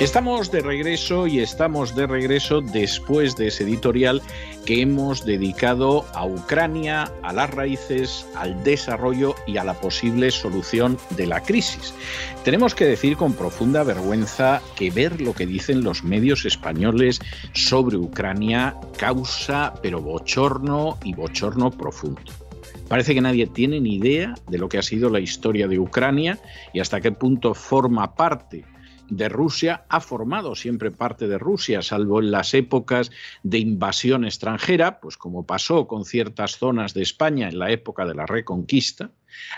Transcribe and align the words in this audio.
Estamos 0.00 0.50
de 0.50 0.60
regreso 0.60 1.28
y 1.28 1.38
estamos 1.38 1.94
de 1.94 2.08
regreso 2.08 2.60
después 2.60 3.36
de 3.36 3.46
ese 3.46 3.62
editorial 3.62 4.22
que 4.66 4.82
hemos 4.82 5.24
dedicado 5.24 6.04
a 6.14 6.26
Ucrania, 6.26 7.12
a 7.22 7.32
las 7.32 7.48
raíces, 7.52 8.26
al 8.34 8.64
desarrollo 8.64 9.36
y 9.46 9.56
a 9.56 9.62
la 9.62 9.74
posible 9.74 10.32
solución 10.32 10.98
de 11.10 11.28
la 11.28 11.40
crisis. 11.40 11.94
Tenemos 12.42 12.74
que 12.74 12.86
decir 12.86 13.16
con 13.16 13.34
profunda 13.34 13.84
vergüenza 13.84 14.60
que 14.74 14.90
ver 14.90 15.20
lo 15.20 15.32
que 15.32 15.46
dicen 15.46 15.84
los 15.84 16.02
medios 16.02 16.44
españoles 16.44 17.20
sobre 17.52 17.96
Ucrania 17.96 18.74
causa 18.98 19.74
pero 19.80 20.02
bochorno 20.02 20.98
y 21.04 21.14
bochorno 21.14 21.70
profundo. 21.70 22.32
Parece 22.88 23.14
que 23.14 23.20
nadie 23.20 23.46
tiene 23.46 23.80
ni 23.80 23.94
idea 23.94 24.34
de 24.48 24.58
lo 24.58 24.68
que 24.68 24.78
ha 24.78 24.82
sido 24.82 25.08
la 25.08 25.20
historia 25.20 25.68
de 25.68 25.78
Ucrania 25.78 26.40
y 26.72 26.80
hasta 26.80 27.00
qué 27.00 27.12
punto 27.12 27.54
forma 27.54 28.16
parte 28.16 28.64
de 29.16 29.28
Rusia 29.28 29.84
ha 29.88 30.00
formado 30.00 30.54
siempre 30.54 30.90
parte 30.90 31.28
de 31.28 31.38
Rusia, 31.38 31.82
salvo 31.82 32.20
en 32.20 32.30
las 32.30 32.54
épocas 32.54 33.10
de 33.42 33.58
invasión 33.58 34.24
extranjera, 34.24 35.00
pues 35.00 35.16
como 35.16 35.46
pasó 35.46 35.86
con 35.86 36.04
ciertas 36.04 36.58
zonas 36.58 36.94
de 36.94 37.02
España 37.02 37.48
en 37.48 37.58
la 37.58 37.70
época 37.70 38.04
de 38.06 38.14
la 38.14 38.26
Reconquista. 38.26 39.10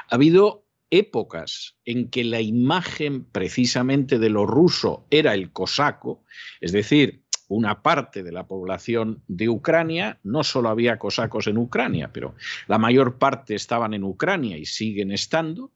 Ha 0.09 0.15
habido 0.15 0.67
épocas 0.91 1.77
en 1.85 2.09
que 2.11 2.25
la 2.25 2.41
imagen 2.41 3.25
precisamente 3.25 4.19
de 4.19 4.31
lo 4.31 4.47
ruso 4.47 5.07
era 5.11 5.35
el 5.35 5.53
cosaco, 5.53 6.25
es 6.61 6.73
decir, 6.73 7.25
una 7.49 7.83
parte 7.83 8.23
de 8.23 8.33
la 8.33 8.47
población 8.47 9.23
de 9.29 9.49
Ucrania, 9.49 10.19
no 10.25 10.43
solo 10.43 10.69
había 10.69 10.99
cosacos 10.99 11.47
en 11.47 11.59
Ucrania, 11.59 12.11
pero 12.13 12.35
la 12.67 12.79
mayor 12.79 13.19
parte 13.19 13.55
estaban 13.55 13.95
en 13.95 14.03
Ucrania 14.03 14.59
y 14.59 14.67
siguen 14.67 15.13
estando, 15.13 15.71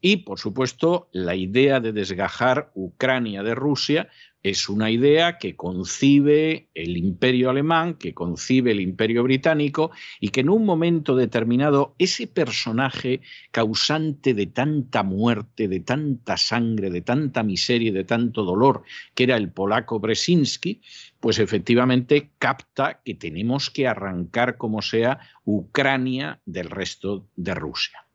y, 0.00 0.18
por 0.18 0.38
supuesto, 0.38 1.08
la 1.12 1.34
idea 1.34 1.80
de 1.80 1.92
desgajar 1.92 2.70
Ucrania 2.74 3.42
de 3.42 3.54
Rusia 3.54 4.08
es 4.42 4.70
una 4.70 4.90
idea 4.90 5.36
que 5.36 5.54
concibe 5.54 6.68
el 6.74 6.96
imperio 6.96 7.50
alemán, 7.50 7.94
que 7.94 8.14
concibe 8.14 8.70
el 8.70 8.80
imperio 8.80 9.22
británico 9.22 9.90
y 10.18 10.30
que 10.30 10.40
en 10.40 10.48
un 10.48 10.64
momento 10.64 11.14
determinado 11.14 11.94
ese 11.98 12.26
personaje 12.26 13.20
causante 13.50 14.32
de 14.32 14.46
tanta 14.46 15.02
muerte, 15.02 15.68
de 15.68 15.80
tanta 15.80 16.38
sangre, 16.38 16.90
de 16.90 17.02
tanta 17.02 17.42
miseria 17.42 17.90
y 17.90 17.92
de 17.92 18.04
tanto 18.04 18.44
dolor, 18.44 18.82
que 19.14 19.24
era 19.24 19.36
el 19.36 19.52
polaco 19.52 20.00
Brzezinski, 20.00 20.80
pues 21.20 21.38
efectivamente 21.38 22.30
capta 22.38 23.02
que 23.04 23.14
tenemos 23.14 23.68
que 23.68 23.86
arrancar 23.86 24.56
como 24.56 24.80
sea 24.80 25.20
Ucrania 25.44 26.40
del 26.46 26.70
resto 26.70 27.28
de 27.36 27.54
Rusia. 27.54 28.09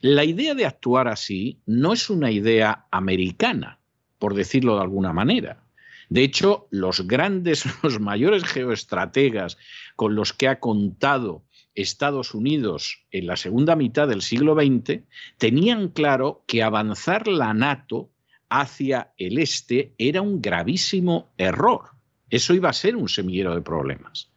La 0.00 0.24
idea 0.24 0.54
de 0.54 0.66
actuar 0.66 1.08
así 1.08 1.60
no 1.66 1.92
es 1.92 2.10
una 2.10 2.30
idea 2.30 2.86
americana, 2.90 3.78
por 4.18 4.34
decirlo 4.34 4.76
de 4.76 4.82
alguna 4.82 5.12
manera. 5.12 5.62
De 6.08 6.22
hecho, 6.22 6.66
los 6.70 7.06
grandes, 7.06 7.64
los 7.82 8.00
mayores 8.00 8.44
geoestrategas 8.44 9.56
con 9.96 10.14
los 10.14 10.32
que 10.32 10.48
ha 10.48 10.60
contado 10.60 11.44
Estados 11.74 12.34
Unidos 12.34 13.04
en 13.10 13.26
la 13.26 13.36
segunda 13.36 13.76
mitad 13.76 14.08
del 14.08 14.22
siglo 14.22 14.54
XX 14.54 15.00
tenían 15.38 15.88
claro 15.88 16.44
que 16.46 16.62
avanzar 16.62 17.28
la 17.28 17.54
NATO 17.54 18.10
hacia 18.50 19.12
el 19.16 19.38
este 19.38 19.94
era 19.96 20.20
un 20.20 20.42
gravísimo 20.42 21.32
error. 21.38 21.92
Eso 22.28 22.52
iba 22.52 22.68
a 22.68 22.74
ser 22.74 22.96
un 22.96 23.08
semillero 23.08 23.54
de 23.54 23.62
problemas. 23.62 24.31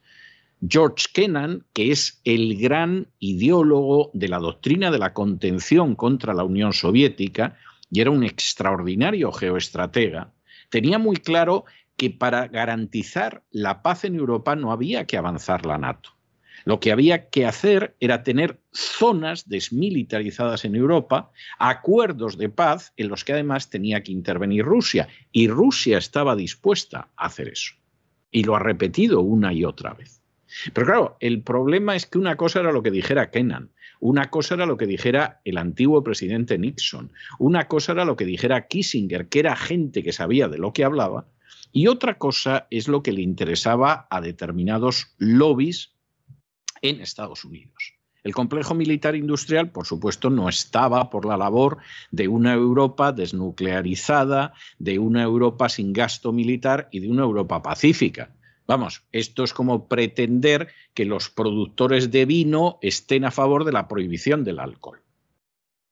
George 0.67 1.07
Kennan, 1.13 1.65
que 1.73 1.91
es 1.91 2.21
el 2.23 2.57
gran 2.57 3.07
ideólogo 3.19 4.09
de 4.13 4.29
la 4.29 4.39
doctrina 4.39 4.89
de 4.89 4.99
la 4.99 5.13
contención 5.13 5.95
contra 5.95 6.33
la 6.33 6.43
Unión 6.43 6.73
Soviética 6.73 7.57
y 7.91 8.01
era 8.01 8.11
un 8.11 8.23
extraordinario 8.23 9.31
geoestratega, 9.31 10.31
tenía 10.69 10.97
muy 10.97 11.17
claro 11.17 11.65
que 11.97 12.09
para 12.09 12.47
garantizar 12.47 13.43
la 13.51 13.81
paz 13.81 14.05
en 14.05 14.15
Europa 14.15 14.55
no 14.55 14.71
había 14.71 15.05
que 15.05 15.17
avanzar 15.17 15.65
la 15.65 15.77
NATO. 15.77 16.11
Lo 16.63 16.79
que 16.79 16.91
había 16.91 17.29
que 17.29 17.45
hacer 17.45 17.95
era 17.99 18.23
tener 18.23 18.59
zonas 18.71 19.47
desmilitarizadas 19.47 20.65
en 20.65 20.75
Europa, 20.75 21.31
acuerdos 21.59 22.37
de 22.37 22.49
paz 22.49 22.91
en 22.97 23.09
los 23.09 23.23
que 23.23 23.33
además 23.33 23.69
tenía 23.69 24.01
que 24.01 24.11
intervenir 24.11 24.65
Rusia. 24.65 25.07
Y 25.31 25.47
Rusia 25.47 25.99
estaba 25.99 26.35
dispuesta 26.35 27.09
a 27.15 27.27
hacer 27.27 27.49
eso. 27.49 27.75
Y 28.31 28.43
lo 28.43 28.55
ha 28.55 28.59
repetido 28.59 29.21
una 29.21 29.53
y 29.53 29.63
otra 29.63 29.93
vez. 29.93 30.24
Pero 30.73 30.87
claro, 30.87 31.17
el 31.19 31.41
problema 31.41 31.95
es 31.95 32.05
que 32.05 32.17
una 32.17 32.35
cosa 32.35 32.59
era 32.59 32.71
lo 32.71 32.83
que 32.83 32.91
dijera 32.91 33.31
Kennan, 33.31 33.71
una 33.99 34.29
cosa 34.29 34.55
era 34.55 34.65
lo 34.65 34.77
que 34.77 34.87
dijera 34.87 35.41
el 35.45 35.57
antiguo 35.57 36.03
presidente 36.03 36.57
Nixon, 36.57 37.11
una 37.39 37.67
cosa 37.67 37.93
era 37.93 38.05
lo 38.05 38.15
que 38.15 38.25
dijera 38.25 38.67
Kissinger, 38.67 39.27
que 39.27 39.39
era 39.39 39.55
gente 39.55 40.03
que 40.03 40.11
sabía 40.11 40.47
de 40.47 40.57
lo 40.57 40.73
que 40.73 40.83
hablaba, 40.83 41.27
y 41.71 41.87
otra 41.87 42.17
cosa 42.17 42.67
es 42.71 42.87
lo 42.87 43.03
que 43.03 43.11
le 43.11 43.21
interesaba 43.21 44.07
a 44.09 44.21
determinados 44.21 45.13
lobbies 45.17 45.93
en 46.81 47.01
Estados 47.01 47.43
Unidos. 47.45 47.95
El 48.23 48.33
complejo 48.33 48.73
militar 48.73 49.15
industrial, 49.15 49.69
por 49.69 49.85
supuesto, 49.85 50.31
no 50.31 50.49
estaba 50.49 51.11
por 51.11 51.25
la 51.25 51.37
labor 51.37 51.77
de 52.09 52.27
una 52.27 52.53
Europa 52.53 53.11
desnuclearizada, 53.11 54.53
de 54.79 54.97
una 54.97 55.21
Europa 55.21 55.69
sin 55.69 55.93
gasto 55.93 56.31
militar 56.31 56.89
y 56.91 57.01
de 57.01 57.09
una 57.09 57.21
Europa 57.21 57.61
pacífica. 57.61 58.31
Vamos, 58.67 59.03
esto 59.11 59.43
es 59.43 59.53
como 59.53 59.87
pretender 59.87 60.69
que 60.93 61.05
los 61.05 61.29
productores 61.29 62.11
de 62.11 62.25
vino 62.25 62.79
estén 62.81 63.25
a 63.25 63.31
favor 63.31 63.63
de 63.63 63.71
la 63.71 63.87
prohibición 63.87 64.43
del 64.43 64.59
alcohol. 64.59 65.04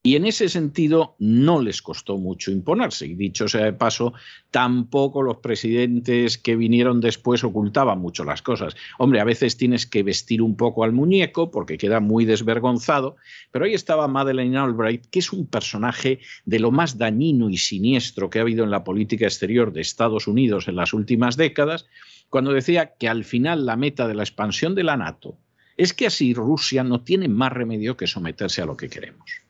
Y 0.06 0.18
en 0.18 0.26
ese 0.26 0.50
sentido 0.50 1.16
no 1.18 1.62
les 1.62 1.82
costó 1.82 2.18
mucho 2.18 2.52
imponerse. 2.52 3.08
Y 3.08 3.16
dicho 3.16 3.48
sea 3.48 3.64
de 3.64 3.72
paso, 3.72 4.14
tampoco 4.52 5.22
los 5.22 5.38
presidentes 5.38 6.38
que 6.38 6.58
vinieron 6.58 7.00
después 7.00 7.46
ocultaban 7.46 8.00
mucho 8.00 8.26
las 8.26 8.42
cosas. 8.42 8.76
Hombre, 8.98 9.22
a 9.22 9.24
veces 9.24 9.56
tienes 9.56 9.88
que 9.88 10.04
vestir 10.04 10.42
un 10.42 10.58
poco 10.58 10.84
al 10.84 10.92
muñeco 10.92 11.52
porque 11.52 11.78
queda 11.78 12.02
muy 12.02 12.26
desvergonzado. 12.26 13.16
Pero 13.52 13.64
ahí 13.64 13.74
estaba 13.74 14.10
Madeleine 14.10 14.58
Albright, 14.58 15.06
que 15.06 15.20
es 15.20 15.32
un 15.32 15.48
personaje 15.48 16.20
de 16.44 16.60
lo 16.60 16.72
más 16.72 16.98
dañino 16.98 17.50
y 17.50 17.56
siniestro 17.56 18.30
que 18.30 18.40
ha 18.40 18.42
habido 18.42 18.66
en 18.66 18.72
la 18.72 18.84
política 18.84 19.24
exterior 19.24 19.72
de 19.72 19.80
Estados 19.80 20.28
Unidos 20.28 20.68
en 20.68 20.76
las 20.76 20.92
últimas 20.94 21.38
décadas 21.38 21.86
cuando 22.28 22.52
decía 22.52 22.96
que 23.00 23.08
al 23.08 23.24
final 23.24 23.66
la 23.66 23.78
meta 23.78 24.10
de 24.10 24.16
la 24.16 24.24
expansión 24.24 24.76
de 24.76 24.84
la 24.84 24.98
NATO 24.98 25.38
es 25.78 25.94
que 25.94 26.08
así 26.08 26.34
Rusia 26.34 26.84
no 26.84 27.02
tiene 27.04 27.30
más 27.30 27.54
remedio 27.54 27.96
que 27.96 28.08
someterse 28.08 28.62
a 28.62 28.66
lo 28.66 28.76
que 28.76 28.90
queremos. 28.90 29.43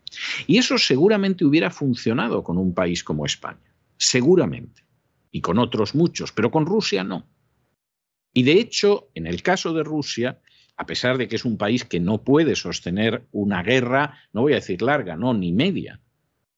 Y 0.48 0.58
eso 0.58 0.78
seguramente 0.78 1.46
hubiera 1.46 1.70
funcionado 1.70 2.44
con 2.44 2.58
un 2.58 2.74
país 2.74 3.04
como 3.04 3.26
España, 3.26 3.74
seguramente, 3.98 4.84
y 5.32 5.42
con 5.42 5.60
otros 5.60 5.96
muchos, 5.96 6.32
pero 6.32 6.52
con 6.52 6.66
Rusia 6.66 7.04
no. 7.04 7.28
Y 8.34 8.44
de 8.44 8.54
hecho, 8.54 9.10
en 9.14 9.28
el 9.28 9.44
caso 9.44 9.74
de 9.74 9.84
Rusia, 9.84 10.40
a 10.76 10.86
pesar 10.86 11.18
de 11.18 11.28
que 11.28 11.36
es 11.36 11.46
un 11.46 11.58
país 11.58 11.86
que 11.86 12.00
no 12.00 12.24
puede 12.24 12.56
sostener 12.56 13.28
una 13.32 13.62
guerra, 13.62 14.18
no 14.34 14.42
voy 14.42 14.54
a 14.54 14.58
decir 14.58 14.82
larga, 14.82 15.16
no, 15.16 15.34
ni 15.34 15.54
media, 15.54 16.00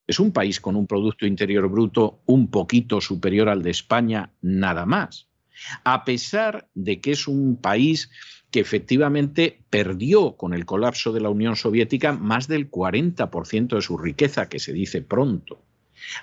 es 0.07 0.19
un 0.19 0.31
país 0.31 0.61
con 0.61 0.75
un 0.75 0.87
Producto 0.87 1.25
Interior 1.25 1.67
Bruto 1.67 2.21
un 2.25 2.49
poquito 2.49 3.01
superior 3.01 3.49
al 3.49 3.63
de 3.63 3.71
España, 3.71 4.31
nada 4.41 4.85
más 4.85 5.27
a 5.83 6.03
pesar 6.05 6.67
de 6.73 6.99
que 7.01 7.11
es 7.11 7.27
un 7.27 7.57
país 7.57 8.09
que 8.55 8.61
efectivamente 8.61 9.59
perdió 9.69 10.37
con 10.37 10.53
el 10.53 10.65
colapso 10.65 11.11
de 11.11 11.19
la 11.19 11.27
Unión 11.27 11.57
Soviética 11.57 12.13
más 12.13 12.47
del 12.47 12.71
40% 12.71 13.75
de 13.75 13.81
su 13.81 13.97
riqueza, 13.97 14.47
que 14.47 14.59
se 14.59 14.71
dice 14.71 15.01
pronto, 15.01 15.61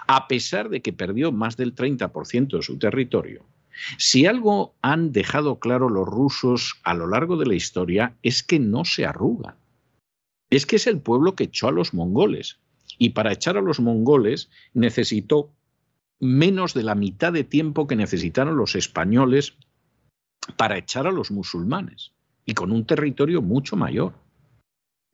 a 0.06 0.28
pesar 0.28 0.70
de 0.70 0.80
que 0.80 0.94
perdió 0.94 1.30
más 1.30 1.58
del 1.58 1.74
30% 1.74 2.56
de 2.56 2.62
su 2.62 2.78
territorio. 2.78 3.44
Si 3.98 4.24
algo 4.24 4.74
han 4.80 5.12
dejado 5.12 5.58
claro 5.58 5.90
los 5.90 6.08
rusos 6.08 6.80
a 6.84 6.94
lo 6.94 7.06
largo 7.06 7.36
de 7.36 7.44
la 7.44 7.54
historia 7.54 8.16
es 8.22 8.42
que 8.42 8.58
no 8.58 8.86
se 8.86 9.04
arrugan. 9.04 9.56
Es 10.48 10.64
que 10.64 10.76
es 10.76 10.86
el 10.86 11.00
pueblo 11.00 11.34
que 11.34 11.44
echó 11.44 11.68
a 11.68 11.72
los 11.72 11.92
mongoles. 11.92 12.60
Y 12.96 13.10
para 13.10 13.34
echar 13.34 13.58
a 13.58 13.60
los 13.60 13.78
mongoles 13.78 14.48
necesitó 14.72 15.50
menos 16.18 16.72
de 16.72 16.84
la 16.84 16.94
mitad 16.94 17.30
de 17.30 17.44
tiempo 17.44 17.86
que 17.86 17.96
necesitaron 17.96 18.56
los 18.56 18.74
españoles 18.74 19.52
para 20.56 20.78
echar 20.78 21.06
a 21.06 21.12
los 21.12 21.30
musulmanes 21.30 22.14
y 22.44 22.54
con 22.54 22.72
un 22.72 22.86
territorio 22.86 23.42
mucho 23.42 23.76
mayor. 23.76 24.14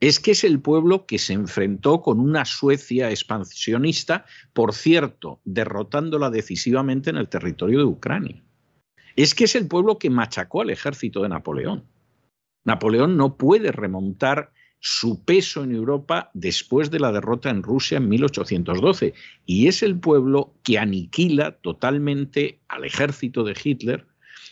Es 0.00 0.20
que 0.20 0.30
es 0.30 0.44
el 0.44 0.60
pueblo 0.60 1.06
que 1.06 1.18
se 1.18 1.32
enfrentó 1.32 2.02
con 2.02 2.20
una 2.20 2.44
Suecia 2.44 3.10
expansionista, 3.10 4.26
por 4.52 4.72
cierto, 4.72 5.40
derrotándola 5.44 6.30
decisivamente 6.30 7.10
en 7.10 7.16
el 7.16 7.28
territorio 7.28 7.78
de 7.78 7.84
Ucrania. 7.84 8.42
Es 9.16 9.34
que 9.34 9.44
es 9.44 9.56
el 9.56 9.66
pueblo 9.66 9.98
que 9.98 10.10
machacó 10.10 10.62
al 10.62 10.70
ejército 10.70 11.22
de 11.22 11.30
Napoleón. 11.30 11.84
Napoleón 12.64 13.16
no 13.16 13.36
puede 13.36 13.72
remontar 13.72 14.52
su 14.80 15.24
peso 15.24 15.64
en 15.64 15.74
Europa 15.74 16.30
después 16.34 16.90
de 16.90 17.00
la 17.00 17.10
derrota 17.10 17.50
en 17.50 17.64
Rusia 17.64 17.98
en 17.98 18.08
1812 18.08 19.14
y 19.44 19.66
es 19.66 19.82
el 19.82 19.98
pueblo 19.98 20.54
que 20.62 20.78
aniquila 20.78 21.58
totalmente 21.58 22.60
al 22.68 22.84
ejército 22.84 23.42
de 23.42 23.56
Hitler 23.60 24.06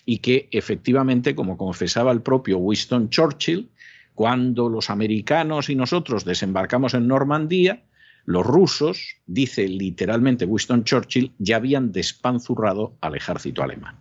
y 0.06 0.18
que 0.18 0.48
efectivamente, 0.52 1.34
como 1.34 1.58
confesaba 1.58 2.12
el 2.12 2.22
propio 2.22 2.58
Winston 2.58 3.10
Churchill, 3.10 3.68
cuando 4.14 4.70
los 4.70 4.88
americanos 4.88 5.68
y 5.68 5.74
nosotros 5.74 6.24
desembarcamos 6.24 6.94
en 6.94 7.08
Normandía, 7.08 7.82
los 8.24 8.46
rusos, 8.46 9.16
dice 9.26 9.68
literalmente 9.68 10.46
Winston 10.46 10.84
Churchill, 10.84 11.32
ya 11.38 11.56
habían 11.56 11.92
despanzurrado 11.92 12.96
al 13.00 13.16
ejército 13.16 13.62
alemán. 13.62 13.96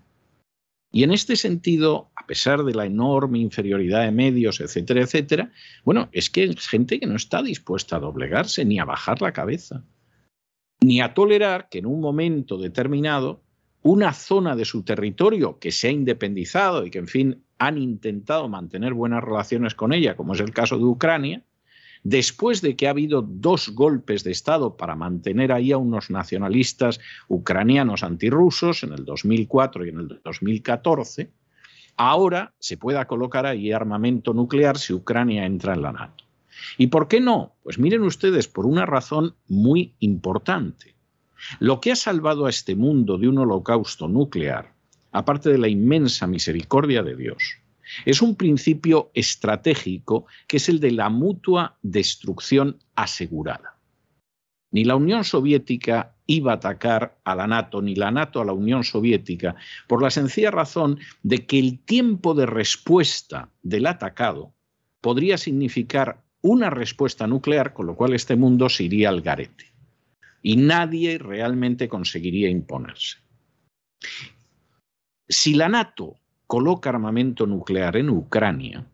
Y 0.92 1.04
en 1.04 1.12
este 1.12 1.36
sentido, 1.36 2.12
a 2.16 2.26
pesar 2.26 2.64
de 2.64 2.74
la 2.74 2.86
enorme 2.86 3.40
inferioridad 3.40 4.04
de 4.04 4.12
medios, 4.12 4.62
etcétera, 4.62 5.02
etcétera, 5.02 5.52
bueno, 5.84 6.08
es 6.14 6.30
que 6.30 6.44
hay 6.44 6.56
gente 6.56 7.00
que 7.00 7.08
no 7.08 7.16
está 7.16 7.44
dispuesta 7.44 7.98
a 7.98 8.00
doblegarse 8.00 8.64
ni 8.64 8.80
a 8.80 8.86
bajar 8.86 9.22
la 9.22 9.34
cabeza, 9.34 9.84
ni 10.82 11.02
a 11.02 11.14
tolerar 11.14 11.68
que 11.68 11.80
en 11.80 11.88
un 11.88 12.00
momento 12.00 12.58
determinado 12.58 13.42
una 13.86 14.14
zona 14.14 14.56
de 14.56 14.66
su 14.66 14.82
territorio 14.82 15.60
que 15.60 15.72
se 15.72 15.90
ha 15.90 15.92
independizado 15.92 16.88
y 16.88 16.90
que, 16.90 16.98
en 16.98 17.08
fin, 17.08 17.44
han 17.60 17.78
intentado 17.78 18.50
mantener 18.50 18.96
buenas 18.96 19.24
relaciones 19.24 19.76
con 19.76 19.94
ella, 19.94 20.16
como 20.16 20.34
es 20.34 20.40
el 20.40 20.50
caso 20.50 20.80
de 20.80 20.86
Ucrania, 20.86 21.44
después 22.02 22.64
de 22.64 22.76
que 22.76 22.88
ha 22.88 22.90
habido 22.90 23.22
dos 23.22 23.70
golpes 23.70 24.24
de 24.24 24.32
Estado 24.32 24.76
para 24.76 24.96
mantener 24.96 25.52
ahí 25.52 25.72
a 25.72 25.78
unos 25.78 26.10
nacionalistas 26.10 27.00
ucranianos 27.28 28.02
antirrusos 28.02 28.82
en 28.82 28.94
el 28.94 29.06
2004 29.06 29.86
y 29.86 29.90
en 29.90 30.00
el 30.00 30.20
2014, 30.24 31.30
ahora 31.96 32.56
se 32.58 32.78
pueda 32.78 33.06
colocar 33.06 33.46
ahí 33.46 33.72
armamento 33.72 34.34
nuclear 34.34 34.80
si 34.80 34.94
Ucrania 34.94 35.46
entra 35.46 35.76
en 35.76 35.84
la 35.84 35.92
NATO. 35.92 36.24
¿Y 36.80 36.88
por 36.88 37.08
qué 37.08 37.22
no? 37.22 37.54
Pues 37.62 37.78
miren 37.78 38.02
ustedes, 38.02 38.48
por 38.48 38.66
una 38.66 38.88
razón 38.88 39.36
muy 39.48 39.94
importante. 40.00 40.95
Lo 41.60 41.80
que 41.80 41.92
ha 41.92 41.96
salvado 41.96 42.46
a 42.46 42.50
este 42.50 42.76
mundo 42.76 43.18
de 43.18 43.28
un 43.28 43.38
holocausto 43.38 44.08
nuclear, 44.08 44.74
aparte 45.12 45.50
de 45.50 45.58
la 45.58 45.68
inmensa 45.68 46.28
misericordia 46.28 47.04
de 47.04 47.16
Dios, 47.16 47.58
es 48.06 48.22
un 48.22 48.36
principio 48.36 49.12
estratégico 49.14 50.26
que 50.48 50.58
es 50.58 50.70
el 50.70 50.80
de 50.80 50.92
la 50.92 51.10
mutua 51.10 51.78
destrucción 51.82 52.80
asegurada. 52.96 53.78
Ni 54.72 54.84
la 54.84 54.96
Unión 54.96 55.24
Soviética 55.24 56.16
iba 56.28 56.52
a 56.52 56.56
atacar 56.56 57.18
a 57.24 57.36
la 57.36 57.48
NATO, 57.48 57.82
ni 57.82 57.96
la 57.96 58.12
NATO 58.12 58.42
a 58.42 58.46
la 58.46 58.54
Unión 58.54 58.84
Soviética, 58.84 59.56
por 59.88 60.02
la 60.02 60.10
sencilla 60.10 60.52
razón 60.52 61.00
de 61.24 61.46
que 61.46 61.60
el 61.60 61.80
tiempo 61.80 62.34
de 62.34 62.46
respuesta 62.46 63.50
del 63.62 63.86
atacado 63.86 64.54
podría 65.02 65.38
significar 65.38 66.24
una 66.42 66.70
respuesta 66.70 67.28
nuclear, 67.28 67.74
con 67.74 67.86
lo 67.86 67.96
cual 67.96 68.14
este 68.14 68.36
mundo 68.36 68.70
se 68.70 68.84
iría 68.84 69.10
al 69.10 69.22
garete. 69.22 69.75
Y 70.46 70.58
nadie 70.58 71.18
realmente 71.18 71.90
conseguiría 71.90 72.52
imponerse. 72.52 73.18
Si 75.28 75.56
la 75.56 75.70
NATO 75.70 76.20
coloca 76.46 76.92
armamento 76.92 77.48
nuclear 77.48 77.98
en 77.98 78.12
Ucrania, 78.12 78.86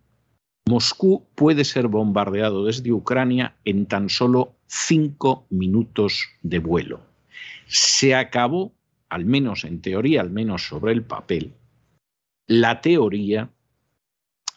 Moscú 0.70 1.28
puede 1.36 1.66
ser 1.66 1.90
bombardeado 1.90 2.64
desde 2.64 2.94
Ucrania 2.94 3.58
en 3.66 3.86
tan 3.86 4.08
solo 4.08 4.56
cinco 4.66 5.46
minutos 5.50 6.24
de 6.42 6.60
vuelo. 6.60 7.02
Se 7.68 8.16
acabó, 8.16 8.74
al 9.10 9.26
menos 9.26 9.66
en 9.66 9.82
teoría, 9.82 10.22
al 10.22 10.32
menos 10.32 10.66
sobre 10.66 10.94
el 10.94 11.04
papel, 11.04 11.54
la 12.48 12.80
teoría 12.80 13.50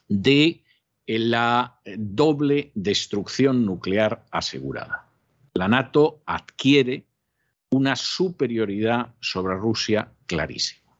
de 0.06 0.62
la 1.08 1.80
doble 1.98 2.70
destrucción 2.76 3.66
nuclear 3.66 4.24
asegurada. 4.30 5.03
La 5.56 5.68
NATO 5.68 6.22
adquiere 6.26 7.06
una 7.70 7.94
superioridad 7.94 9.14
sobre 9.20 9.54
Rusia 9.54 10.12
clarísima. 10.26 10.96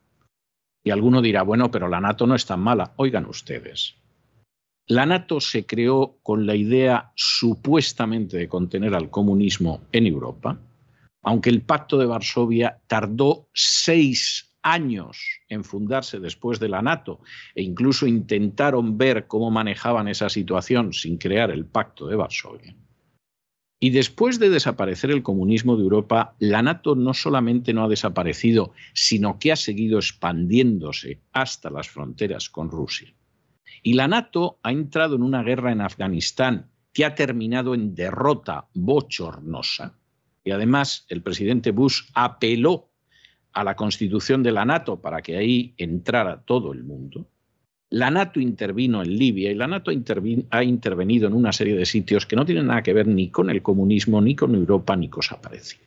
Y 0.85 0.91
alguno 0.91 1.21
dirá, 1.21 1.43
bueno, 1.43 1.71
pero 1.73 1.89
la 1.89 2.01
NATO 2.01 2.27
no 2.27 2.37
es 2.37 2.47
tan 2.47 2.61
mala. 2.61 2.93
Oigan 2.97 3.27
ustedes. 3.27 3.97
La 4.87 5.07
NATO 5.07 5.41
se 5.41 5.67
creó 5.67 6.19
con 6.23 6.47
la 6.47 6.55
idea 6.55 7.13
supuestamente 7.17 8.37
de 8.37 8.49
contener 8.49 8.95
al 8.95 9.11
comunismo 9.11 9.81
en 9.93 10.07
Europa, 10.07 10.61
aunque 11.23 11.51
el 11.51 11.63
Pacto 11.63 11.99
de 11.99 12.07
Varsovia 12.07 12.81
tardó 12.87 13.49
seis 13.55 14.55
años 14.63 15.19
en 15.49 15.65
fundarse 15.65 16.21
después 16.21 16.61
de 16.61 16.69
la 16.69 16.83
NATO 16.83 17.21
e 17.55 17.63
incluso 17.63 18.07
intentaron 18.07 18.99
ver 18.99 19.27
cómo 19.27 19.51
manejaban 19.51 20.07
esa 20.07 20.29
situación 20.29 20.93
sin 20.93 21.17
crear 21.17 21.51
el 21.51 21.65
Pacto 21.65 22.07
de 22.07 22.17
Varsovia. 22.17 22.77
Y 23.85 23.91
después 23.91 24.39
de 24.39 24.49
desaparecer 24.49 25.11
el 25.11 25.23
comunismo 25.23 25.77
de 25.77 25.83
Europa, 25.83 26.37
la 26.39 26.63
NATO 26.63 26.95
no 26.95 27.13
solamente 27.13 27.75
no 27.75 27.85
ha 27.85 27.89
desaparecido, 27.89 28.73
sino 28.95 29.39
que 29.39 29.53
ha 29.53 29.57
seguido 29.57 29.99
expandiéndose 29.99 31.21
hasta 31.35 31.69
las 31.69 31.91
fronteras 31.91 32.49
con 32.49 32.71
Rusia. 32.71 33.13
Y 33.83 33.93
la 33.93 34.09
NATO 34.09 34.59
ha 34.63 34.73
entrado 34.73 35.17
en 35.17 35.23
una 35.23 35.43
guerra 35.43 35.71
en 35.71 35.83
Afganistán 35.83 36.71
que 36.95 37.05
ha 37.05 37.15
terminado 37.15 37.75
en 37.75 37.95
derrota 37.95 38.69
bochornosa. 38.73 39.99
Y 40.43 40.53
además 40.53 41.05
el 41.11 41.21
presidente 41.21 41.71
Bush 41.71 42.05
apeló 42.15 42.89
a 43.53 43.65
la 43.65 43.77
constitución 43.77 44.43
de 44.43 44.53
la 44.53 44.65
NATO 44.65 45.03
para 45.03 45.21
que 45.21 45.37
ahí 45.37 45.75
entrara 45.77 46.41
todo 46.41 46.73
el 46.73 46.85
mundo. 46.85 47.27
La 47.91 48.11
NATO 48.11 48.41
intervino 48.41 49.03
en 49.03 49.17
Libia 49.17 49.51
y 49.51 49.55
la 49.55 49.69
NATO 49.69 49.91
ha 50.51 50.65
intervenido 50.65 51.29
en 51.29 51.35
una 51.35 51.53
serie 51.53 51.77
de 51.77 51.87
sitios 51.87 52.27
que 52.27 52.37
no 52.37 52.45
tienen 52.45 52.67
nada 52.67 52.83
que 52.83 52.93
ver 52.93 53.07
ni 53.07 53.31
con 53.31 53.51
el 53.51 53.63
comunismo, 53.63 54.21
ni 54.21 54.35
con 54.35 54.55
Europa, 54.55 54.97
ni 54.97 55.09
cosa 55.09 55.41
parecida. 55.41 55.85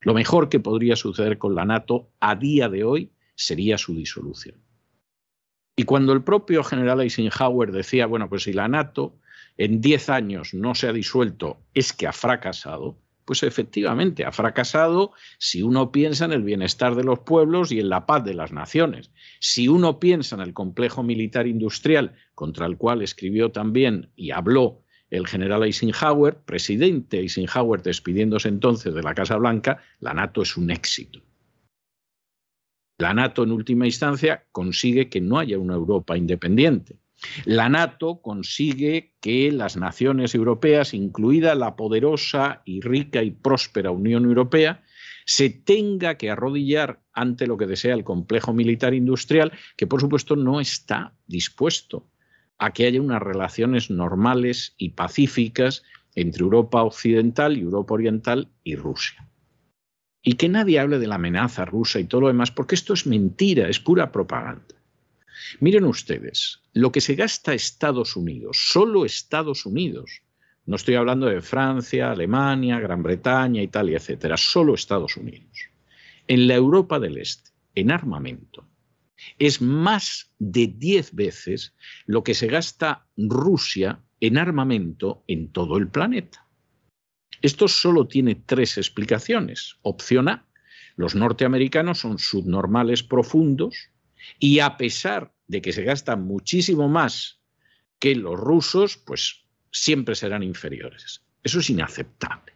Lo 0.00 0.14
mejor 0.14 0.48
que 0.48 0.60
podría 0.60 0.96
suceder 0.96 1.38
con 1.38 1.54
la 1.54 1.64
NATO 1.64 2.10
a 2.20 2.34
día 2.34 2.68
de 2.68 2.84
hoy 2.84 3.10
sería 3.34 3.78
su 3.78 3.94
disolución. 3.94 4.56
Y 5.76 5.84
cuando 5.84 6.12
el 6.12 6.22
propio 6.22 6.64
general 6.64 7.00
Eisenhower 7.00 7.70
decía, 7.70 8.06
bueno, 8.06 8.28
pues 8.28 8.42
si 8.44 8.52
la 8.52 8.66
NATO 8.66 9.16
en 9.56 9.80
10 9.80 10.08
años 10.08 10.54
no 10.54 10.74
se 10.74 10.88
ha 10.88 10.92
disuelto, 10.92 11.58
es 11.74 11.92
que 11.92 12.06
ha 12.06 12.12
fracasado, 12.12 12.96
pues 13.28 13.42
efectivamente 13.42 14.24
ha 14.24 14.32
fracasado 14.32 15.12
si 15.36 15.62
uno 15.62 15.92
piensa 15.92 16.24
en 16.24 16.32
el 16.32 16.42
bienestar 16.42 16.94
de 16.94 17.04
los 17.04 17.18
pueblos 17.18 17.70
y 17.70 17.78
en 17.78 17.90
la 17.90 18.06
paz 18.06 18.24
de 18.24 18.32
las 18.32 18.52
naciones. 18.52 19.10
Si 19.38 19.68
uno 19.68 20.00
piensa 20.00 20.34
en 20.34 20.40
el 20.40 20.54
complejo 20.54 21.02
militar 21.02 21.46
industrial 21.46 22.14
contra 22.34 22.64
el 22.64 22.78
cual 22.78 23.02
escribió 23.02 23.52
también 23.52 24.08
y 24.16 24.30
habló 24.30 24.82
el 25.10 25.26
general 25.26 25.64
Eisenhower, 25.64 26.38
presidente 26.38 27.18
Eisenhower 27.18 27.82
despidiéndose 27.82 28.48
entonces 28.48 28.94
de 28.94 29.02
la 29.02 29.14
Casa 29.14 29.36
Blanca, 29.36 29.82
la 30.00 30.14
NATO 30.14 30.40
es 30.40 30.56
un 30.56 30.70
éxito. 30.70 31.20
La 32.96 33.12
NATO 33.12 33.42
en 33.42 33.52
última 33.52 33.84
instancia 33.84 34.46
consigue 34.52 35.10
que 35.10 35.20
no 35.20 35.38
haya 35.38 35.58
una 35.58 35.74
Europa 35.74 36.16
independiente 36.16 36.96
la 37.44 37.68
NATO 37.68 38.20
consigue 38.20 39.14
que 39.20 39.50
las 39.52 39.76
naciones 39.76 40.34
europeas, 40.34 40.94
incluida 40.94 41.54
la 41.54 41.76
poderosa 41.76 42.62
y 42.64 42.80
rica 42.80 43.22
y 43.22 43.30
próspera 43.30 43.90
Unión 43.90 44.24
Europea, 44.24 44.84
se 45.26 45.50
tenga 45.50 46.16
que 46.16 46.30
arrodillar 46.30 47.02
ante 47.12 47.46
lo 47.46 47.58
que 47.58 47.66
desea 47.66 47.94
el 47.94 48.04
complejo 48.04 48.54
militar 48.54 48.94
industrial, 48.94 49.52
que 49.76 49.86
por 49.86 50.00
supuesto 50.00 50.36
no 50.36 50.60
está 50.60 51.14
dispuesto 51.26 52.08
a 52.56 52.72
que 52.72 52.86
haya 52.86 53.02
unas 53.02 53.22
relaciones 53.22 53.90
normales 53.90 54.74
y 54.78 54.90
pacíficas 54.90 55.82
entre 56.14 56.42
Europa 56.42 56.82
Occidental 56.82 57.56
Europa 57.56 57.94
Oriental 57.94 58.48
y 58.64 58.76
Rusia. 58.76 59.28
Y 60.22 60.34
que 60.34 60.48
nadie 60.48 60.80
hable 60.80 60.98
de 60.98 61.06
la 61.06 61.16
amenaza 61.16 61.64
rusa 61.64 62.00
y 62.00 62.04
todo 62.04 62.22
lo 62.22 62.28
demás, 62.28 62.50
porque 62.50 62.74
esto 62.74 62.92
es 62.94 63.06
mentira, 63.06 63.68
es 63.68 63.78
pura 63.78 64.10
propaganda. 64.10 64.77
Miren 65.60 65.84
ustedes, 65.84 66.62
lo 66.72 66.92
que 66.92 67.00
se 67.00 67.14
gasta 67.14 67.54
Estados 67.54 68.16
Unidos, 68.16 68.58
solo 68.70 69.04
Estados 69.04 69.66
Unidos, 69.66 70.22
no 70.66 70.76
estoy 70.76 70.96
hablando 70.96 71.26
de 71.26 71.40
Francia, 71.40 72.10
Alemania, 72.10 72.78
Gran 72.78 73.02
Bretaña, 73.02 73.62
Italia, 73.62 73.96
etcétera, 73.96 74.36
solo 74.36 74.74
Estados 74.74 75.16
Unidos. 75.16 75.70
En 76.26 76.46
la 76.46 76.54
Europa 76.54 77.00
del 77.00 77.16
Este, 77.16 77.50
en 77.74 77.90
armamento, 77.90 78.68
es 79.38 79.62
más 79.62 80.30
de 80.38 80.66
10 80.66 81.14
veces 81.14 81.74
lo 82.06 82.22
que 82.22 82.34
se 82.34 82.48
gasta 82.48 83.06
Rusia 83.16 84.02
en 84.20 84.36
armamento 84.36 85.24
en 85.26 85.52
todo 85.52 85.78
el 85.78 85.88
planeta. 85.88 86.46
Esto 87.40 87.68
solo 87.68 88.06
tiene 88.06 88.34
tres 88.34 88.78
explicaciones. 88.78 89.76
Opción 89.82 90.28
A, 90.28 90.46
los 90.96 91.14
norteamericanos 91.14 91.98
son 92.00 92.18
subnormales 92.18 93.02
profundos, 93.02 93.90
y 94.38 94.58
a 94.60 94.76
pesar 94.76 95.32
de 95.46 95.62
que 95.62 95.72
se 95.72 95.84
gasta 95.84 96.16
muchísimo 96.16 96.88
más 96.88 97.40
que 97.98 98.14
los 98.14 98.38
rusos, 98.38 98.96
pues 98.96 99.44
siempre 99.70 100.14
serán 100.14 100.42
inferiores. 100.42 101.22
Eso 101.42 101.60
es 101.60 101.70
inaceptable. 101.70 102.52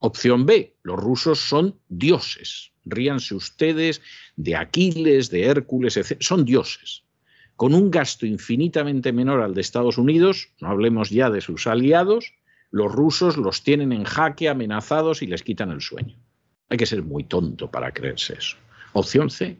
Opción 0.00 0.46
B, 0.46 0.76
los 0.82 0.98
rusos 0.98 1.40
son 1.40 1.80
dioses. 1.88 2.72
Ríanse 2.84 3.34
ustedes 3.34 4.00
de 4.36 4.56
Aquiles, 4.56 5.30
de 5.30 5.44
Hércules, 5.44 5.96
etc. 5.96 6.18
Son 6.20 6.44
dioses. 6.44 7.04
con 7.58 7.74
un 7.74 7.90
gasto 7.90 8.24
infinitamente 8.24 9.12
menor 9.12 9.42
al 9.42 9.52
de 9.52 9.62
Estados 9.62 9.98
Unidos, 9.98 10.52
no 10.60 10.68
hablemos 10.68 11.10
ya 11.10 11.28
de 11.28 11.40
sus 11.40 11.66
aliados, 11.66 12.34
los 12.70 12.92
rusos 12.92 13.36
los 13.36 13.64
tienen 13.64 13.92
en 13.92 14.04
jaque, 14.04 14.48
amenazados 14.48 15.22
y 15.22 15.26
les 15.26 15.42
quitan 15.42 15.72
el 15.72 15.80
sueño. 15.80 16.16
Hay 16.68 16.78
que 16.78 16.86
ser 16.86 17.02
muy 17.02 17.24
tonto 17.24 17.68
para 17.68 17.90
creerse 17.90 18.34
eso. 18.34 18.56
Opción 18.92 19.28
C. 19.28 19.58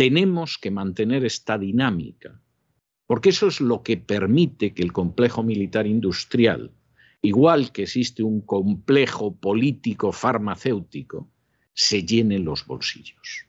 Tenemos 0.00 0.56
que 0.56 0.70
mantener 0.70 1.26
esta 1.26 1.58
dinámica, 1.58 2.40
porque 3.06 3.28
eso 3.28 3.48
es 3.48 3.60
lo 3.60 3.82
que 3.82 3.98
permite 3.98 4.72
que 4.72 4.82
el 4.82 4.94
complejo 4.94 5.42
militar 5.42 5.86
industrial, 5.86 6.70
igual 7.20 7.70
que 7.70 7.82
existe 7.82 8.22
un 8.22 8.40
complejo 8.40 9.36
político 9.36 10.10
farmacéutico, 10.10 11.28
se 11.74 12.02
llene 12.02 12.38
los 12.38 12.64
bolsillos. 12.64 13.44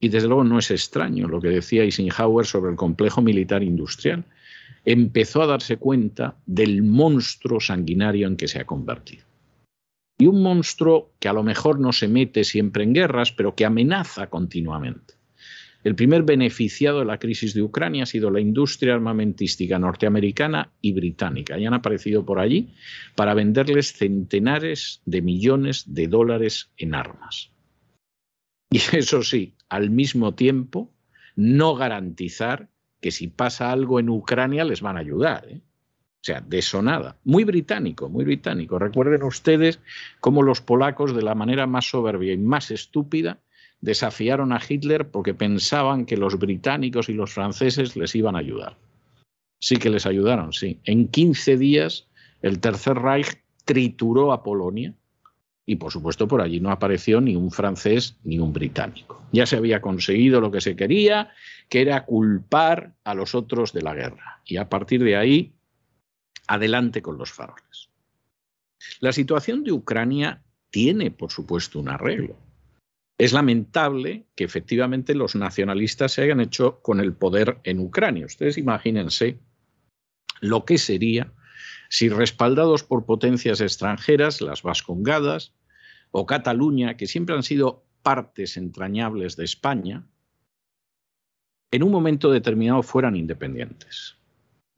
Y 0.00 0.10
desde 0.10 0.28
luego 0.28 0.44
no 0.44 0.60
es 0.60 0.70
extraño 0.70 1.26
lo 1.26 1.40
que 1.40 1.48
decía 1.48 1.82
Eisenhower 1.82 2.46
sobre 2.46 2.70
el 2.70 2.76
complejo 2.76 3.20
militar 3.20 3.64
industrial. 3.64 4.24
Empezó 4.84 5.42
a 5.42 5.48
darse 5.48 5.76
cuenta 5.76 6.36
del 6.46 6.84
monstruo 6.84 7.58
sanguinario 7.58 8.28
en 8.28 8.36
que 8.36 8.46
se 8.46 8.60
ha 8.60 8.64
convertido. 8.64 9.24
Y 10.18 10.28
un 10.28 10.40
monstruo 10.40 11.10
que 11.18 11.28
a 11.28 11.32
lo 11.32 11.42
mejor 11.42 11.80
no 11.80 11.92
se 11.92 12.06
mete 12.06 12.44
siempre 12.44 12.84
en 12.84 12.94
guerras, 12.94 13.32
pero 13.32 13.56
que 13.56 13.64
amenaza 13.64 14.30
continuamente. 14.30 15.15
El 15.86 15.94
primer 15.94 16.24
beneficiado 16.24 16.98
de 16.98 17.04
la 17.04 17.20
crisis 17.20 17.54
de 17.54 17.62
Ucrania 17.62 18.02
ha 18.02 18.06
sido 18.06 18.28
la 18.28 18.40
industria 18.40 18.94
armamentística 18.94 19.78
norteamericana 19.78 20.72
y 20.80 20.92
británica. 20.92 21.60
Y 21.60 21.64
han 21.64 21.74
aparecido 21.74 22.26
por 22.26 22.40
allí 22.40 22.74
para 23.14 23.34
venderles 23.34 23.92
centenares 23.92 25.00
de 25.04 25.22
millones 25.22 25.84
de 25.86 26.08
dólares 26.08 26.72
en 26.76 26.96
armas. 26.96 27.52
Y 28.68 28.78
eso 28.96 29.22
sí, 29.22 29.54
al 29.68 29.90
mismo 29.90 30.34
tiempo, 30.34 30.92
no 31.36 31.76
garantizar 31.76 32.68
que 33.00 33.12
si 33.12 33.28
pasa 33.28 33.70
algo 33.70 34.00
en 34.00 34.08
Ucrania 34.08 34.64
les 34.64 34.80
van 34.80 34.96
a 34.96 35.00
ayudar. 35.02 35.46
¿eh? 35.48 35.60
O 35.60 36.24
sea, 36.24 36.40
de 36.40 36.58
eso 36.58 36.82
nada. 36.82 37.16
Muy 37.22 37.44
británico, 37.44 38.08
muy 38.08 38.24
británico. 38.24 38.80
Recuerden 38.80 39.22
ustedes 39.22 39.78
cómo 40.18 40.42
los 40.42 40.60
polacos, 40.60 41.14
de 41.14 41.22
la 41.22 41.36
manera 41.36 41.68
más 41.68 41.88
soberbia 41.88 42.32
y 42.32 42.38
más 42.38 42.72
estúpida, 42.72 43.38
desafiaron 43.80 44.52
a 44.52 44.60
Hitler 44.66 45.10
porque 45.10 45.34
pensaban 45.34 46.06
que 46.06 46.16
los 46.16 46.38
británicos 46.38 47.08
y 47.08 47.12
los 47.12 47.32
franceses 47.32 47.96
les 47.96 48.14
iban 48.14 48.36
a 48.36 48.40
ayudar. 48.40 48.76
Sí 49.60 49.76
que 49.76 49.90
les 49.90 50.06
ayudaron, 50.06 50.52
sí. 50.52 50.80
En 50.84 51.08
15 51.08 51.56
días 51.56 52.08
el 52.42 52.60
Tercer 52.60 52.96
Reich 52.96 53.42
trituró 53.64 54.32
a 54.32 54.42
Polonia 54.42 54.94
y 55.66 55.76
por 55.76 55.90
supuesto 55.90 56.28
por 56.28 56.40
allí 56.40 56.60
no 56.60 56.70
apareció 56.70 57.20
ni 57.20 57.34
un 57.34 57.50
francés 57.50 58.16
ni 58.22 58.38
un 58.38 58.52
británico. 58.52 59.22
Ya 59.32 59.46
se 59.46 59.56
había 59.56 59.80
conseguido 59.80 60.40
lo 60.40 60.52
que 60.52 60.60
se 60.60 60.76
quería, 60.76 61.32
que 61.68 61.82
era 61.82 62.04
culpar 62.04 62.94
a 63.02 63.14
los 63.14 63.34
otros 63.34 63.72
de 63.72 63.82
la 63.82 63.94
guerra. 63.94 64.40
Y 64.44 64.58
a 64.58 64.68
partir 64.68 65.02
de 65.02 65.16
ahí, 65.16 65.54
adelante 66.46 67.02
con 67.02 67.18
los 67.18 67.32
faroles. 67.32 67.90
La 69.00 69.12
situación 69.12 69.64
de 69.64 69.72
Ucrania 69.72 70.42
tiene, 70.70 71.10
por 71.10 71.32
supuesto, 71.32 71.80
un 71.80 71.88
arreglo. 71.88 72.36
Es 73.18 73.32
lamentable 73.32 74.26
que 74.34 74.44
efectivamente 74.44 75.14
los 75.14 75.36
nacionalistas 75.36 76.12
se 76.12 76.22
hayan 76.22 76.40
hecho 76.40 76.80
con 76.82 77.00
el 77.00 77.14
poder 77.14 77.60
en 77.64 77.80
Ucrania. 77.80 78.26
Ustedes 78.26 78.58
imagínense 78.58 79.40
lo 80.40 80.64
que 80.64 80.76
sería 80.76 81.32
si 81.88 82.08
respaldados 82.08 82.82
por 82.82 83.06
potencias 83.06 83.60
extranjeras, 83.60 84.40
las 84.40 84.62
vascongadas 84.62 85.54
o 86.10 86.26
Cataluña, 86.26 86.96
que 86.96 87.06
siempre 87.06 87.34
han 87.34 87.42
sido 87.42 87.84
partes 88.02 88.56
entrañables 88.56 89.36
de 89.36 89.44
España, 89.44 90.06
en 91.70 91.82
un 91.82 91.90
momento 91.90 92.30
determinado 92.30 92.82
fueran 92.82 93.16
independientes. 93.16 94.16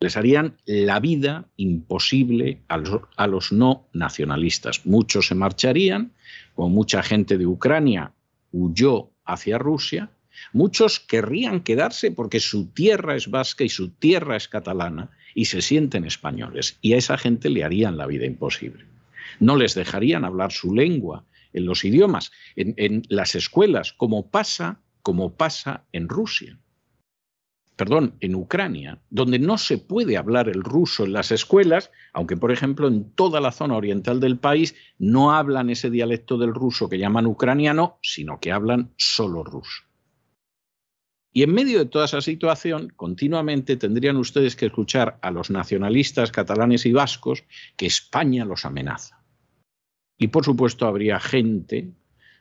Les 0.00 0.16
harían 0.16 0.57
la 0.64 1.00
vida 1.00 1.49
imposible 1.57 2.62
a 2.68 3.26
los, 3.26 3.52
no 3.52 3.88
nacionalistas. 3.92 4.87
Muchos 4.87 5.26
se 5.26 5.35
marcharían, 5.35 6.12
como 6.54 6.68
mucha 6.68 7.02
gente 7.02 7.37
de 7.37 7.47
Ucrania 7.47 8.12
huyó 8.52 9.11
hacia 9.25 9.59
Rusia, 9.59 10.11
muchos 10.52 11.00
querrían 11.00 11.61
quedarse 11.61 12.11
porque 12.11 12.40
su 12.40 12.67
tierra 12.67 13.17
es 13.17 13.31
vasca 13.31 13.64
y 13.64 13.69
su 13.69 13.90
tierra 13.90 14.37
es 14.37 14.49
catalana 14.49 15.11
y 15.35 15.47
se 15.47 15.62
sienten 15.62 16.05
españoles. 16.05 16.78
Y 16.81 16.93
a 16.93 16.97
esa 16.97 17.19
gente 17.19 17.50
le 17.50 17.64
harían 17.64 17.97
la 17.97 18.07
vida 18.07 18.26
imposible. 18.26 18.85
No 19.40 19.57
les 19.57 19.75
dejarían 19.75 20.25
hablar 20.25 20.52
su 20.52 20.75
lengua 20.75 21.25
en 21.52 21.67
los 21.67 21.85
idiomas, 21.85 22.33
en, 22.57 22.75
en 22.76 23.02
las 23.09 23.35
escuelas, 23.35 23.93
como 23.93 24.31
pasa, 24.31 24.81
como 25.02 25.35
pasa 25.35 25.85
en 25.93 26.09
Rusia 26.09 26.59
perdón, 27.78 28.16
en 28.18 28.35
Ucrania, 28.35 28.99
donde 29.08 29.38
no 29.38 29.56
se 29.56 29.78
puede 29.78 30.16
hablar 30.16 30.49
el 30.49 30.64
ruso 30.64 31.04
en 31.04 31.12
las 31.12 31.30
escuelas, 31.30 31.92
aunque 32.12 32.37
por 32.37 32.50
ejemplo 32.50 32.88
en 32.88 33.12
toda 33.12 33.40
la 33.40 33.52
zona 33.52 33.76
oriental 33.76 34.18
del 34.18 34.37
país 34.37 34.75
no 34.99 35.32
hablan 35.32 35.70
ese 35.70 35.88
dialecto 35.88 36.37
del 36.38 36.52
ruso 36.52 36.88
que 36.88 36.99
llaman 36.99 37.26
ucraniano, 37.26 38.00
sino 38.02 38.40
que 38.40 38.50
hablan 38.50 38.92
solo 38.97 39.44
ruso. 39.44 39.85
Y 41.32 41.44
en 41.44 41.54
medio 41.54 41.78
de 41.78 41.87
toda 41.87 42.06
esa 42.06 42.20
situación, 42.20 42.92
continuamente 42.97 43.76
tendrían 43.76 44.16
ustedes 44.16 44.56
que 44.56 44.66
escuchar 44.66 45.20
a 45.23 45.30
los 45.30 45.49
nacionalistas 45.49 46.32
catalanes 46.32 46.85
y 46.85 46.92
vascos 46.92 47.44
que 47.76 47.87
España 47.87 48.44
los 48.44 48.64
amenaza. 48.64 49.23
Y 50.18 50.28
por 50.28 50.44
supuesto 50.44 50.88
habría 50.88 51.20
gente, 51.20 51.92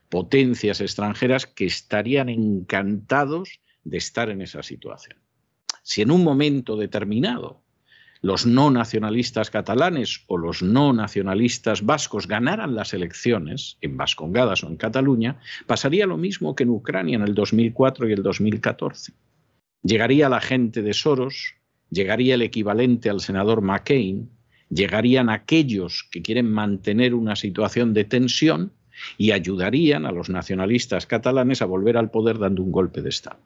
potencias 0.09 0.81
extranjeras, 0.81 1.45
que 1.45 1.67
estarían 1.67 2.27
encantados 2.27 3.59
de 3.83 3.97
estar 3.97 4.31
en 4.31 4.41
esa 4.41 4.63
situación 4.63 5.26
si 5.87 6.01
en 6.01 6.11
un 6.11 6.21
momento 6.21 6.75
determinado 6.75 7.61
los 8.21 8.45
no 8.45 8.69
nacionalistas 8.71 9.49
catalanes 9.49 10.25
o 10.27 10.37
los 10.37 10.61
no 10.61 10.91
nacionalistas 10.91 11.85
vascos 11.85 12.27
ganaran 12.27 12.75
las 12.75 12.93
elecciones 12.93 13.77
en 13.79 13.95
Vascongadas 13.95 14.65
o 14.65 14.67
en 14.67 14.75
Cataluña, 14.75 15.39
pasaría 15.65 16.05
lo 16.05 16.17
mismo 16.17 16.55
que 16.55 16.63
en 16.63 16.71
Ucrania 16.71 17.15
en 17.15 17.21
el 17.21 17.33
2004 17.33 18.09
y 18.09 18.11
el 18.11 18.21
2014. 18.21 19.13
Llegaría 19.81 20.27
la 20.27 20.41
gente 20.41 20.81
de 20.81 20.93
Soros, 20.93 21.55
llegaría 21.89 22.35
el 22.35 22.41
equivalente 22.41 23.09
al 23.09 23.21
senador 23.21 23.61
McCain, 23.61 24.29
llegarían 24.69 25.29
aquellos 25.29 26.05
que 26.11 26.21
quieren 26.21 26.51
mantener 26.51 27.13
una 27.13 27.37
situación 27.37 27.93
de 27.93 28.03
tensión 28.03 28.73
y 29.17 29.31
ayudarían 29.31 30.05
a 30.05 30.11
los 30.11 30.29
nacionalistas 30.29 31.05
catalanes 31.05 31.61
a 31.61 31.65
volver 31.65 31.95
al 31.95 32.11
poder 32.11 32.39
dando 32.39 32.61
un 32.61 32.73
golpe 32.73 33.01
de 33.01 33.07
Estado. 33.07 33.39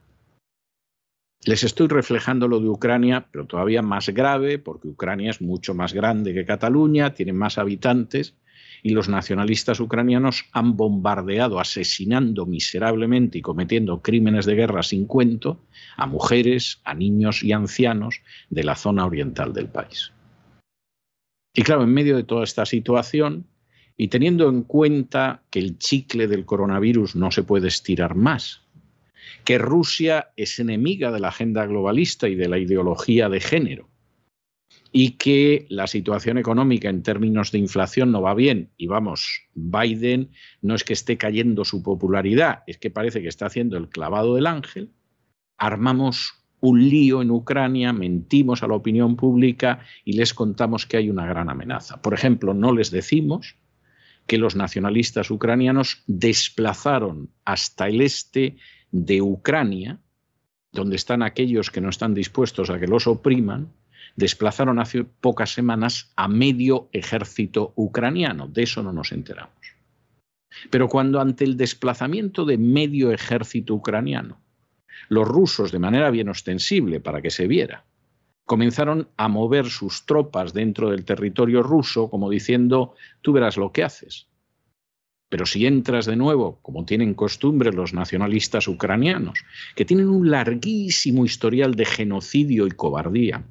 Les 1.44 1.64
estoy 1.64 1.88
reflejando 1.88 2.46
lo 2.46 2.60
de 2.60 2.68
Ucrania, 2.68 3.26
pero 3.32 3.46
todavía 3.46 3.82
más 3.82 4.08
grave, 4.10 4.58
porque 4.58 4.86
Ucrania 4.86 5.30
es 5.30 5.40
mucho 5.40 5.74
más 5.74 5.92
grande 5.92 6.32
que 6.32 6.44
Cataluña, 6.44 7.14
tiene 7.14 7.32
más 7.32 7.58
habitantes, 7.58 8.36
y 8.84 8.90
los 8.90 9.08
nacionalistas 9.08 9.80
ucranianos 9.80 10.44
han 10.52 10.76
bombardeado, 10.76 11.58
asesinando 11.58 12.46
miserablemente 12.46 13.38
y 13.38 13.42
cometiendo 13.42 14.02
crímenes 14.02 14.46
de 14.46 14.54
guerra 14.54 14.82
sin 14.82 15.06
cuento 15.06 15.60
a 15.96 16.06
mujeres, 16.06 16.80
a 16.84 16.94
niños 16.94 17.42
y 17.42 17.52
ancianos 17.52 18.20
de 18.50 18.64
la 18.64 18.76
zona 18.76 19.06
oriental 19.06 19.52
del 19.52 19.68
país. 19.68 20.12
Y 21.54 21.62
claro, 21.62 21.82
en 21.82 21.92
medio 21.92 22.16
de 22.16 22.24
toda 22.24 22.44
esta 22.44 22.66
situación, 22.66 23.46
y 23.96 24.08
teniendo 24.08 24.48
en 24.48 24.62
cuenta 24.62 25.42
que 25.50 25.58
el 25.58 25.78
chicle 25.78 26.26
del 26.26 26.44
coronavirus 26.44 27.14
no 27.14 27.30
se 27.30 27.42
puede 27.42 27.68
estirar 27.68 28.14
más, 28.14 28.61
que 29.44 29.58
Rusia 29.58 30.30
es 30.36 30.58
enemiga 30.58 31.10
de 31.10 31.20
la 31.20 31.28
agenda 31.28 31.66
globalista 31.66 32.28
y 32.28 32.34
de 32.34 32.48
la 32.48 32.58
ideología 32.58 33.28
de 33.28 33.40
género 33.40 33.88
y 34.92 35.12
que 35.12 35.66
la 35.70 35.86
situación 35.86 36.36
económica 36.36 36.90
en 36.90 37.02
términos 37.02 37.50
de 37.50 37.58
inflación 37.58 38.12
no 38.12 38.20
va 38.20 38.34
bien. 38.34 38.70
Y 38.76 38.86
vamos, 38.86 39.48
Biden 39.54 40.30
no 40.60 40.74
es 40.74 40.84
que 40.84 40.92
esté 40.92 41.16
cayendo 41.16 41.64
su 41.64 41.82
popularidad, 41.82 42.62
es 42.66 42.76
que 42.76 42.90
parece 42.90 43.22
que 43.22 43.28
está 43.28 43.46
haciendo 43.46 43.78
el 43.78 43.88
clavado 43.88 44.34
del 44.34 44.46
ángel. 44.46 44.90
Armamos 45.56 46.44
un 46.60 46.88
lío 46.88 47.22
en 47.22 47.30
Ucrania, 47.30 47.92
mentimos 47.92 48.62
a 48.62 48.68
la 48.68 48.74
opinión 48.74 49.16
pública 49.16 49.80
y 50.04 50.12
les 50.12 50.34
contamos 50.34 50.86
que 50.86 50.98
hay 50.98 51.10
una 51.10 51.26
gran 51.26 51.48
amenaza. 51.48 52.00
Por 52.02 52.12
ejemplo, 52.12 52.52
no 52.54 52.72
les 52.72 52.90
decimos 52.90 53.56
que 54.26 54.38
los 54.38 54.54
nacionalistas 54.54 55.30
ucranianos 55.30 56.04
desplazaron 56.06 57.30
hasta 57.44 57.88
el 57.88 58.00
este 58.00 58.56
de 58.92 59.22
Ucrania, 59.22 59.98
donde 60.70 60.96
están 60.96 61.22
aquellos 61.22 61.70
que 61.70 61.80
no 61.80 61.88
están 61.88 62.14
dispuestos 62.14 62.70
a 62.70 62.78
que 62.78 62.86
los 62.86 63.06
opriman, 63.06 63.72
desplazaron 64.16 64.78
hace 64.78 65.04
pocas 65.04 65.52
semanas 65.52 66.12
a 66.16 66.28
medio 66.28 66.88
ejército 66.92 67.72
ucraniano. 67.76 68.46
De 68.48 68.62
eso 68.62 68.82
no 68.82 68.92
nos 68.92 69.12
enteramos. 69.12 69.56
Pero 70.70 70.88
cuando 70.88 71.20
ante 71.20 71.44
el 71.44 71.56
desplazamiento 71.56 72.44
de 72.44 72.58
medio 72.58 73.10
ejército 73.10 73.74
ucraniano, 73.74 74.40
los 75.08 75.26
rusos, 75.26 75.72
de 75.72 75.78
manera 75.78 76.10
bien 76.10 76.28
ostensible 76.28 77.00
para 77.00 77.22
que 77.22 77.30
se 77.30 77.46
viera, 77.46 77.84
comenzaron 78.44 79.08
a 79.16 79.28
mover 79.28 79.66
sus 79.66 80.04
tropas 80.04 80.52
dentro 80.52 80.90
del 80.90 81.04
territorio 81.04 81.62
ruso 81.62 82.10
como 82.10 82.30
diciendo, 82.30 82.94
tú 83.22 83.32
verás 83.32 83.56
lo 83.56 83.72
que 83.72 83.84
haces. 83.84 84.28
Pero 85.32 85.46
si 85.46 85.64
entras 85.64 86.04
de 86.04 86.14
nuevo, 86.14 86.58
como 86.60 86.84
tienen 86.84 87.14
costumbre 87.14 87.72
los 87.72 87.94
nacionalistas 87.94 88.68
ucranianos, 88.68 89.46
que 89.74 89.86
tienen 89.86 90.10
un 90.10 90.30
larguísimo 90.30 91.24
historial 91.24 91.74
de 91.74 91.86
genocidio 91.86 92.66
y 92.66 92.72
cobardía, 92.72 93.42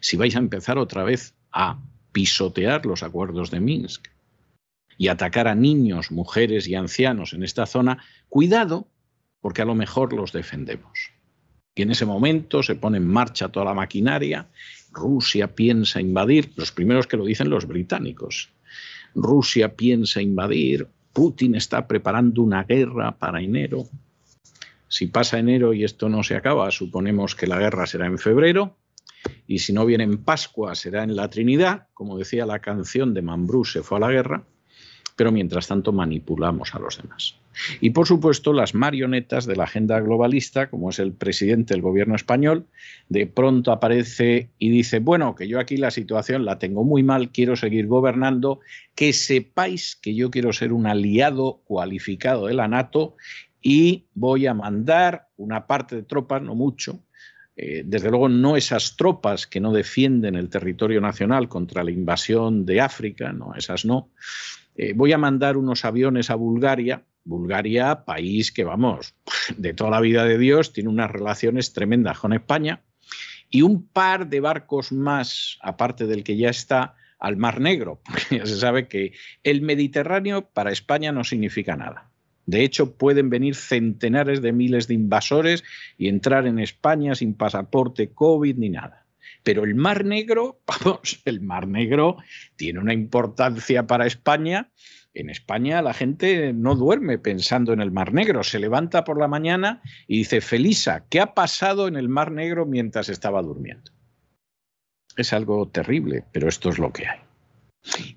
si 0.00 0.16
vais 0.16 0.34
a 0.36 0.38
empezar 0.38 0.78
otra 0.78 1.04
vez 1.04 1.34
a 1.52 1.78
pisotear 2.12 2.86
los 2.86 3.02
acuerdos 3.02 3.50
de 3.50 3.60
Minsk 3.60 4.08
y 4.96 5.08
atacar 5.08 5.48
a 5.48 5.54
niños, 5.54 6.10
mujeres 6.10 6.66
y 6.66 6.76
ancianos 6.76 7.34
en 7.34 7.42
esta 7.42 7.66
zona, 7.66 8.02
cuidado, 8.30 8.88
porque 9.42 9.60
a 9.60 9.66
lo 9.66 9.74
mejor 9.74 10.14
los 10.14 10.32
defendemos. 10.32 11.10
Y 11.74 11.82
en 11.82 11.90
ese 11.90 12.06
momento 12.06 12.62
se 12.62 12.74
pone 12.74 12.96
en 12.96 13.06
marcha 13.06 13.50
toda 13.50 13.66
la 13.66 13.74
maquinaria, 13.74 14.48
Rusia 14.92 15.54
piensa 15.54 16.00
invadir, 16.00 16.52
los 16.56 16.72
primeros 16.72 17.06
que 17.06 17.18
lo 17.18 17.26
dicen 17.26 17.50
los 17.50 17.66
británicos, 17.66 18.50
Rusia 19.14 19.74
piensa 19.76 20.22
invadir, 20.22 20.88
Putin 21.12 21.54
está 21.54 21.86
preparando 21.86 22.42
una 22.42 22.64
guerra 22.64 23.16
para 23.18 23.40
enero. 23.40 23.88
Si 24.88 25.06
pasa 25.06 25.38
enero 25.38 25.72
y 25.72 25.84
esto 25.84 26.08
no 26.08 26.22
se 26.22 26.36
acaba, 26.36 26.70
suponemos 26.70 27.34
que 27.34 27.46
la 27.46 27.58
guerra 27.58 27.86
será 27.86 28.06
en 28.06 28.18
febrero, 28.18 28.76
y 29.46 29.58
si 29.58 29.72
no 29.72 29.84
viene 29.84 30.04
en 30.04 30.18
Pascua 30.24 30.74
será 30.74 31.02
en 31.02 31.16
la 31.16 31.28
Trinidad, 31.28 31.88
como 31.94 32.16
decía 32.18 32.46
la 32.46 32.60
canción 32.60 33.14
de 33.14 33.22
Mambrú, 33.22 33.64
se 33.64 33.82
fue 33.82 33.98
a 33.98 34.00
la 34.00 34.10
guerra, 34.10 34.44
pero 35.20 35.32
mientras 35.32 35.68
tanto 35.68 35.92
manipulamos 35.92 36.74
a 36.74 36.78
los 36.78 36.96
demás. 36.96 37.34
Y 37.82 37.90
por 37.90 38.06
supuesto 38.06 38.54
las 38.54 38.74
marionetas 38.74 39.44
de 39.44 39.54
la 39.54 39.64
agenda 39.64 40.00
globalista, 40.00 40.70
como 40.70 40.88
es 40.88 40.98
el 40.98 41.12
presidente 41.12 41.74
del 41.74 41.82
gobierno 41.82 42.14
español, 42.14 42.64
de 43.10 43.26
pronto 43.26 43.70
aparece 43.70 44.48
y 44.58 44.70
dice, 44.70 44.98
bueno, 44.98 45.34
que 45.34 45.46
yo 45.46 45.60
aquí 45.60 45.76
la 45.76 45.90
situación 45.90 46.46
la 46.46 46.58
tengo 46.58 46.84
muy 46.84 47.02
mal, 47.02 47.32
quiero 47.32 47.54
seguir 47.54 47.86
gobernando, 47.86 48.60
que 48.94 49.12
sepáis 49.12 49.94
que 49.94 50.14
yo 50.14 50.30
quiero 50.30 50.54
ser 50.54 50.72
un 50.72 50.86
aliado 50.86 51.60
cualificado 51.66 52.46
de 52.46 52.54
la 52.54 52.66
NATO 52.66 53.14
y 53.60 54.06
voy 54.14 54.46
a 54.46 54.54
mandar 54.54 55.28
una 55.36 55.66
parte 55.66 55.96
de 55.96 56.02
tropas, 56.02 56.40
no 56.40 56.54
mucho, 56.54 56.98
eh, 57.56 57.82
desde 57.84 58.08
luego 58.08 58.30
no 58.30 58.56
esas 58.56 58.96
tropas 58.96 59.46
que 59.46 59.60
no 59.60 59.70
defienden 59.70 60.34
el 60.34 60.48
territorio 60.48 61.02
nacional 61.02 61.46
contra 61.50 61.84
la 61.84 61.90
invasión 61.90 62.64
de 62.64 62.80
África, 62.80 63.34
no, 63.34 63.54
esas 63.54 63.84
no, 63.84 64.08
eh, 64.82 64.94
voy 64.94 65.12
a 65.12 65.18
mandar 65.18 65.58
unos 65.58 65.84
aviones 65.84 66.30
a 66.30 66.36
Bulgaria. 66.36 67.04
Bulgaria, 67.22 68.06
país 68.06 68.50
que, 68.50 68.64
vamos, 68.64 69.14
de 69.58 69.74
toda 69.74 69.90
la 69.90 70.00
vida 70.00 70.24
de 70.24 70.38
Dios, 70.38 70.72
tiene 70.72 70.88
unas 70.88 71.10
relaciones 71.10 71.74
tremendas 71.74 72.18
con 72.18 72.32
España. 72.32 72.80
Y 73.50 73.60
un 73.60 73.86
par 73.86 74.30
de 74.30 74.40
barcos 74.40 74.90
más, 74.90 75.58
aparte 75.60 76.06
del 76.06 76.24
que 76.24 76.38
ya 76.38 76.48
está, 76.48 76.94
al 77.18 77.36
Mar 77.36 77.60
Negro, 77.60 78.00
porque 78.06 78.38
ya 78.38 78.46
se 78.46 78.56
sabe 78.56 78.88
que 78.88 79.12
el 79.42 79.60
Mediterráneo 79.60 80.48
para 80.48 80.72
España 80.72 81.12
no 81.12 81.24
significa 81.24 81.76
nada. 81.76 82.08
De 82.46 82.64
hecho, 82.64 82.96
pueden 82.96 83.28
venir 83.28 83.56
centenares 83.56 84.40
de 84.40 84.52
miles 84.52 84.88
de 84.88 84.94
invasores 84.94 85.62
y 85.98 86.08
entrar 86.08 86.46
en 86.46 86.58
España 86.58 87.14
sin 87.14 87.34
pasaporte 87.34 88.14
COVID 88.14 88.56
ni 88.56 88.70
nada. 88.70 88.99
Pero 89.42 89.64
el 89.64 89.74
Mar 89.74 90.04
Negro, 90.04 90.60
vamos, 90.66 91.20
el 91.24 91.40
Mar 91.40 91.66
Negro 91.66 92.16
tiene 92.56 92.78
una 92.78 92.94
importancia 92.94 93.86
para 93.86 94.06
España. 94.06 94.70
En 95.12 95.28
España 95.28 95.82
la 95.82 95.94
gente 95.94 96.52
no 96.52 96.76
duerme 96.76 97.18
pensando 97.18 97.72
en 97.72 97.80
el 97.80 97.90
Mar 97.90 98.12
Negro, 98.12 98.44
se 98.44 98.60
levanta 98.60 99.02
por 99.02 99.18
la 99.18 99.26
mañana 99.26 99.82
y 100.06 100.18
dice, 100.18 100.40
Felisa, 100.40 101.06
¿qué 101.10 101.20
ha 101.20 101.34
pasado 101.34 101.88
en 101.88 101.96
el 101.96 102.08
Mar 102.08 102.30
Negro 102.30 102.64
mientras 102.64 103.08
estaba 103.08 103.42
durmiendo? 103.42 103.90
Es 105.16 105.32
algo 105.32 105.68
terrible, 105.68 106.24
pero 106.32 106.48
esto 106.48 106.68
es 106.68 106.78
lo 106.78 106.92
que 106.92 107.08
hay. 107.08 107.18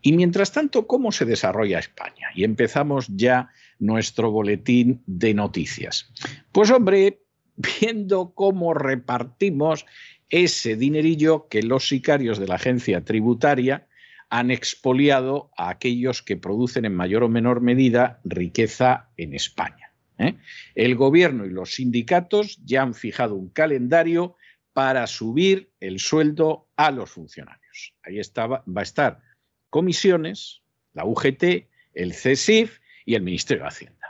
Y 0.01 0.13
mientras 0.13 0.51
tanto, 0.51 0.87
¿cómo 0.87 1.11
se 1.11 1.25
desarrolla 1.25 1.79
España? 1.79 2.27
Y 2.35 2.43
empezamos 2.43 3.07
ya 3.09 3.49
nuestro 3.79 4.31
boletín 4.31 5.01
de 5.05 5.33
noticias. 5.33 6.11
Pues 6.51 6.69
hombre, 6.71 7.21
viendo 7.55 8.33
cómo 8.33 8.73
repartimos 8.73 9.85
ese 10.33 10.75
dinerillo 10.75 11.47
que 11.47 11.61
los 11.61 11.87
sicarios 11.87 12.39
de 12.39 12.47
la 12.47 12.55
agencia 12.55 13.05
tributaria 13.05 13.87
han 14.31 14.49
expoliado 14.49 15.51
a 15.55 15.69
aquellos 15.69 16.23
que 16.23 16.37
producen 16.37 16.85
en 16.85 16.95
mayor 16.95 17.21
o 17.21 17.29
menor 17.29 17.61
medida 17.61 18.19
riqueza 18.23 19.09
en 19.15 19.35
España. 19.35 19.93
¿eh? 20.17 20.33
El 20.73 20.95
gobierno 20.95 21.45
y 21.45 21.51
los 21.51 21.75
sindicatos 21.75 22.59
ya 22.65 22.81
han 22.81 22.95
fijado 22.95 23.35
un 23.35 23.49
calendario 23.49 24.35
para 24.73 25.05
subir 25.05 25.71
el 25.79 25.99
sueldo 25.99 26.67
a 26.77 26.89
los 26.89 27.11
funcionarios. 27.11 27.93
Ahí 28.01 28.19
va 28.35 28.63
a 28.75 28.81
estar 28.81 29.21
comisiones, 29.69 30.63
la 30.93 31.05
UGT, 31.05 31.69
el 31.93 32.13
CESIF 32.15 32.79
y 33.05 33.13
el 33.13 33.21
Ministerio 33.21 33.65
de 33.65 33.69
Hacienda. 33.69 34.02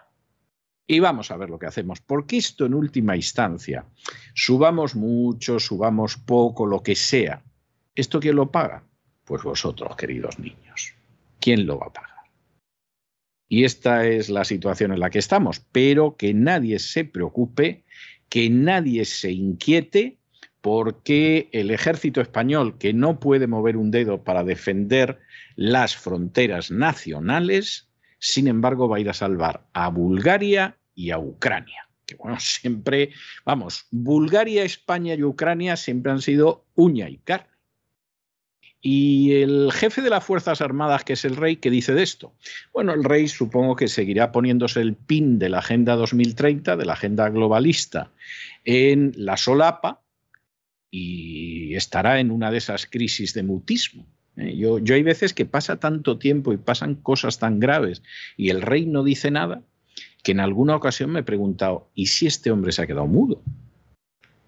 Y 0.86 1.00
vamos 1.00 1.32
a 1.32 1.38
ver 1.38 1.50
lo 1.50 1.58
que 1.58 1.68
hacemos, 1.68 2.02
porque 2.02 2.38
esto 2.38 2.66
en 2.66 2.74
última 2.74 3.16
instancia, 3.16 3.86
subamos 4.34 4.96
mucho, 4.96 5.60
subamos 5.60 6.18
poco, 6.18 6.66
lo 6.66 6.84
que 6.84 6.96
sea, 6.96 7.42
¿esto 7.96 8.20
quién 8.20 8.36
lo 8.36 8.52
paga? 8.52 8.84
Pues 9.24 9.44
vosotros, 9.44 9.96
queridos 9.96 10.40
niños. 10.40 10.94
¿Quién 11.40 11.66
lo 11.66 11.80
va 11.80 11.88
a 11.88 11.94
pagar? 11.94 12.14
Y 13.48 13.66
esta 13.66 14.08
es 14.08 14.30
la 14.30 14.46
situación 14.46 14.92
en 14.92 15.00
la 15.00 15.10
que 15.10 15.20
estamos, 15.20 15.60
pero 15.72 16.18
que 16.18 16.34
nadie 16.34 16.80
se 16.80 17.06
preocupe, 17.06 17.86
que 18.28 18.50
nadie 18.50 19.06
se 19.06 19.32
inquiete, 19.32 20.18
porque 20.60 21.50
el 21.52 21.72
ejército 21.72 22.20
español, 22.20 22.78
que 22.78 22.94
no 22.94 23.20
puede 23.20 23.48
mover 23.48 23.78
un 23.78 23.92
dedo 23.92 24.24
para 24.24 24.44
defender 24.44 25.20
las 25.56 25.96
fronteras 25.96 26.72
nacionales, 26.72 27.90
sin 28.24 28.48
embargo, 28.48 28.88
va 28.88 28.96
a 28.96 29.00
ir 29.02 29.10
a 29.10 29.14
salvar 29.14 29.68
a 29.74 29.90
Bulgaria 29.90 30.78
y 30.96 31.12
a 31.12 31.20
Ucrania. 31.20 31.90
Que 32.06 32.16
bueno, 32.16 32.38
siempre, 32.40 33.12
vamos, 33.44 33.86
Bulgaria, 33.92 34.64
España 34.64 35.14
y 35.14 35.24
Ucrania 35.24 35.76
siempre 35.76 36.14
han 36.14 36.22
sido 36.22 36.64
uña 36.74 37.10
y 37.10 37.18
carne. 37.18 37.50
Y 38.82 39.42
el 39.42 39.72
jefe 39.74 40.02
de 40.02 40.10
las 40.10 40.24
Fuerzas 40.24 40.62
Armadas, 40.62 41.04
que 41.04 41.14
es 41.14 41.26
el 41.26 41.36
rey, 41.36 41.58
¿qué 41.58 41.70
dice 41.70 41.94
de 41.94 42.04
esto? 42.04 42.34
Bueno, 42.72 42.94
el 42.94 43.04
rey 43.04 43.28
supongo 43.28 43.76
que 43.76 43.90
seguirá 43.90 44.32
poniéndose 44.32 44.80
el 44.80 44.96
pin 44.96 45.38
de 45.38 45.50
la 45.50 45.60
Agenda 45.60 45.98
2030, 45.98 46.78
de 46.78 46.86
la 46.86 46.94
Agenda 46.94 47.30
globalista, 47.30 48.12
en 48.64 49.12
la 49.18 49.36
solapa 49.36 50.02
y 50.90 51.76
estará 51.76 52.22
en 52.22 52.32
una 52.32 52.52
de 52.52 52.58
esas 52.58 52.86
crisis 52.86 53.34
de 53.34 53.44
mutismo. 53.44 54.06
¿Eh? 54.38 54.56
Yo, 54.56 54.80
yo 54.80 54.96
hay 54.96 55.04
veces 55.04 55.34
que 55.34 55.46
pasa 55.46 55.80
tanto 55.80 56.18
tiempo 56.18 56.54
y 56.54 56.58
pasan 56.58 56.96
cosas 56.96 57.40
tan 57.40 57.60
graves 57.60 58.04
y 58.38 58.50
el 58.50 58.62
rey 58.62 58.86
no 58.86 59.04
dice 59.04 59.32
nada 59.32 59.62
que 60.24 60.32
en 60.32 60.40
alguna 60.40 60.76
ocasión 60.76 61.12
me 61.12 61.20
he 61.20 61.24
preguntado, 61.24 61.90
¿y 61.94 62.08
si 62.08 62.28
este 62.28 62.50
hombre 62.50 62.72
se 62.72 62.82
ha 62.82 62.88
quedado 62.88 63.08
mudo? 63.08 63.42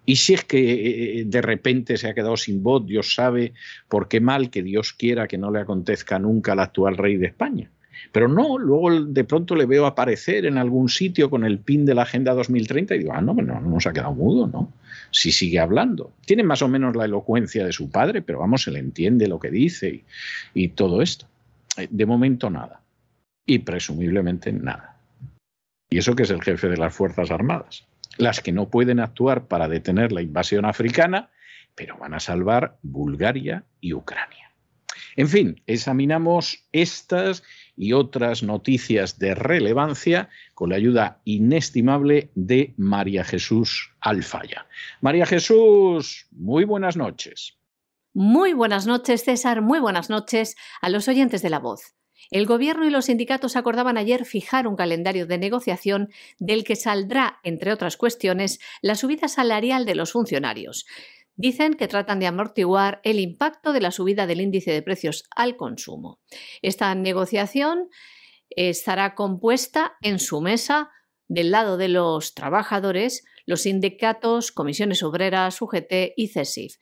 ¿Y 0.06 0.16
si 0.16 0.34
es 0.34 0.44
que 0.44 1.20
eh, 1.20 1.24
de 1.26 1.42
repente 1.42 1.96
se 1.96 2.08
ha 2.08 2.14
quedado 2.14 2.36
sin 2.36 2.62
voz? 2.62 2.86
Dios 2.86 3.14
sabe 3.14 3.52
por 3.88 4.08
qué 4.08 4.20
mal 4.20 4.50
que 4.50 4.62
Dios 4.62 4.92
quiera 4.92 5.26
que 5.26 5.36
no 5.36 5.50
le 5.50 5.60
acontezca 5.60 6.18
nunca 6.18 6.52
al 6.52 6.60
actual 6.60 6.96
rey 6.96 7.16
de 7.16 7.26
España. 7.26 7.70
Pero 8.12 8.28
no, 8.28 8.56
luego 8.56 9.04
de 9.04 9.24
pronto 9.24 9.56
le 9.56 9.66
veo 9.66 9.84
aparecer 9.84 10.46
en 10.46 10.58
algún 10.58 10.88
sitio 10.88 11.28
con 11.28 11.44
el 11.44 11.58
pin 11.58 11.84
de 11.84 11.94
la 11.94 12.02
Agenda 12.02 12.34
2030 12.34 12.94
y 12.94 12.98
digo, 13.00 13.12
ah, 13.12 13.20
no, 13.20 13.34
no, 13.34 13.60
no 13.60 13.80
se 13.80 13.88
ha 13.88 13.92
quedado 13.92 14.14
mudo, 14.14 14.46
¿no? 14.46 14.72
Si 15.10 15.32
sigue 15.32 15.58
hablando. 15.58 16.12
Tiene 16.24 16.42
más 16.42 16.62
o 16.62 16.68
menos 16.68 16.96
la 16.96 17.04
elocuencia 17.04 17.64
de 17.64 17.72
su 17.72 17.90
padre, 17.90 18.22
pero 18.22 18.38
vamos, 18.38 18.62
se 18.62 18.70
le 18.70 18.78
entiende 18.78 19.28
lo 19.28 19.38
que 19.38 19.50
dice 19.50 19.88
y, 19.88 20.04
y 20.54 20.68
todo 20.68 21.02
esto. 21.02 21.26
Eh, 21.76 21.88
de 21.90 22.06
momento 22.06 22.50
nada. 22.50 22.82
Y 23.44 23.60
presumiblemente 23.60 24.52
nada. 24.52 24.96
Y 25.88 25.98
eso 25.98 26.16
que 26.16 26.24
es 26.24 26.30
el 26.30 26.42
jefe 26.42 26.68
de 26.68 26.76
las 26.76 26.94
Fuerzas 26.94 27.30
Armadas. 27.30 27.86
Las 28.18 28.40
que 28.40 28.52
no 28.52 28.68
pueden 28.68 29.00
actuar 29.00 29.46
para 29.46 29.68
detener 29.68 30.12
la 30.12 30.22
invasión 30.22 30.64
africana, 30.64 31.30
pero 31.74 31.96
van 31.98 32.14
a 32.14 32.20
salvar 32.20 32.78
Bulgaria 32.82 33.64
y 33.80 33.92
Ucrania. 33.92 34.50
En 35.16 35.28
fin, 35.28 35.62
examinamos 35.66 36.66
estas 36.72 37.42
y 37.76 37.92
otras 37.92 38.42
noticias 38.42 39.18
de 39.18 39.34
relevancia 39.34 40.28
con 40.54 40.70
la 40.70 40.76
ayuda 40.76 41.20
inestimable 41.24 42.30
de 42.34 42.74
María 42.76 43.24
Jesús 43.24 43.92
Alfaya. 44.00 44.66
María 45.00 45.26
Jesús, 45.26 46.26
muy 46.30 46.64
buenas 46.64 46.96
noches. 46.96 47.56
Muy 48.14 48.54
buenas 48.54 48.86
noches, 48.86 49.24
César. 49.24 49.60
Muy 49.60 49.78
buenas 49.78 50.08
noches 50.08 50.56
a 50.80 50.88
los 50.88 51.06
oyentes 51.06 51.42
de 51.42 51.50
la 51.50 51.58
voz. 51.58 51.96
El 52.30 52.46
Gobierno 52.46 52.86
y 52.86 52.90
los 52.90 53.04
sindicatos 53.04 53.56
acordaban 53.56 53.98
ayer 53.98 54.24
fijar 54.24 54.66
un 54.66 54.74
calendario 54.74 55.26
de 55.26 55.38
negociación 55.38 56.08
del 56.38 56.64
que 56.64 56.76
saldrá, 56.76 57.38
entre 57.44 57.72
otras 57.72 57.96
cuestiones, 57.96 58.58
la 58.82 58.94
subida 58.94 59.28
salarial 59.28 59.84
de 59.84 59.94
los 59.94 60.12
funcionarios. 60.12 60.86
Dicen 61.36 61.74
que 61.74 61.86
tratan 61.86 62.18
de 62.18 62.26
amortiguar 62.26 63.00
el 63.04 63.20
impacto 63.20 63.72
de 63.72 63.80
la 63.80 63.90
subida 63.90 64.26
del 64.26 64.40
índice 64.40 64.72
de 64.72 64.82
precios 64.82 65.24
al 65.36 65.56
consumo. 65.56 66.18
Esta 66.62 66.94
negociación 66.94 67.90
estará 68.48 69.14
compuesta 69.14 69.96
en 70.00 70.18
su 70.18 70.40
mesa 70.40 70.90
del 71.28 71.50
lado 71.50 71.76
de 71.76 71.88
los 71.88 72.34
trabajadores, 72.34 73.24
los 73.44 73.62
sindicatos, 73.62 74.50
comisiones 74.50 75.02
obreras, 75.02 75.60
UGT 75.60 76.14
y 76.16 76.28
CESIF, 76.28 76.76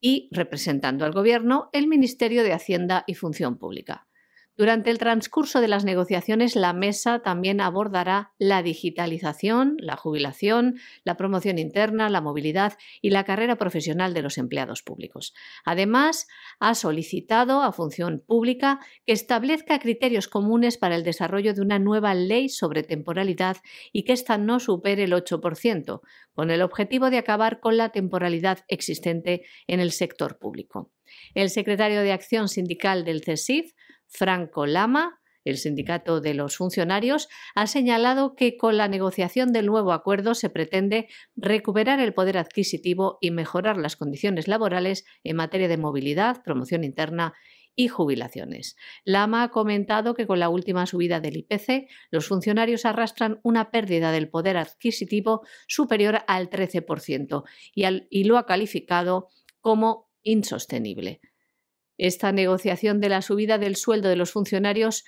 y 0.00 0.28
representando 0.32 1.04
al 1.04 1.12
Gobierno 1.12 1.68
el 1.72 1.86
Ministerio 1.86 2.42
de 2.42 2.52
Hacienda 2.52 3.04
y 3.06 3.14
Función 3.14 3.58
Pública. 3.58 4.06
Durante 4.56 4.90
el 4.90 4.98
transcurso 4.98 5.60
de 5.60 5.66
las 5.66 5.84
negociaciones, 5.84 6.54
la 6.54 6.72
mesa 6.72 7.22
también 7.22 7.60
abordará 7.60 8.32
la 8.38 8.62
digitalización, 8.62 9.76
la 9.80 9.96
jubilación, 9.96 10.76
la 11.02 11.16
promoción 11.16 11.58
interna, 11.58 12.08
la 12.08 12.20
movilidad 12.20 12.74
y 13.02 13.10
la 13.10 13.24
carrera 13.24 13.56
profesional 13.56 14.14
de 14.14 14.22
los 14.22 14.38
empleados 14.38 14.82
públicos. 14.82 15.34
Además, 15.64 16.28
ha 16.60 16.76
solicitado 16.76 17.62
a 17.62 17.72
Función 17.72 18.22
Pública 18.24 18.78
que 19.04 19.12
establezca 19.12 19.80
criterios 19.80 20.28
comunes 20.28 20.78
para 20.78 20.94
el 20.94 21.02
desarrollo 21.02 21.52
de 21.52 21.60
una 21.60 21.80
nueva 21.80 22.14
ley 22.14 22.48
sobre 22.48 22.84
temporalidad 22.84 23.56
y 23.92 24.04
que 24.04 24.12
ésta 24.12 24.38
no 24.38 24.60
supere 24.60 25.02
el 25.02 25.14
8%, 25.14 26.00
con 26.32 26.50
el 26.52 26.62
objetivo 26.62 27.10
de 27.10 27.18
acabar 27.18 27.58
con 27.58 27.76
la 27.76 27.88
temporalidad 27.88 28.60
existente 28.68 29.42
en 29.66 29.80
el 29.80 29.90
sector 29.90 30.38
público. 30.38 30.92
El 31.34 31.50
secretario 31.50 32.02
de 32.02 32.12
Acción 32.12 32.48
Sindical 32.48 33.04
del 33.04 33.22
CESIF, 33.22 33.72
Franco 34.14 34.64
Lama, 34.66 35.20
el 35.44 35.58
sindicato 35.58 36.20
de 36.20 36.34
los 36.34 36.56
funcionarios, 36.56 37.28
ha 37.56 37.66
señalado 37.66 38.36
que 38.36 38.56
con 38.56 38.76
la 38.76 38.86
negociación 38.86 39.52
del 39.52 39.66
nuevo 39.66 39.92
acuerdo 39.92 40.34
se 40.34 40.50
pretende 40.50 41.08
recuperar 41.34 41.98
el 41.98 42.14
poder 42.14 42.38
adquisitivo 42.38 43.18
y 43.20 43.32
mejorar 43.32 43.76
las 43.76 43.96
condiciones 43.96 44.46
laborales 44.46 45.04
en 45.24 45.36
materia 45.36 45.66
de 45.66 45.78
movilidad, 45.78 46.42
promoción 46.44 46.84
interna 46.84 47.34
y 47.74 47.88
jubilaciones. 47.88 48.76
Lama 49.04 49.42
ha 49.42 49.50
comentado 49.50 50.14
que 50.14 50.28
con 50.28 50.38
la 50.38 50.48
última 50.48 50.86
subida 50.86 51.18
del 51.18 51.38
IPC, 51.38 51.88
los 52.12 52.28
funcionarios 52.28 52.84
arrastran 52.84 53.40
una 53.42 53.72
pérdida 53.72 54.12
del 54.12 54.30
poder 54.30 54.56
adquisitivo 54.56 55.44
superior 55.66 56.20
al 56.28 56.50
13% 56.50 57.42
y, 57.74 57.84
y 58.10 58.24
lo 58.24 58.38
ha 58.38 58.46
calificado 58.46 59.28
como 59.60 60.08
insostenible. 60.22 61.20
Esta 61.98 62.32
negociación 62.32 63.00
de 63.00 63.08
la 63.08 63.22
subida 63.22 63.58
del 63.58 63.76
sueldo 63.76 64.08
de 64.08 64.16
los 64.16 64.32
funcionarios 64.32 65.04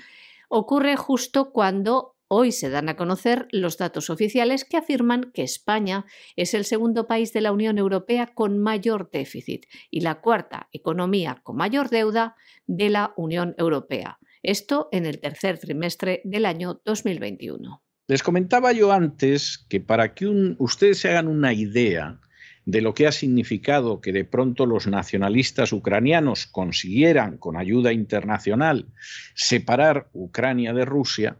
ocurre 0.48 0.96
justo 0.96 1.50
cuando 1.50 2.16
hoy 2.28 2.52
se 2.52 2.70
dan 2.70 2.88
a 2.88 2.96
conocer 2.96 3.46
los 3.50 3.78
datos 3.78 4.10
oficiales 4.10 4.64
que 4.64 4.76
afirman 4.76 5.30
que 5.32 5.42
España 5.42 6.06
es 6.34 6.54
el 6.54 6.64
segundo 6.64 7.06
país 7.06 7.32
de 7.32 7.40
la 7.40 7.52
Unión 7.52 7.78
Europea 7.78 8.32
con 8.34 8.58
mayor 8.58 9.10
déficit 9.10 9.66
y 9.90 10.00
la 10.00 10.20
cuarta 10.20 10.68
economía 10.72 11.40
con 11.42 11.56
mayor 11.56 11.88
deuda 11.88 12.36
de 12.66 12.90
la 12.90 13.12
Unión 13.16 13.54
Europea. 13.58 14.18
Esto 14.42 14.88
en 14.92 15.06
el 15.06 15.20
tercer 15.20 15.58
trimestre 15.58 16.20
del 16.24 16.46
año 16.46 16.80
2021. 16.84 17.82
Les 18.08 18.22
comentaba 18.22 18.72
yo 18.72 18.92
antes 18.92 19.58
que 19.68 19.80
para 19.80 20.14
que 20.14 20.26
ustedes 20.58 20.98
se 20.98 21.08
hagan 21.08 21.26
una 21.26 21.52
idea 21.52 22.20
de 22.66 22.82
lo 22.82 22.94
que 22.94 23.06
ha 23.06 23.12
significado 23.12 24.00
que 24.00 24.12
de 24.12 24.24
pronto 24.24 24.66
los 24.66 24.88
nacionalistas 24.88 25.72
ucranianos 25.72 26.46
consiguieran, 26.46 27.38
con 27.38 27.56
ayuda 27.56 27.92
internacional, 27.92 28.88
separar 29.34 30.10
Ucrania 30.12 30.74
de 30.74 30.84
Rusia, 30.84 31.38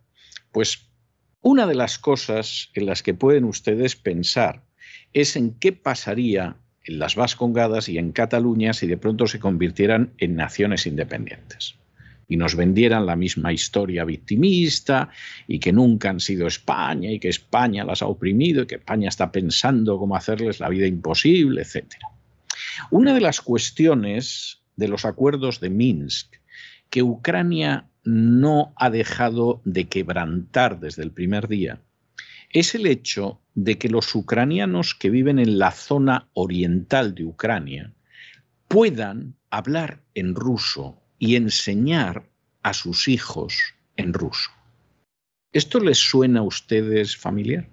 pues 0.52 0.88
una 1.42 1.66
de 1.66 1.74
las 1.74 1.98
cosas 1.98 2.70
en 2.74 2.86
las 2.86 3.02
que 3.02 3.12
pueden 3.12 3.44
ustedes 3.44 3.96
pensar 3.96 4.62
es 5.12 5.36
en 5.36 5.58
qué 5.58 5.72
pasaría 5.72 6.56
en 6.84 7.00
las 7.00 7.16
Vascongadas 7.16 7.88
y 7.88 7.98
en 7.98 8.12
Cataluña 8.12 8.72
si 8.72 8.86
de 8.86 8.96
pronto 8.96 9.26
se 9.26 9.40
convirtieran 9.40 10.14
en 10.18 10.36
naciones 10.36 10.86
independientes 10.86 11.76
y 12.28 12.36
nos 12.36 12.56
vendieran 12.56 13.06
la 13.06 13.16
misma 13.16 13.52
historia 13.52 14.04
victimista 14.04 15.10
y 15.46 15.58
que 15.58 15.72
nunca 15.72 16.10
han 16.10 16.20
sido 16.20 16.46
España 16.46 17.10
y 17.10 17.20
que 17.20 17.28
España 17.28 17.84
las 17.84 18.02
ha 18.02 18.06
oprimido 18.06 18.62
y 18.62 18.66
que 18.66 18.76
España 18.76 19.08
está 19.08 19.30
pensando 19.30 19.98
cómo 19.98 20.16
hacerles 20.16 20.60
la 20.60 20.68
vida 20.68 20.86
imposible, 20.86 21.62
etc. 21.62 21.94
Una 22.90 23.14
de 23.14 23.20
las 23.20 23.40
cuestiones 23.40 24.62
de 24.76 24.88
los 24.88 25.04
acuerdos 25.04 25.60
de 25.60 25.70
Minsk 25.70 26.36
que 26.90 27.02
Ucrania 27.02 27.88
no 28.04 28.72
ha 28.76 28.90
dejado 28.90 29.60
de 29.64 29.88
quebrantar 29.88 30.78
desde 30.80 31.02
el 31.02 31.10
primer 31.10 31.48
día 31.48 31.80
es 32.50 32.74
el 32.74 32.86
hecho 32.86 33.40
de 33.54 33.78
que 33.78 33.88
los 33.88 34.14
ucranianos 34.14 34.94
que 34.94 35.10
viven 35.10 35.38
en 35.38 35.58
la 35.58 35.72
zona 35.72 36.28
oriental 36.32 37.14
de 37.14 37.24
Ucrania 37.24 37.92
puedan 38.68 39.34
hablar 39.50 40.02
en 40.14 40.34
ruso 40.34 41.02
y 41.18 41.36
enseñar 41.36 42.28
a 42.62 42.74
sus 42.74 43.08
hijos 43.08 43.74
en 43.96 44.12
ruso. 44.12 44.50
¿Esto 45.52 45.80
les 45.80 45.98
suena 45.98 46.40
a 46.40 46.44
ustedes 46.44 47.16
familiar? 47.16 47.68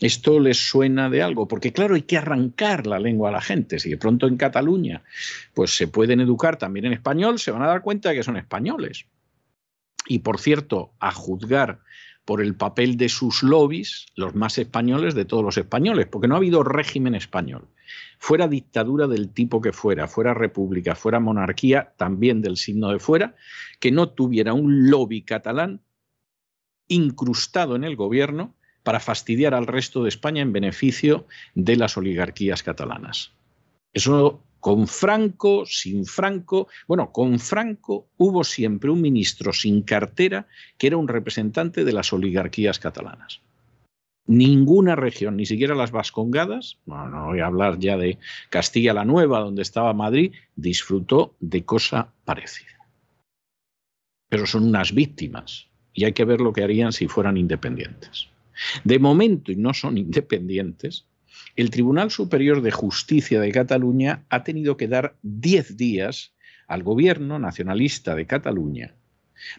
¿Esto 0.00 0.40
les 0.40 0.58
suena 0.58 1.08
de 1.08 1.22
algo? 1.22 1.46
Porque 1.46 1.72
claro, 1.72 1.94
hay 1.94 2.02
que 2.02 2.18
arrancar 2.18 2.86
la 2.86 2.98
lengua 2.98 3.28
a 3.28 3.32
la 3.32 3.40
gente. 3.40 3.78
Si 3.78 3.90
de 3.90 3.96
pronto 3.96 4.26
en 4.26 4.36
Cataluña 4.36 5.02
pues 5.54 5.76
se 5.76 5.88
pueden 5.88 6.20
educar 6.20 6.56
también 6.56 6.86
en 6.86 6.92
español, 6.92 7.38
se 7.38 7.50
van 7.50 7.62
a 7.62 7.68
dar 7.68 7.82
cuenta 7.82 8.10
de 8.10 8.16
que 8.16 8.22
son 8.22 8.36
españoles. 8.36 9.06
Y 10.06 10.20
por 10.20 10.40
cierto, 10.40 10.92
a 11.00 11.12
juzgar 11.12 11.80
por 12.24 12.40
el 12.40 12.54
papel 12.54 12.96
de 12.96 13.08
sus 13.08 13.42
lobbies, 13.42 14.06
los 14.16 14.34
más 14.34 14.58
españoles 14.58 15.14
de 15.14 15.24
todos 15.24 15.44
los 15.44 15.58
españoles, 15.58 16.06
porque 16.06 16.28
no 16.28 16.34
ha 16.34 16.38
habido 16.38 16.62
régimen 16.62 17.14
español. 17.14 17.68
Fuera 18.18 18.48
dictadura 18.48 19.06
del 19.06 19.30
tipo 19.30 19.60
que 19.60 19.72
fuera, 19.72 20.08
fuera 20.08 20.34
república, 20.34 20.94
fuera 20.94 21.20
monarquía, 21.20 21.92
también 21.96 22.42
del 22.42 22.56
signo 22.56 22.90
de 22.90 22.98
fuera, 22.98 23.34
que 23.80 23.92
no 23.92 24.10
tuviera 24.10 24.52
un 24.52 24.90
lobby 24.90 25.22
catalán 25.22 25.80
incrustado 26.88 27.76
en 27.76 27.84
el 27.84 27.96
gobierno 27.96 28.54
para 28.82 29.00
fastidiar 29.00 29.54
al 29.54 29.66
resto 29.66 30.02
de 30.02 30.10
España 30.10 30.42
en 30.42 30.52
beneficio 30.52 31.26
de 31.54 31.76
las 31.76 31.96
oligarquías 31.96 32.62
catalanas. 32.62 33.32
Eso 33.92 34.42
con 34.64 34.88
Franco, 34.88 35.66
sin 35.66 36.06
Franco. 36.06 36.68
Bueno, 36.88 37.12
con 37.12 37.38
Franco 37.38 38.08
hubo 38.16 38.44
siempre 38.44 38.90
un 38.90 39.02
ministro 39.02 39.52
sin 39.52 39.82
cartera 39.82 40.46
que 40.78 40.86
era 40.86 40.96
un 40.96 41.06
representante 41.06 41.84
de 41.84 41.92
las 41.92 42.12
oligarquías 42.14 42.78
catalanas. 42.78 43.42
Ninguna 44.26 44.96
región, 44.96 45.36
ni 45.36 45.44
siquiera 45.44 45.74
las 45.74 45.90
Vascongadas, 45.90 46.78
no 46.86 47.26
voy 47.26 47.40
a 47.40 47.46
hablar 47.46 47.78
ya 47.78 47.98
de 47.98 48.18
Castilla 48.48 48.94
la 48.94 49.04
Nueva, 49.04 49.40
donde 49.40 49.62
estaba 49.62 49.92
Madrid, 49.92 50.32
disfrutó 50.56 51.34
de 51.40 51.64
cosa 51.64 52.12
parecida. 52.24 52.88
Pero 54.30 54.46
son 54.46 54.64
unas 54.64 54.94
víctimas 54.94 55.68
y 55.92 56.04
hay 56.04 56.12
que 56.12 56.24
ver 56.24 56.40
lo 56.40 56.52
que 56.52 56.64
harían 56.64 56.92
si 56.92 57.06
fueran 57.06 57.36
independientes. 57.36 58.28
De 58.82 58.98
momento, 58.98 59.52
y 59.52 59.56
no 59.56 59.74
son 59.74 59.98
independientes, 59.98 61.06
el 61.56 61.70
Tribunal 61.70 62.10
Superior 62.10 62.62
de 62.62 62.70
Justicia 62.70 63.40
de 63.40 63.52
Cataluña 63.52 64.24
ha 64.30 64.42
tenido 64.42 64.76
que 64.76 64.88
dar 64.88 65.16
10 65.22 65.76
días 65.76 66.32
al 66.66 66.82
gobierno 66.82 67.38
nacionalista 67.38 68.14
de 68.14 68.26
Cataluña 68.26 68.94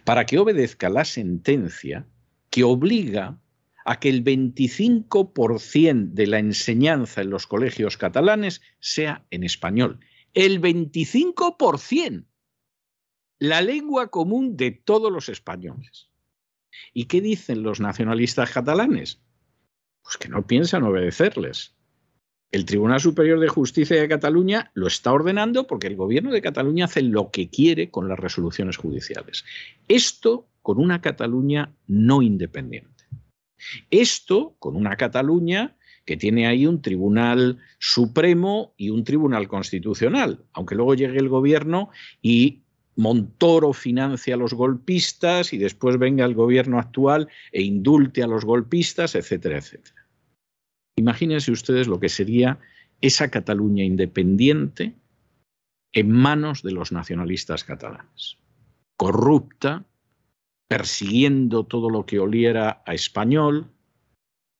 para 0.03 0.25
que 0.25 0.39
obedezca 0.39 0.89
la 0.89 1.05
sentencia 1.05 2.05
que 2.49 2.63
obliga 2.63 3.37
a 3.85 3.99
que 3.99 4.09
el 4.09 4.23
25% 4.23 6.11
de 6.11 6.27
la 6.27 6.39
enseñanza 6.39 7.21
en 7.21 7.29
los 7.29 7.45
colegios 7.45 7.97
catalanes 7.97 8.61
sea 8.79 9.25
en 9.29 9.43
español. 9.43 9.99
El 10.33 10.59
25%. 10.59 12.25
La 13.37 13.61
lengua 13.61 14.09
común 14.09 14.57
de 14.57 14.71
todos 14.71 15.11
los 15.11 15.29
españoles. 15.29 16.09
¿Y 16.93 17.05
qué 17.05 17.21
dicen 17.21 17.61
los 17.61 17.79
nacionalistas 17.79 18.51
catalanes? 18.51 19.21
Pues 20.03 20.17
que 20.17 20.29
no 20.29 20.47
piensan 20.47 20.83
obedecerles. 20.83 21.75
El 22.51 22.65
Tribunal 22.65 22.99
Superior 22.99 23.39
de 23.39 23.49
Justicia 23.49 23.99
de 23.99 24.07
Cataluña 24.07 24.71
lo 24.73 24.87
está 24.87 25.11
ordenando 25.11 25.67
porque 25.67 25.87
el 25.87 25.95
gobierno 25.95 26.31
de 26.31 26.41
Cataluña 26.41 26.85
hace 26.85 27.01
lo 27.01 27.29
que 27.29 27.49
quiere 27.49 27.91
con 27.91 28.07
las 28.07 28.17
resoluciones 28.17 28.77
judiciales. 28.77 29.45
Esto 29.87 30.47
con 30.61 30.79
una 30.79 31.01
Cataluña 31.01 31.75
no 31.87 32.21
independiente. 32.21 32.94
Esto 33.89 34.55
con 34.59 34.75
una 34.75 34.95
Cataluña 34.95 35.75
que 36.05 36.17
tiene 36.17 36.47
ahí 36.47 36.67
un 36.67 36.81
tribunal 36.81 37.59
supremo 37.79 38.73
y 38.77 38.91
un 38.91 39.03
tribunal 39.03 39.47
constitucional, 39.47 40.43
aunque 40.53 40.75
luego 40.75 40.93
llegue 40.93 41.17
el 41.17 41.29
gobierno 41.29 41.89
y 42.21 42.61
Montoro 42.97 43.73
financia 43.73 44.35
a 44.35 44.37
los 44.37 44.53
golpistas 44.53 45.51
y 45.51 45.57
después 45.57 45.99
venga 45.99 46.23
el 46.23 46.33
gobierno 46.33 46.79
actual 46.79 47.27
e 47.51 47.61
indulte 47.61 48.23
a 48.23 48.27
los 48.27 48.45
golpistas, 48.45 49.15
etcétera, 49.15 49.57
etcétera. 49.57 50.07
Imagínense 50.95 51.51
ustedes 51.51 51.87
lo 51.87 51.99
que 51.99 52.07
sería 52.07 52.59
esa 53.01 53.29
Cataluña 53.29 53.83
independiente 53.83 54.93
en 55.91 56.11
manos 56.11 56.63
de 56.63 56.71
los 56.71 56.93
nacionalistas 56.93 57.65
catalanes. 57.65 58.37
Corrupta, 58.97 59.85
persiguiendo 60.67 61.65
todo 61.65 61.89
lo 61.89 62.05
que 62.05 62.19
oliera 62.19 62.81
a 62.85 62.93
español, 62.93 63.71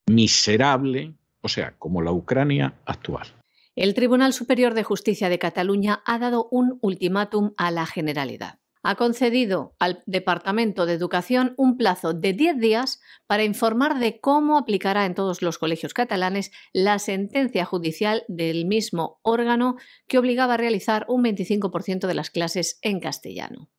miserable, 0.08 1.16
o 1.42 1.48
sea, 1.48 1.76
como 1.78 2.02
la 2.02 2.12
Ucrania 2.12 2.76
actual. 2.86 3.28
El 3.76 3.94
Tribunal 3.94 4.32
Superior 4.32 4.74
de 4.74 4.84
Justicia 4.84 5.28
de 5.30 5.40
Cataluña 5.40 6.02
ha 6.06 6.18
dado 6.18 6.48
un 6.50 6.80
ultimátum 6.82 7.54
a 7.58 7.72
la 7.72 7.86
Generalidad. 7.86 8.60
Ha 8.84 8.96
concedido 8.96 9.76
al 9.80 10.04
Departamento 10.06 10.86
de 10.86 10.94
Educación 10.94 11.56
un 11.58 11.76
plazo 11.76 12.14
de 12.14 12.34
10 12.34 12.60
días 12.60 13.02
para 13.26 13.44
informar 13.44 13.98
de 13.98 14.20
cómo 14.22 14.60
aplicará 14.60 15.08
en 15.08 15.16
todos 15.16 15.42
los 15.42 15.58
colegios 15.58 15.96
catalanes 15.96 16.52
la 16.72 17.00
sentencia 17.00 17.66
judicial 17.66 18.24
del 18.28 18.66
mismo 18.66 19.20
órgano 19.24 19.76
que 20.08 20.20
obligaba 20.20 20.54
a 20.54 20.58
realizar 20.58 21.06
un 21.10 21.24
25% 21.24 22.06
de 22.06 22.14
las 22.14 22.30
clases 22.30 22.78
en 22.84 23.00
castellano. 23.00 23.70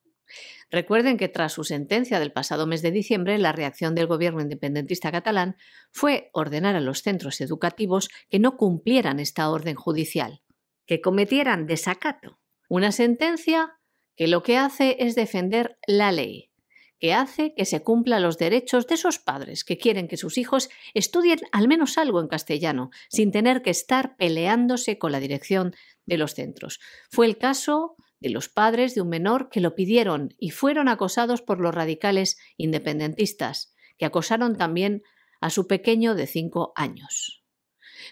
Recuerden 0.70 1.16
que 1.16 1.28
tras 1.28 1.52
su 1.52 1.64
sentencia 1.64 2.18
del 2.18 2.32
pasado 2.32 2.66
mes 2.66 2.82
de 2.82 2.90
diciembre, 2.90 3.38
la 3.38 3.52
reacción 3.52 3.94
del 3.94 4.06
gobierno 4.06 4.40
independentista 4.40 5.12
catalán 5.12 5.56
fue 5.92 6.30
ordenar 6.32 6.74
a 6.76 6.80
los 6.80 7.02
centros 7.02 7.40
educativos 7.40 8.08
que 8.28 8.38
no 8.38 8.56
cumplieran 8.56 9.20
esta 9.20 9.48
orden 9.50 9.76
judicial, 9.76 10.42
que 10.86 11.00
cometieran 11.00 11.66
desacato. 11.66 12.38
Una 12.68 12.90
sentencia 12.90 13.78
que 14.16 14.26
lo 14.26 14.42
que 14.42 14.56
hace 14.56 14.96
es 15.00 15.14
defender 15.14 15.78
la 15.86 16.10
ley, 16.10 16.50
que 16.98 17.14
hace 17.14 17.54
que 17.54 17.64
se 17.64 17.82
cumplan 17.82 18.22
los 18.22 18.38
derechos 18.38 18.86
de 18.86 18.94
esos 18.94 19.18
padres 19.18 19.64
que 19.64 19.78
quieren 19.78 20.08
que 20.08 20.16
sus 20.16 20.38
hijos 20.38 20.70
estudien 20.94 21.38
al 21.52 21.68
menos 21.68 21.98
algo 21.98 22.20
en 22.20 22.28
castellano, 22.28 22.90
sin 23.08 23.30
tener 23.30 23.62
que 23.62 23.70
estar 23.70 24.16
peleándose 24.16 24.98
con 24.98 25.12
la 25.12 25.20
dirección 25.20 25.74
de 26.06 26.18
los 26.18 26.34
centros. 26.34 26.80
Fue 27.10 27.26
el 27.26 27.36
caso 27.36 27.96
de 28.20 28.30
los 28.30 28.48
padres 28.48 28.94
de 28.94 29.02
un 29.02 29.08
menor 29.08 29.48
que 29.50 29.60
lo 29.60 29.74
pidieron 29.74 30.34
y 30.38 30.50
fueron 30.50 30.88
acosados 30.88 31.42
por 31.42 31.60
los 31.60 31.74
radicales 31.74 32.38
independentistas, 32.56 33.74
que 33.98 34.06
acosaron 34.06 34.56
también 34.56 35.02
a 35.40 35.50
su 35.50 35.66
pequeño 35.66 36.14
de 36.14 36.26
cinco 36.26 36.72
años. 36.76 37.44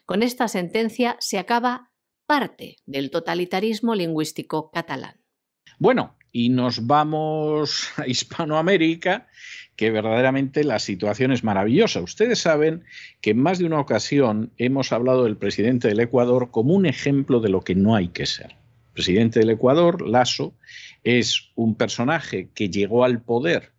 Con 0.07 0.23
esta 0.23 0.49
sentencia 0.49 1.17
se 1.21 1.39
acaba 1.39 1.91
parte 2.27 2.77
del 2.87 3.11
totalitarismo 3.11 3.95
lingüístico 3.95 4.71
catalán. 4.71 5.21
Bueno, 5.79 6.17
y 6.33 6.49
nos 6.49 6.87
vamos 6.87 7.89
a 7.97 8.07
Hispanoamérica, 8.07 9.29
que 9.77 9.91
verdaderamente 9.91 10.65
la 10.65 10.79
situación 10.79 11.33
es 11.33 11.45
maravillosa. 11.45 12.01
Ustedes 12.01 12.41
saben 12.41 12.85
que 13.21 13.31
en 13.31 13.39
más 13.39 13.59
de 13.59 13.67
una 13.67 13.81
ocasión 13.81 14.53
hemos 14.57 14.93
hablado 14.93 15.25
del 15.25 15.37
presidente 15.37 15.89
del 15.89 16.01
Ecuador 16.01 16.51
como 16.51 16.75
un 16.75 16.87
ejemplo 16.87 17.41
de 17.41 17.49
lo 17.49 17.61
que 17.61 17.75
no 17.75 17.95
hay 17.95 18.09
que 18.09 18.27
ser. 18.27 18.57
Presidente 18.95 19.41
del 19.41 19.51
Ecuador, 19.51 20.09
Lasso, 20.09 20.55
es 21.03 21.51
un 21.55 21.75
personaje 21.75 22.49
que 22.55 22.71
llegó 22.71 23.05
al 23.05 23.21
poder 23.21 23.74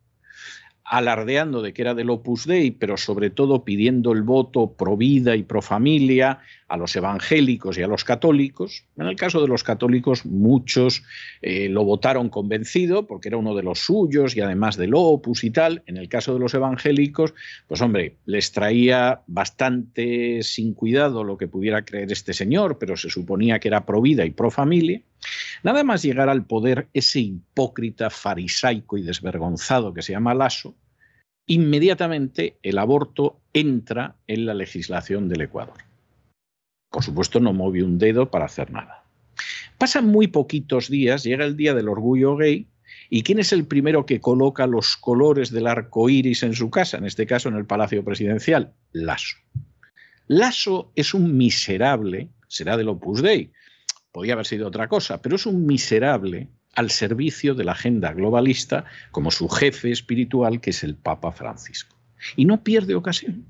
alardeando 0.85 1.63
de 1.63 1.73
que 1.73 1.81
era 1.81 1.95
del 1.95 2.11
Opus 2.11 2.45
Dei, 2.45 2.69
pero 2.69 2.95
sobre 2.95 3.31
todo 3.31 3.65
pidiendo 3.65 4.11
el 4.13 4.21
voto 4.21 4.73
pro 4.73 4.95
vida 4.95 5.35
y 5.35 5.41
pro 5.41 5.63
familia 5.63 6.39
a 6.67 6.77
los 6.77 6.95
evangélicos 6.95 7.77
y 7.77 7.81
a 7.81 7.87
los 7.87 8.03
católicos. 8.03 8.85
En 8.95 9.07
el 9.07 9.15
caso 9.15 9.41
de 9.41 9.47
los 9.47 9.63
católicos, 9.63 10.25
muchos 10.25 11.03
eh, 11.41 11.69
lo 11.69 11.83
votaron 11.83 12.29
convencido 12.29 13.07
porque 13.07 13.29
era 13.29 13.37
uno 13.37 13.55
de 13.55 13.63
los 13.63 13.79
suyos 13.79 14.37
y 14.37 14.41
además 14.41 14.77
del 14.77 14.93
Opus 14.93 15.43
y 15.43 15.49
tal. 15.49 15.81
En 15.87 15.97
el 15.97 16.07
caso 16.07 16.33
de 16.33 16.39
los 16.39 16.53
evangélicos, 16.53 17.33
pues 17.67 17.81
hombre, 17.81 18.17
les 18.25 18.51
traía 18.51 19.21
bastante 19.25 20.43
sin 20.43 20.75
cuidado 20.75 21.23
lo 21.23 21.37
que 21.37 21.47
pudiera 21.47 21.83
creer 21.83 22.11
este 22.11 22.33
señor, 22.33 22.77
pero 22.77 22.95
se 22.95 23.09
suponía 23.09 23.59
que 23.59 23.69
era 23.69 23.85
pro 23.85 24.01
vida 24.01 24.23
y 24.23 24.31
pro 24.31 24.51
familia. 24.51 25.01
Nada 25.63 25.83
más 25.83 26.03
llegar 26.03 26.29
al 26.29 26.45
poder 26.45 26.87
ese 26.93 27.19
hipócrita 27.19 28.09
farisaico 28.09 28.97
y 28.97 29.01
desvergonzado 29.01 29.93
que 29.93 30.01
se 30.01 30.13
llama 30.13 30.33
Lasso, 30.33 30.75
inmediatamente 31.47 32.57
el 32.63 32.77
aborto 32.77 33.39
entra 33.53 34.15
en 34.27 34.45
la 34.45 34.53
legislación 34.53 35.29
del 35.29 35.41
Ecuador. 35.41 35.77
Por 36.89 37.03
supuesto, 37.03 37.39
no 37.39 37.53
movió 37.53 37.85
un 37.85 37.97
dedo 37.97 38.31
para 38.31 38.45
hacer 38.45 38.71
nada. 38.71 39.03
Pasan 39.77 40.07
muy 40.07 40.27
poquitos 40.27 40.89
días, 40.89 41.23
llega 41.23 41.45
el 41.45 41.57
día 41.57 41.73
del 41.73 41.89
orgullo 41.89 42.37
gay, 42.37 42.67
¿y 43.09 43.23
quién 43.23 43.39
es 43.39 43.51
el 43.51 43.65
primero 43.65 44.05
que 44.05 44.21
coloca 44.21 44.67
los 44.67 44.95
colores 44.95 45.51
del 45.51 45.67
arco 45.67 46.09
iris 46.09 46.43
en 46.43 46.53
su 46.53 46.69
casa? 46.69 46.97
En 46.97 47.05
este 47.05 47.25
caso, 47.25 47.49
en 47.49 47.55
el 47.55 47.65
Palacio 47.65 48.03
Presidencial, 48.03 48.73
Lasso. 48.93 49.35
Lasso 50.27 50.91
es 50.95 51.13
un 51.13 51.35
miserable, 51.35 52.29
será 52.47 52.77
del 52.77 52.89
Opus 52.89 53.21
Dei, 53.21 53.51
podía 54.15 54.31
haber 54.31 54.45
sido 54.45 54.69
otra 54.69 54.87
cosa, 54.87 55.21
pero 55.21 55.35
es 55.35 55.45
un 55.45 55.65
miserable 55.65 56.47
al 56.73 56.89
servicio 56.89 57.53
de 57.53 57.65
la 57.65 57.73
agenda 57.73 58.13
globalista 58.13 58.85
como 59.11 59.29
su 59.29 59.49
jefe 59.49 59.91
espiritual, 59.91 60.61
que 60.61 60.69
es 60.69 60.85
el 60.85 60.95
Papa 60.95 61.33
Francisco. 61.33 61.97
Y 62.37 62.45
no 62.45 62.63
pierde 62.63 62.95
ocasión. 62.95 63.45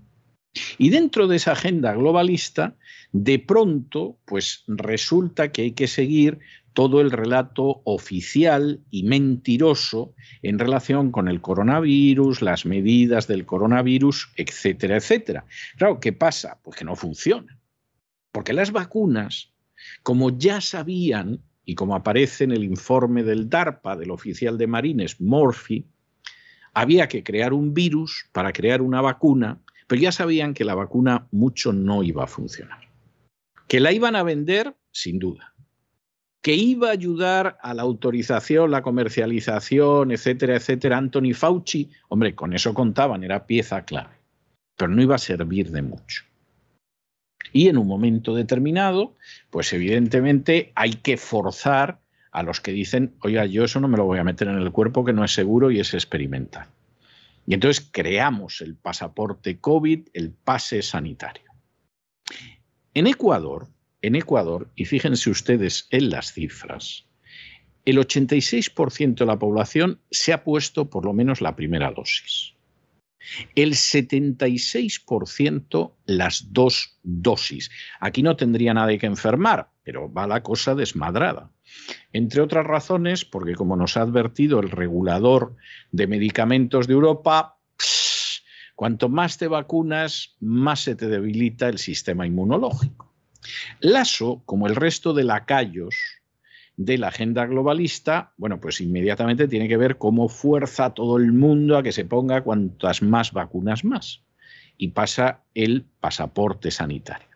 Y 0.79 0.89
dentro 0.89 1.27
de 1.27 1.35
esa 1.35 1.51
agenda 1.51 1.93
globalista, 1.93 2.73
de 3.11 3.37
pronto, 3.37 4.17
pues 4.25 4.63
resulta 4.65 5.51
que 5.51 5.61
hay 5.61 5.71
que 5.73 5.85
seguir 5.85 6.39
todo 6.73 6.99
el 6.99 7.11
relato 7.11 7.83
oficial 7.83 8.81
y 8.89 9.03
mentiroso 9.03 10.15
en 10.41 10.57
relación 10.57 11.11
con 11.11 11.27
el 11.27 11.41
coronavirus, 11.41 12.41
las 12.41 12.65
medidas 12.65 13.27
del 13.27 13.45
coronavirus, 13.45 14.31
etcétera, 14.35 14.97
etcétera. 14.97 15.45
Claro, 15.77 15.99
¿qué 15.99 16.11
pasa? 16.11 16.57
Pues 16.63 16.75
que 16.75 16.85
no 16.85 16.95
funciona. 16.95 17.55
Porque 18.31 18.51
las 18.51 18.71
vacunas 18.71 19.54
como 20.03 20.37
ya 20.37 20.61
sabían, 20.61 21.41
y 21.65 21.75
como 21.75 21.95
aparece 21.95 22.43
en 22.43 22.51
el 22.51 22.63
informe 22.63 23.23
del 23.23 23.49
DARPA, 23.49 23.95
del 23.95 24.11
oficial 24.11 24.57
de 24.57 24.67
Marines, 24.67 25.19
Morphy, 25.19 25.85
había 26.73 27.07
que 27.07 27.23
crear 27.23 27.53
un 27.53 27.73
virus 27.73 28.29
para 28.31 28.53
crear 28.53 28.81
una 28.81 29.01
vacuna, 29.01 29.59
pero 29.87 30.01
ya 30.01 30.11
sabían 30.11 30.53
que 30.53 30.65
la 30.65 30.75
vacuna 30.75 31.27
mucho 31.31 31.73
no 31.73 32.03
iba 32.03 32.25
a 32.25 32.27
funcionar. 32.27 32.81
Que 33.67 33.79
la 33.79 33.91
iban 33.91 34.15
a 34.15 34.23
vender, 34.23 34.75
sin 34.91 35.17
duda. 35.17 35.53
Que 36.41 36.53
iba 36.53 36.89
a 36.89 36.91
ayudar 36.91 37.57
a 37.61 37.73
la 37.73 37.81
autorización, 37.81 38.69
la 38.69 38.83
comercialización, 38.83 40.11
etcétera, 40.11 40.57
etcétera, 40.57 40.97
Anthony 40.97 41.33
Fauci, 41.33 41.89
hombre, 42.09 42.35
con 42.35 42.53
eso 42.53 42.73
contaban, 42.73 43.23
era 43.23 43.47
pieza 43.47 43.85
clave, 43.85 44.15
pero 44.75 44.91
no 44.91 45.01
iba 45.01 45.15
a 45.15 45.19
servir 45.19 45.71
de 45.71 45.81
mucho. 45.81 46.25
Y 47.55 47.69
en 47.69 47.77
un 47.77 47.87
momento 47.87 48.35
determinado, 48.35 49.15
pues 49.49 49.71
evidentemente 49.71 50.73
hay 50.75 50.95
que 50.95 51.15
forzar 51.15 52.01
a 52.33 52.43
los 52.43 52.59
que 52.59 52.73
dicen, 52.73 53.15
oiga, 53.21 53.45
yo 53.45 53.63
eso 53.63 53.79
no 53.79 53.87
me 53.87 53.95
lo 53.95 54.03
voy 54.03 54.19
a 54.19 54.25
meter 54.25 54.49
en 54.49 54.57
el 54.57 54.73
cuerpo 54.73 55.05
que 55.05 55.13
no 55.13 55.23
es 55.23 55.33
seguro 55.33 55.71
y 55.71 55.79
es 55.79 55.93
experimental. 55.93 56.67
Y 57.47 57.53
entonces 57.53 57.87
creamos 57.89 58.59
el 58.59 58.75
pasaporte 58.75 59.57
COVID, 59.61 60.09
el 60.11 60.31
pase 60.31 60.81
sanitario. 60.81 61.49
En 62.93 63.07
Ecuador, 63.07 63.69
en 64.01 64.17
Ecuador, 64.17 64.69
y 64.75 64.83
fíjense 64.83 65.29
ustedes 65.29 65.87
en 65.91 66.09
las 66.09 66.33
cifras, 66.33 67.05
el 67.85 67.99
86% 67.99 69.15
de 69.15 69.25
la 69.25 69.39
población 69.39 70.01
se 70.11 70.33
ha 70.33 70.43
puesto 70.43 70.89
por 70.89 71.05
lo 71.05 71.13
menos 71.13 71.39
la 71.39 71.55
primera 71.55 71.89
dosis. 71.91 72.54
El 73.55 73.73
76% 73.73 75.93
las 76.05 76.53
dos 76.53 76.97
dosis. 77.03 77.69
Aquí 77.99 78.23
no 78.23 78.35
tendría 78.35 78.73
nadie 78.73 78.99
que 78.99 79.05
enfermar, 79.05 79.69
pero 79.83 80.11
va 80.11 80.27
la 80.27 80.43
cosa 80.43 80.75
desmadrada. 80.75 81.51
Entre 82.13 82.41
otras 82.41 82.65
razones, 82.65 83.25
porque 83.25 83.55
como 83.55 83.75
nos 83.75 83.97
ha 83.97 84.01
advertido 84.01 84.59
el 84.59 84.69
regulador 84.69 85.55
de 85.91 86.07
medicamentos 86.07 86.87
de 86.87 86.93
Europa, 86.93 87.57
cuanto 88.75 89.09
más 89.09 89.37
te 89.37 89.47
vacunas, 89.47 90.35
más 90.39 90.81
se 90.81 90.95
te 90.95 91.07
debilita 91.07 91.69
el 91.69 91.77
sistema 91.77 92.27
inmunológico. 92.27 93.13
Lasso, 93.79 94.41
como 94.45 94.67
el 94.67 94.75
resto 94.75 95.13
de 95.13 95.23
lacayos 95.23 95.95
de 96.77 96.97
la 96.97 97.07
agenda 97.07 97.45
globalista, 97.45 98.33
bueno, 98.37 98.59
pues 98.59 98.81
inmediatamente 98.81 99.47
tiene 99.47 99.67
que 99.67 99.77
ver 99.77 99.97
cómo 99.97 100.27
fuerza 100.29 100.85
a 100.85 100.93
todo 100.93 101.17
el 101.17 101.31
mundo 101.31 101.77
a 101.77 101.83
que 101.83 101.91
se 101.91 102.05
ponga 102.05 102.41
cuantas 102.41 103.01
más 103.01 103.31
vacunas 103.31 103.85
más. 103.85 104.23
Y 104.77 104.89
pasa 104.89 105.43
el 105.53 105.85
pasaporte 106.01 106.69
sanitario. 106.69 107.29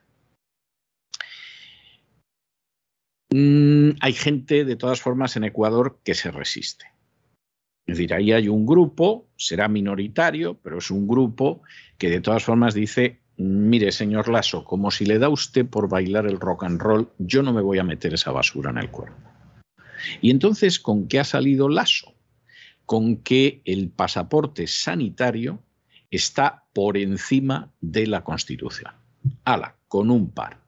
Mm, 3.31 3.91
hay 4.01 4.13
gente, 4.13 4.65
de 4.65 4.75
todas 4.75 5.01
formas, 5.01 5.37
en 5.37 5.45
Ecuador 5.45 5.99
que 6.03 6.15
se 6.15 6.31
resiste. 6.31 6.85
Es 7.85 7.97
decir, 7.97 8.13
ahí 8.13 8.33
hay 8.33 8.49
un 8.49 8.65
grupo, 8.65 9.29
será 9.35 9.67
minoritario, 9.67 10.59
pero 10.61 10.79
es 10.79 10.91
un 10.91 11.07
grupo 11.07 11.63
que 11.97 12.09
de 12.09 12.21
todas 12.21 12.43
formas 12.43 12.73
dice, 12.73 13.21
mire, 13.37 13.91
señor 13.91 14.27
Lasso, 14.27 14.63
como 14.63 14.91
si 14.91 15.05
le 15.05 15.17
da 15.17 15.29
usted 15.29 15.65
por 15.65 15.89
bailar 15.89 16.27
el 16.27 16.39
rock 16.39 16.65
and 16.65 16.79
roll, 16.79 17.09
yo 17.17 17.41
no 17.41 17.53
me 17.53 17.61
voy 17.61 17.79
a 17.79 17.83
meter 17.83 18.13
esa 18.13 18.31
basura 18.31 18.69
en 18.69 18.77
el 18.77 18.91
cuerpo. 18.91 19.28
Y 20.21 20.31
entonces, 20.31 20.79
¿con 20.79 21.07
qué 21.07 21.19
ha 21.19 21.23
salido 21.23 21.69
Lasso? 21.69 22.13
Con 22.85 23.17
que 23.17 23.61
el 23.65 23.89
pasaporte 23.89 24.67
sanitario 24.67 25.61
está 26.11 26.65
por 26.73 26.97
encima 26.97 27.71
de 27.81 28.07
la 28.07 28.23
Constitución. 28.23 28.93
Ala, 29.43 29.75
con 29.87 30.09
un 30.09 30.31
par. 30.31 30.61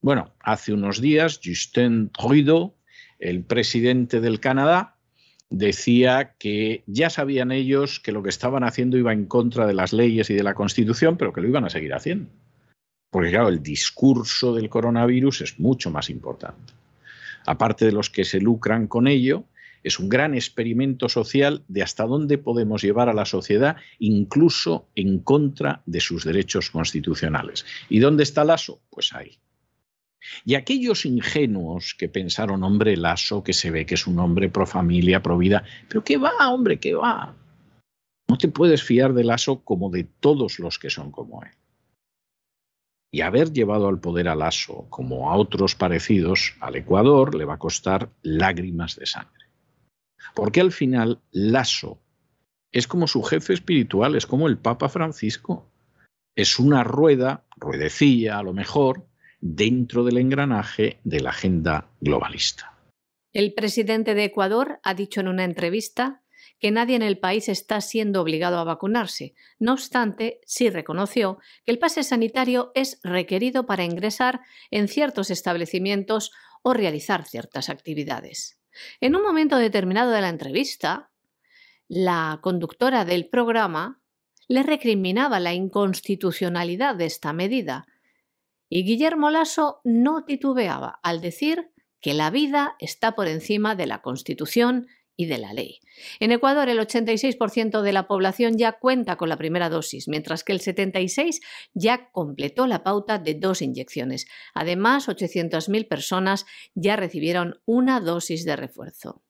Bueno, 0.00 0.32
hace 0.40 0.72
unos 0.72 1.00
días, 1.00 1.40
Justin 1.42 2.10
Trudeau, 2.10 2.74
el 3.18 3.42
presidente 3.42 4.20
del 4.20 4.38
Canadá, 4.38 4.96
decía 5.50 6.34
que 6.38 6.84
ya 6.86 7.10
sabían 7.10 7.52
ellos 7.52 8.00
que 8.00 8.12
lo 8.12 8.22
que 8.22 8.28
estaban 8.28 8.64
haciendo 8.64 8.96
iba 8.96 9.12
en 9.12 9.26
contra 9.26 9.66
de 9.66 9.74
las 9.74 9.92
leyes 9.92 10.30
y 10.30 10.34
de 10.34 10.42
la 10.42 10.54
Constitución, 10.54 11.16
pero 11.16 11.32
que 11.32 11.40
lo 11.40 11.48
iban 11.48 11.64
a 11.64 11.70
seguir 11.70 11.94
haciendo. 11.94 12.30
Porque 13.10 13.30
claro, 13.30 13.48
el 13.48 13.62
discurso 13.62 14.54
del 14.54 14.68
coronavirus 14.68 15.40
es 15.40 15.58
mucho 15.58 15.90
más 15.90 16.10
importante. 16.10 16.74
Aparte 17.48 17.86
de 17.86 17.92
los 17.92 18.10
que 18.10 18.26
se 18.26 18.40
lucran 18.40 18.88
con 18.88 19.08
ello, 19.08 19.44
es 19.82 19.98
un 19.98 20.10
gran 20.10 20.34
experimento 20.34 21.08
social 21.08 21.64
de 21.66 21.82
hasta 21.82 22.04
dónde 22.04 22.36
podemos 22.36 22.82
llevar 22.82 23.08
a 23.08 23.14
la 23.14 23.24
sociedad, 23.24 23.76
incluso 23.98 24.90
en 24.94 25.20
contra 25.20 25.80
de 25.86 26.00
sus 26.00 26.24
derechos 26.24 26.68
constitucionales. 26.68 27.64
¿Y 27.88 28.00
dónde 28.00 28.24
está 28.24 28.42
el 28.42 28.50
ASO? 28.50 28.82
Pues 28.90 29.14
ahí. 29.14 29.38
Y 30.44 30.56
aquellos 30.56 31.06
ingenuos 31.06 31.94
que 31.98 32.10
pensaron, 32.10 32.62
hombre, 32.64 32.98
Lasso, 32.98 33.42
que 33.42 33.54
se 33.54 33.70
ve 33.70 33.86
que 33.86 33.94
es 33.94 34.06
un 34.06 34.18
hombre 34.18 34.50
pro 34.50 34.66
familia, 34.66 35.22
pro 35.22 35.38
vida, 35.38 35.64
pero 35.88 36.04
¿qué 36.04 36.18
va, 36.18 36.50
hombre, 36.50 36.78
qué 36.78 36.94
va? 36.94 37.34
No 38.28 38.36
te 38.36 38.48
puedes 38.48 38.82
fiar 38.82 39.14
de 39.14 39.24
Lasso 39.24 39.64
como 39.64 39.88
de 39.88 40.04
todos 40.04 40.58
los 40.58 40.78
que 40.78 40.90
son 40.90 41.10
como 41.10 41.42
él. 41.44 41.57
Y 43.10 43.22
haber 43.22 43.52
llevado 43.52 43.88
al 43.88 44.00
poder 44.00 44.28
a 44.28 44.34
Lasso, 44.34 44.86
como 44.90 45.30
a 45.30 45.36
otros 45.36 45.74
parecidos, 45.74 46.54
al 46.60 46.76
Ecuador 46.76 47.34
le 47.34 47.44
va 47.44 47.54
a 47.54 47.58
costar 47.58 48.10
lágrimas 48.22 48.96
de 48.96 49.06
sangre. 49.06 49.46
Porque 50.34 50.60
al 50.60 50.72
final 50.72 51.20
Lasso 51.30 52.00
es 52.70 52.86
como 52.86 53.06
su 53.06 53.22
jefe 53.22 53.54
espiritual, 53.54 54.14
es 54.14 54.26
como 54.26 54.46
el 54.46 54.58
Papa 54.58 54.88
Francisco. 54.88 55.70
Es 56.36 56.58
una 56.58 56.84
rueda, 56.84 57.44
ruedecilla 57.56 58.38
a 58.38 58.42
lo 58.42 58.52
mejor, 58.52 59.06
dentro 59.40 60.04
del 60.04 60.18
engranaje 60.18 61.00
de 61.04 61.20
la 61.20 61.30
agenda 61.30 61.88
globalista. 62.00 62.74
El 63.32 63.54
presidente 63.54 64.14
de 64.14 64.24
Ecuador 64.24 64.80
ha 64.82 64.94
dicho 64.94 65.20
en 65.20 65.28
una 65.28 65.44
entrevista 65.44 66.22
que 66.58 66.70
nadie 66.70 66.96
en 66.96 67.02
el 67.02 67.18
país 67.18 67.48
está 67.48 67.80
siendo 67.80 68.20
obligado 68.20 68.58
a 68.58 68.64
vacunarse. 68.64 69.34
No 69.58 69.72
obstante, 69.72 70.40
sí 70.44 70.70
reconoció 70.70 71.38
que 71.64 71.72
el 71.72 71.78
pase 71.78 72.02
sanitario 72.02 72.72
es 72.74 72.98
requerido 73.02 73.66
para 73.66 73.84
ingresar 73.84 74.40
en 74.70 74.88
ciertos 74.88 75.30
establecimientos 75.30 76.32
o 76.62 76.74
realizar 76.74 77.24
ciertas 77.24 77.68
actividades. 77.68 78.58
En 79.00 79.16
un 79.16 79.22
momento 79.22 79.56
determinado 79.56 80.10
de 80.10 80.20
la 80.20 80.28
entrevista, 80.28 81.10
la 81.88 82.38
conductora 82.42 83.04
del 83.04 83.28
programa 83.28 84.02
le 84.48 84.62
recriminaba 84.62 85.40
la 85.40 85.54
inconstitucionalidad 85.54 86.96
de 86.96 87.06
esta 87.06 87.32
medida, 87.32 87.86
y 88.70 88.84
Guillermo 88.84 89.30
Lasso 89.30 89.80
no 89.84 90.24
titubeaba 90.24 91.00
al 91.02 91.20
decir 91.20 91.70
que 92.00 92.14
la 92.14 92.30
vida 92.30 92.76
está 92.78 93.12
por 93.12 93.26
encima 93.26 93.74
de 93.74 93.86
la 93.86 94.02
Constitución 94.02 94.86
y 95.18 95.26
de 95.26 95.36
la 95.36 95.52
ley. 95.52 95.80
En 96.20 96.30
Ecuador, 96.30 96.68
el 96.68 96.78
86% 96.78 97.82
de 97.82 97.92
la 97.92 98.06
población 98.06 98.56
ya 98.56 98.78
cuenta 98.78 99.16
con 99.16 99.28
la 99.28 99.36
primera 99.36 99.68
dosis, 99.68 100.06
mientras 100.06 100.44
que 100.44 100.52
el 100.52 100.60
76% 100.60 101.40
ya 101.74 102.08
completó 102.12 102.68
la 102.68 102.84
pauta 102.84 103.18
de 103.18 103.34
dos 103.34 103.60
inyecciones. 103.60 104.26
Además, 104.54 105.08
800.000 105.08 105.88
personas 105.88 106.46
ya 106.74 106.94
recibieron 106.94 107.60
una 107.66 108.00
dosis 108.00 108.44
de 108.44 108.54
refuerzo. 108.54 109.24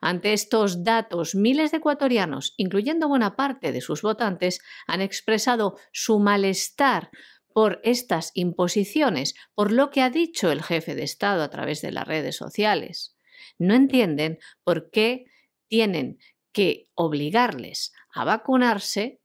Ante 0.00 0.32
estos 0.32 0.82
datos, 0.82 1.36
miles 1.36 1.70
de 1.70 1.76
ecuatorianos, 1.76 2.54
incluyendo 2.56 3.06
buena 3.06 3.36
parte 3.36 3.70
de 3.70 3.80
sus 3.80 4.02
votantes, 4.02 4.60
han 4.88 5.00
expresado 5.00 5.76
su 5.92 6.18
malestar 6.18 7.10
por 7.52 7.80
estas 7.84 8.32
imposiciones, 8.34 9.34
por 9.54 9.70
lo 9.70 9.90
que 9.90 10.02
ha 10.02 10.10
dicho 10.10 10.50
el 10.50 10.62
jefe 10.62 10.96
de 10.96 11.04
Estado 11.04 11.44
a 11.44 11.50
través 11.50 11.82
de 11.82 11.92
las 11.92 12.08
redes 12.08 12.36
sociales. 12.36 13.14
No 13.58 13.74
entienden 13.74 14.38
por 14.64 14.90
qué 14.90 15.24
tienen 15.68 16.18
que 16.52 16.88
obligarles 16.94 17.92
a 18.12 18.24
vacunarse, 18.24 19.20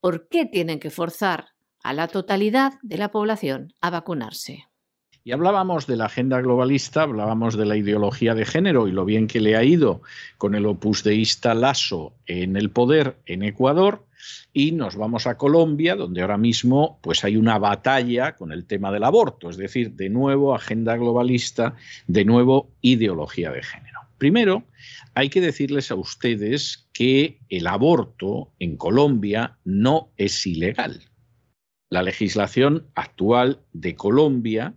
por 0.00 0.28
qué 0.28 0.44
tienen 0.46 0.78
que 0.80 0.90
forzar 0.90 1.48
a 1.82 1.92
la 1.92 2.08
totalidad 2.08 2.74
de 2.82 2.98
la 2.98 3.10
población 3.10 3.72
a 3.80 3.90
vacunarse. 3.90 4.67
Y 5.24 5.32
hablábamos 5.32 5.86
de 5.86 5.96
la 5.96 6.06
agenda 6.06 6.40
globalista, 6.40 7.02
hablábamos 7.02 7.56
de 7.56 7.66
la 7.66 7.76
ideología 7.76 8.34
de 8.34 8.46
género 8.46 8.88
y 8.88 8.92
lo 8.92 9.04
bien 9.04 9.26
que 9.26 9.40
le 9.40 9.56
ha 9.56 9.64
ido 9.64 10.00
con 10.38 10.54
el 10.54 10.64
opus 10.66 11.02
deísta 11.04 11.54
Lasso 11.54 12.14
en 12.26 12.56
el 12.56 12.70
poder 12.70 13.16
en 13.26 13.42
Ecuador. 13.42 14.06
Y 14.52 14.72
nos 14.72 14.96
vamos 14.96 15.26
a 15.26 15.36
Colombia, 15.36 15.96
donde 15.96 16.22
ahora 16.22 16.38
mismo 16.38 16.98
pues 17.02 17.24
hay 17.24 17.36
una 17.36 17.58
batalla 17.58 18.36
con 18.36 18.52
el 18.52 18.66
tema 18.66 18.90
del 18.90 19.04
aborto, 19.04 19.50
es 19.50 19.56
decir, 19.56 19.92
de 19.92 20.08
nuevo 20.08 20.54
agenda 20.54 20.96
globalista, 20.96 21.76
de 22.06 22.24
nuevo 22.24 22.70
ideología 22.80 23.50
de 23.52 23.62
género. 23.62 24.00
Primero, 24.18 24.64
hay 25.14 25.28
que 25.28 25.40
decirles 25.40 25.90
a 25.90 25.94
ustedes 25.94 26.88
que 26.92 27.38
el 27.48 27.66
aborto 27.66 28.52
en 28.58 28.76
Colombia 28.76 29.58
no 29.64 30.10
es 30.16 30.46
ilegal. 30.46 31.02
La 31.90 32.02
legislación 32.02 32.88
actual 32.94 33.60
de 33.72 33.94
Colombia 33.94 34.74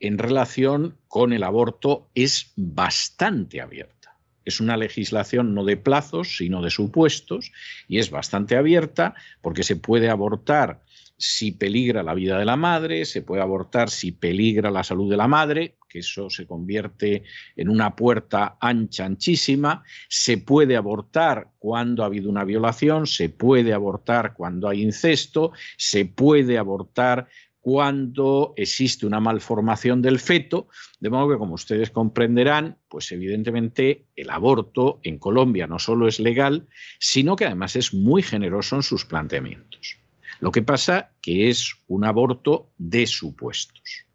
en 0.00 0.18
relación 0.18 0.96
con 1.08 1.32
el 1.32 1.42
aborto 1.42 2.08
es 2.14 2.52
bastante 2.56 3.60
abierta. 3.60 4.16
Es 4.44 4.60
una 4.60 4.76
legislación 4.76 5.54
no 5.54 5.64
de 5.64 5.76
plazos, 5.76 6.36
sino 6.36 6.62
de 6.62 6.70
supuestos, 6.70 7.52
y 7.88 7.98
es 7.98 8.10
bastante 8.10 8.56
abierta 8.56 9.14
porque 9.42 9.64
se 9.64 9.76
puede 9.76 10.08
abortar 10.08 10.82
si 11.18 11.52
peligra 11.52 12.02
la 12.02 12.14
vida 12.14 12.38
de 12.38 12.44
la 12.44 12.56
madre, 12.56 13.04
se 13.06 13.22
puede 13.22 13.40
abortar 13.40 13.88
si 13.88 14.12
peligra 14.12 14.70
la 14.70 14.84
salud 14.84 15.10
de 15.10 15.16
la 15.16 15.28
madre, 15.28 15.78
que 15.88 16.00
eso 16.00 16.28
se 16.28 16.46
convierte 16.46 17.24
en 17.56 17.68
una 17.70 17.96
puerta 17.96 18.58
ancha, 18.60 19.06
anchísima, 19.06 19.82
se 20.08 20.38
puede 20.38 20.76
abortar 20.76 21.52
cuando 21.58 22.02
ha 22.02 22.06
habido 22.06 22.28
una 22.28 22.44
violación, 22.44 23.06
se 23.06 23.30
puede 23.30 23.72
abortar 23.72 24.34
cuando 24.34 24.68
hay 24.68 24.82
incesto, 24.82 25.52
se 25.78 26.04
puede 26.04 26.58
abortar 26.58 27.28
cuando 27.66 28.54
existe 28.54 29.06
una 29.06 29.18
malformación 29.18 30.00
del 30.00 30.20
feto, 30.20 30.68
de 31.00 31.10
modo 31.10 31.30
que 31.30 31.36
como 31.36 31.54
ustedes 31.54 31.90
comprenderán, 31.90 32.78
pues 32.88 33.10
evidentemente 33.10 34.06
el 34.14 34.30
aborto 34.30 35.00
en 35.02 35.18
Colombia 35.18 35.66
no 35.66 35.80
solo 35.80 36.06
es 36.06 36.20
legal, 36.20 36.68
sino 37.00 37.34
que 37.34 37.44
además 37.44 37.74
es 37.74 37.92
muy 37.92 38.22
generoso 38.22 38.76
en 38.76 38.84
sus 38.84 39.04
planteamientos. 39.04 39.98
Lo 40.38 40.52
que 40.52 40.62
pasa 40.62 41.10
que 41.20 41.48
es 41.48 41.74
un 41.88 42.04
aborto 42.04 42.70
de 42.78 43.08
supuestos. 43.08 44.06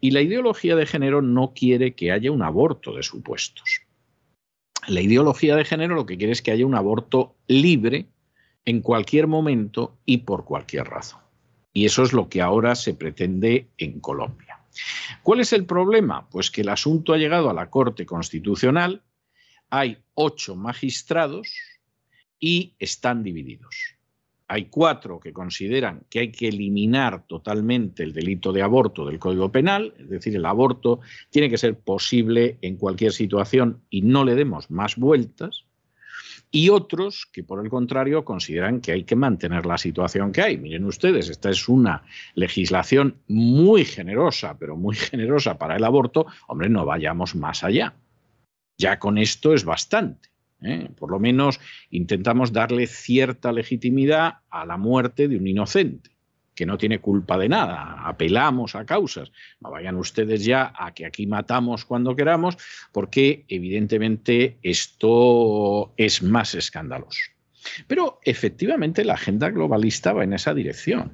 Y 0.00 0.12
la 0.12 0.22
ideología 0.22 0.74
de 0.74 0.86
género 0.86 1.20
no 1.20 1.52
quiere 1.54 1.94
que 1.94 2.10
haya 2.10 2.32
un 2.32 2.40
aborto 2.40 2.94
de 2.94 3.02
supuestos. 3.02 3.82
La 4.88 5.02
ideología 5.02 5.56
de 5.56 5.66
género 5.66 5.94
lo 5.94 6.06
que 6.06 6.16
quiere 6.16 6.32
es 6.32 6.40
que 6.40 6.52
haya 6.52 6.64
un 6.64 6.74
aborto 6.74 7.36
libre 7.48 8.06
en 8.64 8.80
cualquier 8.80 9.26
momento 9.26 9.98
y 10.06 10.18
por 10.24 10.46
cualquier 10.46 10.84
razón. 10.84 11.23
Y 11.74 11.84
eso 11.84 12.04
es 12.04 12.12
lo 12.12 12.28
que 12.28 12.40
ahora 12.40 12.76
se 12.76 12.94
pretende 12.94 13.66
en 13.76 14.00
Colombia. 14.00 14.60
¿Cuál 15.22 15.40
es 15.40 15.52
el 15.52 15.66
problema? 15.66 16.28
Pues 16.30 16.50
que 16.50 16.62
el 16.62 16.68
asunto 16.68 17.12
ha 17.12 17.18
llegado 17.18 17.50
a 17.50 17.54
la 17.54 17.68
Corte 17.68 18.06
Constitucional, 18.06 19.02
hay 19.70 19.98
ocho 20.14 20.54
magistrados 20.54 21.52
y 22.38 22.74
están 22.78 23.24
divididos. 23.24 23.96
Hay 24.46 24.66
cuatro 24.66 25.18
que 25.18 25.32
consideran 25.32 26.04
que 26.08 26.20
hay 26.20 26.30
que 26.30 26.48
eliminar 26.48 27.26
totalmente 27.26 28.04
el 28.04 28.12
delito 28.12 28.52
de 28.52 28.62
aborto 28.62 29.04
del 29.04 29.18
Código 29.18 29.50
Penal, 29.50 29.94
es 29.98 30.08
decir, 30.08 30.36
el 30.36 30.46
aborto 30.46 31.00
tiene 31.30 31.50
que 31.50 31.58
ser 31.58 31.78
posible 31.78 32.58
en 32.60 32.76
cualquier 32.76 33.12
situación 33.12 33.82
y 33.90 34.02
no 34.02 34.24
le 34.24 34.36
demos 34.36 34.70
más 34.70 34.96
vueltas 34.96 35.64
y 36.54 36.68
otros 36.68 37.28
que, 37.32 37.42
por 37.42 37.64
el 37.64 37.68
contrario, 37.68 38.24
consideran 38.24 38.80
que 38.80 38.92
hay 38.92 39.02
que 39.02 39.16
mantener 39.16 39.66
la 39.66 39.76
situación 39.76 40.30
que 40.30 40.40
hay. 40.40 40.56
Miren 40.56 40.84
ustedes, 40.84 41.28
esta 41.28 41.50
es 41.50 41.68
una 41.68 42.04
legislación 42.36 43.16
muy 43.26 43.84
generosa, 43.84 44.56
pero 44.56 44.76
muy 44.76 44.94
generosa 44.94 45.58
para 45.58 45.74
el 45.74 45.82
aborto. 45.82 46.26
Hombre, 46.46 46.68
no 46.68 46.86
vayamos 46.86 47.34
más 47.34 47.64
allá. 47.64 47.96
Ya 48.78 49.00
con 49.00 49.18
esto 49.18 49.52
es 49.52 49.64
bastante. 49.64 50.28
¿eh? 50.62 50.90
Por 50.96 51.10
lo 51.10 51.18
menos 51.18 51.58
intentamos 51.90 52.52
darle 52.52 52.86
cierta 52.86 53.50
legitimidad 53.50 54.34
a 54.48 54.64
la 54.64 54.76
muerte 54.76 55.26
de 55.26 55.36
un 55.36 55.48
inocente 55.48 56.13
que 56.54 56.66
no 56.66 56.78
tiene 56.78 57.00
culpa 57.00 57.36
de 57.36 57.48
nada, 57.48 58.06
apelamos 58.06 58.74
a 58.74 58.86
causas. 58.86 59.32
No 59.60 59.70
vayan 59.70 59.96
ustedes 59.96 60.44
ya 60.44 60.72
a 60.76 60.94
que 60.94 61.06
aquí 61.06 61.26
matamos 61.26 61.84
cuando 61.84 62.14
queramos, 62.14 62.56
porque 62.92 63.44
evidentemente 63.48 64.58
esto 64.62 65.92
es 65.96 66.22
más 66.22 66.54
escandaloso. 66.54 67.20
Pero 67.86 68.20
efectivamente 68.22 69.04
la 69.04 69.14
agenda 69.14 69.50
globalista 69.50 70.12
va 70.12 70.24
en 70.24 70.34
esa 70.34 70.54
dirección. 70.54 71.12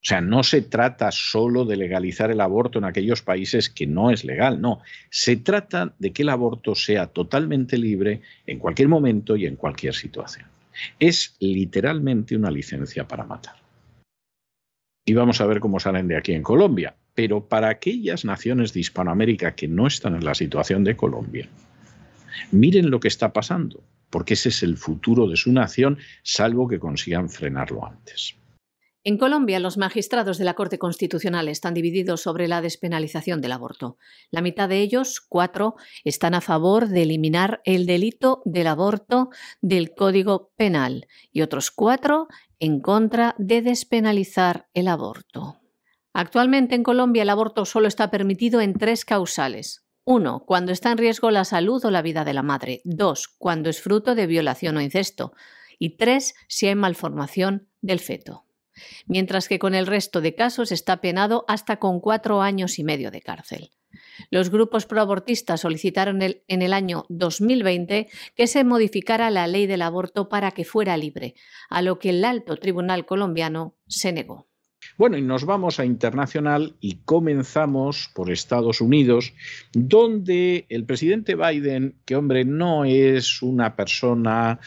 O 0.00 0.06
sea, 0.08 0.20
no 0.20 0.44
se 0.44 0.62
trata 0.62 1.10
solo 1.10 1.64
de 1.64 1.76
legalizar 1.76 2.30
el 2.30 2.40
aborto 2.40 2.78
en 2.78 2.84
aquellos 2.84 3.22
países 3.22 3.68
que 3.68 3.86
no 3.86 4.12
es 4.12 4.24
legal, 4.24 4.60
no. 4.60 4.80
Se 5.10 5.36
trata 5.36 5.92
de 5.98 6.12
que 6.12 6.22
el 6.22 6.28
aborto 6.28 6.76
sea 6.76 7.08
totalmente 7.08 7.76
libre 7.76 8.22
en 8.46 8.60
cualquier 8.60 8.88
momento 8.88 9.34
y 9.34 9.46
en 9.46 9.56
cualquier 9.56 9.94
situación. 9.94 10.46
Es 11.00 11.34
literalmente 11.40 12.36
una 12.36 12.50
licencia 12.50 13.08
para 13.08 13.24
matar 13.24 13.67
y 15.08 15.14
vamos 15.14 15.40
a 15.40 15.46
ver 15.46 15.60
cómo 15.60 15.80
salen 15.80 16.06
de 16.06 16.18
aquí 16.18 16.34
en 16.34 16.42
Colombia. 16.42 16.94
Pero 17.14 17.48
para 17.48 17.70
aquellas 17.70 18.26
naciones 18.26 18.74
de 18.74 18.80
Hispanoamérica 18.80 19.54
que 19.54 19.66
no 19.66 19.86
están 19.86 20.14
en 20.14 20.22
la 20.22 20.34
situación 20.34 20.84
de 20.84 20.96
Colombia, 20.96 21.48
miren 22.52 22.90
lo 22.90 23.00
que 23.00 23.08
está 23.08 23.32
pasando, 23.32 23.82
porque 24.10 24.34
ese 24.34 24.50
es 24.50 24.62
el 24.62 24.76
futuro 24.76 25.26
de 25.26 25.36
su 25.36 25.50
nación, 25.50 25.96
salvo 26.22 26.68
que 26.68 26.78
consigan 26.78 27.30
frenarlo 27.30 27.86
antes. 27.86 28.37
En 29.08 29.16
Colombia, 29.16 29.58
los 29.58 29.78
magistrados 29.78 30.36
de 30.36 30.44
la 30.44 30.52
Corte 30.52 30.78
Constitucional 30.78 31.48
están 31.48 31.72
divididos 31.72 32.20
sobre 32.20 32.46
la 32.46 32.60
despenalización 32.60 33.40
del 33.40 33.52
aborto. 33.52 33.96
La 34.30 34.42
mitad 34.42 34.68
de 34.68 34.82
ellos, 34.82 35.22
cuatro, 35.26 35.76
están 36.04 36.34
a 36.34 36.42
favor 36.42 36.88
de 36.88 37.04
eliminar 37.04 37.62
el 37.64 37.86
delito 37.86 38.42
del 38.44 38.66
aborto 38.66 39.30
del 39.62 39.94
Código 39.94 40.52
Penal 40.56 41.06
y 41.32 41.40
otros 41.40 41.70
cuatro 41.70 42.28
en 42.58 42.80
contra 42.80 43.34
de 43.38 43.62
despenalizar 43.62 44.68
el 44.74 44.88
aborto. 44.88 45.58
Actualmente 46.12 46.74
en 46.74 46.82
Colombia 46.82 47.22
el 47.22 47.30
aborto 47.30 47.64
solo 47.64 47.88
está 47.88 48.10
permitido 48.10 48.60
en 48.60 48.74
tres 48.74 49.06
causales. 49.06 49.86
Uno, 50.04 50.44
Cuando 50.46 50.70
está 50.70 50.92
en 50.92 50.98
riesgo 50.98 51.30
la 51.30 51.46
salud 51.46 51.82
o 51.82 51.90
la 51.90 52.02
vida 52.02 52.26
de 52.26 52.34
la 52.34 52.42
madre. 52.42 52.82
Dos, 52.84 53.28
Cuando 53.38 53.70
es 53.70 53.80
fruto 53.80 54.14
de 54.14 54.26
violación 54.26 54.76
o 54.76 54.82
incesto. 54.82 55.32
Y 55.78 55.96
tres, 55.96 56.34
Si 56.46 56.66
hay 56.66 56.74
malformación 56.74 57.70
del 57.80 58.00
feto. 58.00 58.44
Mientras 59.06 59.48
que 59.48 59.58
con 59.58 59.74
el 59.74 59.86
resto 59.86 60.20
de 60.20 60.34
casos 60.34 60.72
está 60.72 61.00
penado 61.00 61.44
hasta 61.48 61.78
con 61.78 62.00
cuatro 62.00 62.42
años 62.42 62.78
y 62.78 62.84
medio 62.84 63.10
de 63.10 63.22
cárcel. 63.22 63.70
Los 64.30 64.50
grupos 64.50 64.86
proabortistas 64.86 65.60
solicitaron 65.60 66.20
en 66.22 66.62
el 66.62 66.72
año 66.72 67.06
2020 67.08 68.08
que 68.34 68.46
se 68.46 68.64
modificara 68.64 69.30
la 69.30 69.46
ley 69.46 69.66
del 69.66 69.82
aborto 69.82 70.28
para 70.28 70.50
que 70.50 70.64
fuera 70.64 70.96
libre, 70.96 71.34
a 71.70 71.82
lo 71.82 71.98
que 71.98 72.10
el 72.10 72.24
alto 72.24 72.56
tribunal 72.56 73.06
colombiano 73.06 73.76
se 73.86 74.12
negó. 74.12 74.47
Bueno, 74.98 75.16
y 75.16 75.22
nos 75.22 75.44
vamos 75.44 75.78
a 75.78 75.84
internacional 75.84 76.74
y 76.80 76.96
comenzamos 77.04 78.10
por 78.16 78.32
Estados 78.32 78.80
Unidos, 78.80 79.32
donde 79.72 80.66
el 80.70 80.86
presidente 80.86 81.36
Biden, 81.36 81.94
que 82.04 82.16
hombre, 82.16 82.44
no 82.44 82.84
es 82.84 83.40
una 83.40 83.76
persona 83.76 84.58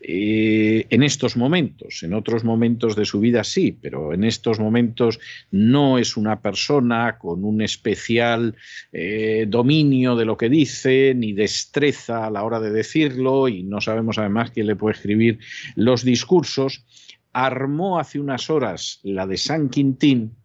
eh, 0.00 0.86
en 0.88 1.02
estos 1.02 1.36
momentos, 1.36 2.04
en 2.04 2.14
otros 2.14 2.44
momentos 2.44 2.94
de 2.94 3.04
su 3.04 3.18
vida 3.18 3.42
sí, 3.42 3.72
pero 3.72 4.14
en 4.14 4.22
estos 4.22 4.60
momentos 4.60 5.18
no 5.50 5.98
es 5.98 6.16
una 6.16 6.40
persona 6.40 7.18
con 7.18 7.44
un 7.44 7.60
especial 7.60 8.54
eh, 8.92 9.46
dominio 9.48 10.14
de 10.14 10.26
lo 10.26 10.36
que 10.36 10.48
dice, 10.48 11.12
ni 11.16 11.32
destreza 11.32 12.26
a 12.26 12.30
la 12.30 12.44
hora 12.44 12.60
de 12.60 12.70
decirlo, 12.70 13.48
y 13.48 13.64
no 13.64 13.80
sabemos 13.80 14.16
además 14.18 14.52
quién 14.52 14.68
le 14.68 14.76
puede 14.76 14.94
escribir 14.94 15.40
los 15.74 16.04
discursos 16.04 16.84
armó 17.32 17.98
hace 17.98 18.20
unas 18.20 18.50
horas 18.50 19.00
la 19.02 19.26
de 19.26 19.36
San 19.36 19.68
Quintín 19.68 20.36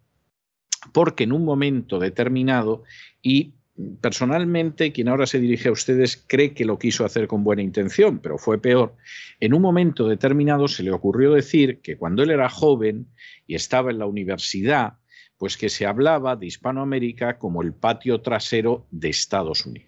porque 0.94 1.24
en 1.24 1.34
un 1.34 1.44
momento 1.44 2.00
determinado 2.00 2.84
y 3.22 3.54
personalmente 4.02 4.92
quien 4.92 5.08
ahora 5.08 5.28
se 5.28 5.40
dirige 5.40 5.70
a 5.70 5.72
ustedes 5.72 6.24
cree 6.28 6.54
que 6.54 6.66
lo 6.66 6.80
quiso 6.80 7.06
hacer 7.06 7.28
con 7.28 7.44
buena 7.44 7.62
intención, 7.62 8.20
pero 8.20 8.38
fue 8.38 8.60
peor. 8.60 8.96
En 9.40 9.54
un 9.54 9.62
momento 9.62 10.08
determinado 10.08 10.68
se 10.68 10.84
le 10.84 10.92
ocurrió 10.92 11.34
decir 11.34 11.82
que 11.82 11.98
cuando 11.98 12.24
él 12.24 12.32
era 12.32 12.50
joven 12.50 13.08
y 13.46 13.56
estaba 13.56 13.92
en 13.92 14.00
la 14.00 14.08
universidad, 14.08 14.94
pues 15.38 15.58
que 15.58 15.70
se 15.70 15.86
hablaba 15.86 16.36
de 16.36 16.48
Hispanoamérica 16.48 17.38
como 17.38 17.62
el 17.62 17.74
patio 17.74 18.22
trasero 18.22 18.88
de 18.90 19.10
Estados 19.10 19.66
Unidos 19.66 19.87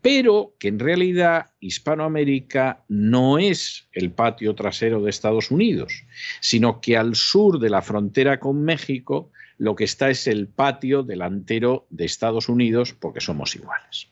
pero 0.00 0.54
que 0.58 0.68
en 0.68 0.78
realidad 0.78 1.46
Hispanoamérica 1.60 2.84
no 2.88 3.38
es 3.38 3.88
el 3.92 4.10
patio 4.10 4.54
trasero 4.54 5.02
de 5.02 5.10
Estados 5.10 5.50
Unidos, 5.50 6.04
sino 6.40 6.80
que 6.80 6.96
al 6.96 7.14
sur 7.16 7.58
de 7.58 7.70
la 7.70 7.82
frontera 7.82 8.38
con 8.38 8.62
México 8.62 9.30
lo 9.58 9.74
que 9.74 9.84
está 9.84 10.10
es 10.10 10.26
el 10.26 10.48
patio 10.48 11.02
delantero 11.02 11.86
de 11.90 12.04
Estados 12.04 12.48
Unidos 12.48 12.92
porque 12.92 13.20
somos 13.20 13.56
iguales. 13.56 14.08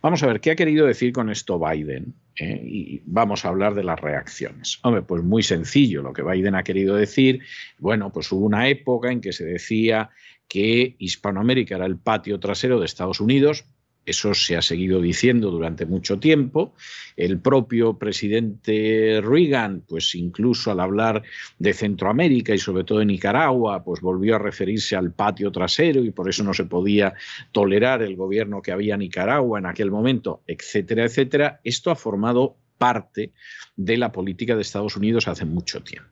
Vamos 0.00 0.22
a 0.22 0.26
ver, 0.26 0.40
¿qué 0.40 0.50
ha 0.50 0.56
querido 0.56 0.86
decir 0.86 1.12
con 1.12 1.30
esto 1.30 1.60
Biden? 1.60 2.14
Eh, 2.36 2.60
y 2.64 3.02
vamos 3.04 3.44
a 3.44 3.48
hablar 3.48 3.74
de 3.74 3.84
las 3.84 4.00
reacciones. 4.00 4.80
Hombre, 4.82 5.02
pues 5.02 5.22
muy 5.22 5.44
sencillo, 5.44 6.02
lo 6.02 6.12
que 6.12 6.22
Biden 6.22 6.56
ha 6.56 6.64
querido 6.64 6.96
decir, 6.96 7.40
bueno, 7.78 8.12
pues 8.12 8.32
hubo 8.32 8.44
una 8.44 8.68
época 8.68 9.12
en 9.12 9.20
que 9.20 9.32
se 9.32 9.44
decía 9.44 10.10
que 10.48 10.96
Hispanoamérica 10.98 11.76
era 11.76 11.86
el 11.86 11.98
patio 11.98 12.40
trasero 12.40 12.80
de 12.80 12.86
Estados 12.86 13.20
Unidos, 13.20 13.64
eso 14.04 14.34
se 14.34 14.56
ha 14.56 14.62
seguido 14.62 15.00
diciendo 15.00 15.50
durante 15.50 15.86
mucho 15.86 16.18
tiempo. 16.18 16.74
El 17.16 17.38
propio 17.38 17.98
presidente 17.98 19.20
Reagan, 19.22 19.84
pues 19.86 20.14
incluso 20.14 20.70
al 20.70 20.80
hablar 20.80 21.22
de 21.58 21.72
Centroamérica 21.72 22.54
y 22.54 22.58
sobre 22.58 22.84
todo 22.84 22.98
de 22.98 23.06
Nicaragua, 23.06 23.84
pues 23.84 24.00
volvió 24.00 24.36
a 24.36 24.38
referirse 24.38 24.96
al 24.96 25.12
patio 25.12 25.52
trasero 25.52 26.04
y 26.04 26.10
por 26.10 26.28
eso 26.28 26.42
no 26.42 26.52
se 26.52 26.64
podía 26.64 27.14
tolerar 27.52 28.02
el 28.02 28.16
gobierno 28.16 28.60
que 28.60 28.72
había 28.72 28.94
en 28.94 29.00
Nicaragua 29.00 29.58
en 29.58 29.66
aquel 29.66 29.90
momento, 29.90 30.42
etcétera, 30.46 31.04
etcétera. 31.04 31.60
Esto 31.62 31.90
ha 31.90 31.96
formado 31.96 32.56
parte 32.78 33.32
de 33.76 33.96
la 33.96 34.10
política 34.10 34.56
de 34.56 34.62
Estados 34.62 34.96
Unidos 34.96 35.28
hace 35.28 35.44
mucho 35.44 35.82
tiempo. 35.82 36.10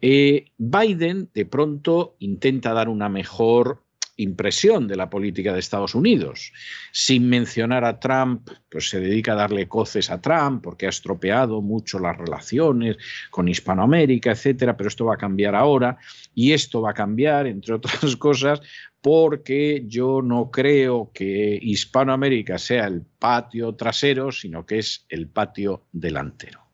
Eh, 0.00 0.46
Biden 0.58 1.30
de 1.32 1.46
pronto 1.46 2.16
intenta 2.18 2.72
dar 2.72 2.88
una 2.88 3.08
mejor 3.08 3.85
impresión 4.16 4.88
de 4.88 4.96
la 4.96 5.10
política 5.10 5.52
de 5.52 5.60
Estados 5.60 5.94
Unidos. 5.94 6.52
Sin 6.92 7.28
mencionar 7.28 7.84
a 7.84 8.00
Trump, 8.00 8.48
pues 8.70 8.88
se 8.88 9.00
dedica 9.00 9.32
a 9.32 9.36
darle 9.36 9.68
coces 9.68 10.10
a 10.10 10.20
Trump 10.20 10.62
porque 10.62 10.86
ha 10.86 10.90
estropeado 10.90 11.60
mucho 11.60 11.98
las 11.98 12.16
relaciones 12.16 12.96
con 13.30 13.48
Hispanoamérica, 13.48 14.32
etcétera, 14.32 14.76
pero 14.76 14.88
esto 14.88 15.04
va 15.04 15.14
a 15.14 15.18
cambiar 15.18 15.54
ahora 15.54 15.98
y 16.34 16.52
esto 16.52 16.80
va 16.80 16.90
a 16.90 16.94
cambiar 16.94 17.46
entre 17.46 17.74
otras 17.74 18.16
cosas 18.16 18.60
porque 19.00 19.84
yo 19.86 20.20
no 20.20 20.50
creo 20.50 21.12
que 21.14 21.58
Hispanoamérica 21.62 22.58
sea 22.58 22.86
el 22.86 23.02
patio 23.02 23.74
trasero, 23.74 24.32
sino 24.32 24.66
que 24.66 24.78
es 24.78 25.06
el 25.08 25.28
patio 25.28 25.86
delantero. 25.92 26.66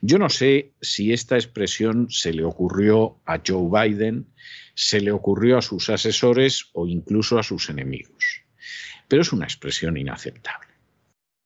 Yo 0.00 0.18
no 0.18 0.28
sé 0.28 0.72
si 0.80 1.12
esta 1.12 1.36
expresión 1.36 2.08
se 2.10 2.32
le 2.32 2.44
ocurrió 2.44 3.20
a 3.24 3.40
Joe 3.46 3.88
Biden, 3.88 4.26
se 4.74 5.00
le 5.00 5.12
ocurrió 5.12 5.58
a 5.58 5.62
sus 5.62 5.88
asesores 5.90 6.70
o 6.72 6.86
incluso 6.86 7.38
a 7.38 7.42
sus 7.42 7.70
enemigos. 7.70 8.42
Pero 9.08 9.22
es 9.22 9.32
una 9.32 9.44
expresión 9.44 9.96
inaceptable 9.96 10.68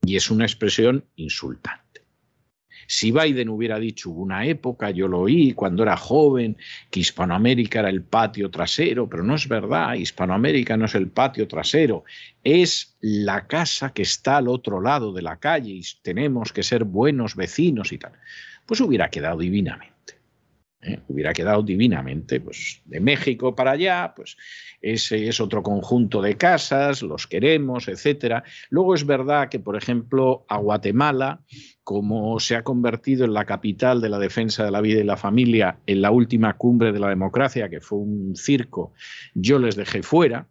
y 0.04 0.16
es 0.16 0.30
una 0.30 0.44
expresión 0.44 1.04
insultante. 1.16 1.88
Si 2.90 3.12
Biden 3.12 3.50
hubiera 3.50 3.78
dicho, 3.78 4.08
una 4.08 4.46
época, 4.46 4.90
yo 4.90 5.08
lo 5.08 5.20
oí 5.20 5.52
cuando 5.52 5.82
era 5.82 5.98
joven, 5.98 6.56
que 6.90 7.00
Hispanoamérica 7.00 7.80
era 7.80 7.90
el 7.90 8.02
patio 8.02 8.50
trasero, 8.50 9.10
pero 9.10 9.22
no 9.22 9.34
es 9.34 9.46
verdad, 9.46 9.92
Hispanoamérica 9.92 10.78
no 10.78 10.86
es 10.86 10.94
el 10.94 11.08
patio 11.08 11.46
trasero, 11.46 12.04
es 12.42 12.96
la 13.00 13.46
casa 13.46 13.92
que 13.92 14.00
está 14.00 14.38
al 14.38 14.48
otro 14.48 14.80
lado 14.80 15.12
de 15.12 15.20
la 15.20 15.36
calle 15.38 15.72
y 15.72 15.82
tenemos 16.00 16.50
que 16.50 16.62
ser 16.62 16.84
buenos 16.84 17.36
vecinos 17.36 17.92
y 17.92 17.98
tal, 17.98 18.12
pues 18.64 18.80
hubiera 18.80 19.10
quedado 19.10 19.40
divinamente. 19.40 19.97
¿Eh? 20.82 21.00
hubiera 21.08 21.32
quedado 21.32 21.62
divinamente. 21.62 22.40
Pues 22.40 22.82
de 22.84 23.00
México 23.00 23.54
para 23.54 23.72
allá, 23.72 24.12
pues 24.14 24.36
ese 24.80 25.28
es 25.28 25.40
otro 25.40 25.62
conjunto 25.62 26.22
de 26.22 26.36
casas, 26.36 27.02
los 27.02 27.26
queremos, 27.26 27.88
etcétera. 27.88 28.44
Luego 28.70 28.94
es 28.94 29.06
verdad 29.06 29.48
que, 29.48 29.58
por 29.58 29.76
ejemplo, 29.76 30.44
a 30.48 30.58
Guatemala, 30.58 31.40
como 31.84 32.38
se 32.40 32.56
ha 32.56 32.62
convertido 32.62 33.24
en 33.24 33.34
la 33.34 33.44
capital 33.44 34.00
de 34.00 34.08
la 34.08 34.18
defensa 34.18 34.64
de 34.64 34.70
la 34.70 34.80
vida 34.80 35.00
y 35.00 35.04
la 35.04 35.16
familia 35.16 35.78
en 35.86 36.02
la 36.02 36.10
última 36.10 36.56
cumbre 36.56 36.92
de 36.92 37.00
la 37.00 37.08
democracia, 37.08 37.68
que 37.68 37.80
fue 37.80 37.98
un 37.98 38.36
circo, 38.36 38.92
yo 39.34 39.58
les 39.58 39.76
dejé 39.76 40.02
fuera, 40.02 40.46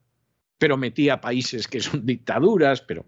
pero 0.58 0.78
metí 0.78 1.10
a 1.10 1.22
países 1.22 1.68
que 1.68 1.80
son 1.80 2.06
dictaduras, 2.06 2.82
pero 2.82 3.06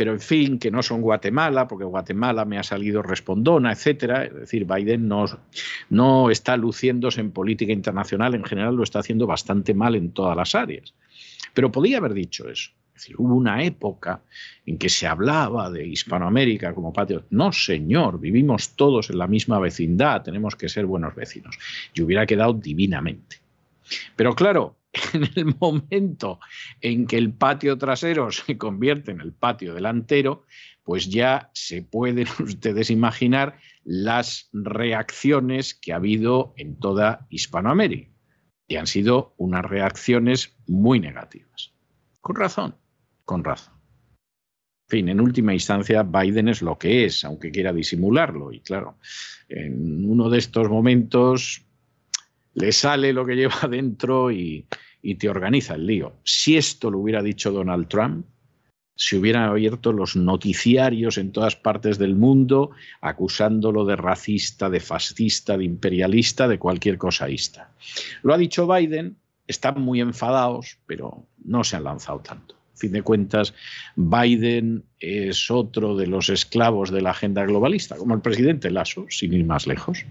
pero 0.00 0.14
en 0.14 0.20
fin, 0.20 0.58
que 0.58 0.70
no 0.70 0.82
son 0.82 1.02
Guatemala, 1.02 1.68
porque 1.68 1.84
Guatemala 1.84 2.46
me 2.46 2.56
ha 2.56 2.62
salido 2.62 3.02
respondona, 3.02 3.70
etcétera. 3.70 4.24
Es 4.24 4.34
decir, 4.34 4.64
Biden 4.64 5.06
no, 5.06 5.26
no 5.90 6.30
está 6.30 6.56
luciéndose 6.56 7.20
en 7.20 7.32
política 7.32 7.74
internacional, 7.74 8.34
en 8.34 8.42
general 8.44 8.76
lo 8.76 8.82
está 8.82 9.00
haciendo 9.00 9.26
bastante 9.26 9.74
mal 9.74 9.94
en 9.96 10.12
todas 10.12 10.34
las 10.34 10.54
áreas. 10.54 10.94
Pero 11.52 11.70
podía 11.70 11.98
haber 11.98 12.14
dicho 12.14 12.48
eso. 12.48 12.70
Es 12.94 13.02
decir, 13.02 13.16
hubo 13.18 13.34
una 13.34 13.62
época 13.62 14.22
en 14.64 14.78
que 14.78 14.88
se 14.88 15.06
hablaba 15.06 15.68
de 15.70 15.86
Hispanoamérica 15.86 16.72
como 16.72 16.94
patio. 16.94 17.26
No, 17.28 17.52
señor, 17.52 18.18
vivimos 18.18 18.70
todos 18.76 19.10
en 19.10 19.18
la 19.18 19.26
misma 19.26 19.58
vecindad, 19.58 20.22
tenemos 20.22 20.56
que 20.56 20.70
ser 20.70 20.86
buenos 20.86 21.14
vecinos. 21.14 21.58
Y 21.92 22.00
hubiera 22.00 22.24
quedado 22.24 22.54
divinamente. 22.54 23.36
Pero 24.16 24.34
claro, 24.34 24.79
en 25.14 25.28
el 25.36 25.54
momento 25.58 26.40
en 26.80 27.06
que 27.06 27.16
el 27.16 27.32
patio 27.32 27.78
trasero 27.78 28.30
se 28.32 28.58
convierte 28.58 29.12
en 29.12 29.20
el 29.20 29.32
patio 29.32 29.74
delantero, 29.74 30.44
pues 30.82 31.08
ya 31.08 31.50
se 31.54 31.82
pueden 31.82 32.26
ustedes 32.40 32.90
imaginar 32.90 33.58
las 33.84 34.48
reacciones 34.52 35.74
que 35.74 35.92
ha 35.92 35.96
habido 35.96 36.54
en 36.56 36.76
toda 36.78 37.26
Hispanoamérica. 37.30 38.10
Y 38.68 38.76
han 38.76 38.86
sido 38.86 39.34
unas 39.36 39.64
reacciones 39.64 40.56
muy 40.68 41.00
negativas. 41.00 41.72
Con 42.20 42.36
razón, 42.36 42.76
con 43.24 43.42
razón. 43.42 43.74
En 44.88 44.98
fin, 44.98 45.08
en 45.08 45.20
última 45.20 45.52
instancia, 45.52 46.02
Biden 46.04 46.48
es 46.48 46.62
lo 46.62 46.78
que 46.78 47.04
es, 47.04 47.24
aunque 47.24 47.50
quiera 47.50 47.72
disimularlo. 47.72 48.52
Y 48.52 48.60
claro, 48.60 48.98
en 49.48 50.04
uno 50.08 50.28
de 50.30 50.38
estos 50.38 50.68
momentos 50.68 51.64
le 52.54 52.72
sale 52.72 53.12
lo 53.12 53.24
que 53.24 53.36
lleva 53.36 53.60
dentro 53.70 54.30
y, 54.30 54.66
te 55.18 55.28
organiza 55.28 55.74
el 55.74 55.86
lío. 55.86 56.12
Si 56.24 56.56
esto 56.56 56.90
lo 56.90 56.98
hubiera 56.98 57.22
dicho 57.22 57.50
Donald 57.52 57.88
Trump, 57.88 58.26
se 58.94 59.16
hubieran 59.16 59.44
abierto 59.44 59.92
los 59.92 60.14
noticiarios 60.14 61.16
en 61.16 61.32
todas 61.32 61.56
partes 61.56 61.96
del 61.96 62.14
mundo 62.16 62.72
acusándolo 63.00 63.86
de 63.86 63.96
racista, 63.96 64.68
de 64.68 64.78
fascista, 64.78 65.56
de 65.56 65.64
imperialista, 65.64 66.46
de 66.48 66.58
cualquier 66.58 66.98
cosaísta. 66.98 67.72
Lo 68.22 68.34
ha 68.34 68.38
dicho 68.38 68.68
Biden, 68.68 69.16
están 69.46 69.80
muy 69.80 70.02
enfadados, 70.02 70.76
pero 70.86 71.24
no 71.42 71.64
se 71.64 71.76
han 71.76 71.84
lanzado 71.84 72.20
tanto. 72.20 72.54
A 72.74 72.76
fin 72.76 72.92
de 72.92 73.02
cuentas, 73.02 73.54
Biden 73.96 74.84
es 74.98 75.50
otro 75.50 75.96
de 75.96 76.06
los 76.06 76.28
esclavos 76.28 76.90
de 76.90 77.00
la 77.00 77.10
agenda 77.10 77.44
globalista, 77.44 77.96
como 77.96 78.14
el 78.14 78.20
presidente 78.20 78.70
Lasso, 78.70 79.06
sin 79.08 79.32
ir 79.32 79.46
más 79.46 79.66
lejos. 79.66 80.04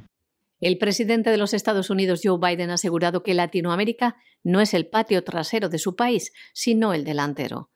El 0.60 0.78
presidente 0.78 1.30
de 1.30 1.38
los 1.38 1.54
Estados 1.54 1.90
Unidos, 1.90 2.22
Joe 2.24 2.38
Biden, 2.38 2.70
ha 2.70 2.74
asegurado 2.74 3.24
que 3.24 3.34
Latinoamérica 3.34 4.18
no 4.44 4.60
es 4.60 4.74
el 4.74 4.88
patio 4.88 5.24
trasero 5.24 5.70
de 5.70 5.80
su 5.80 5.96
país, 5.96 6.34
sino 6.54 6.94
el 6.94 7.06
delantero. 7.06 7.70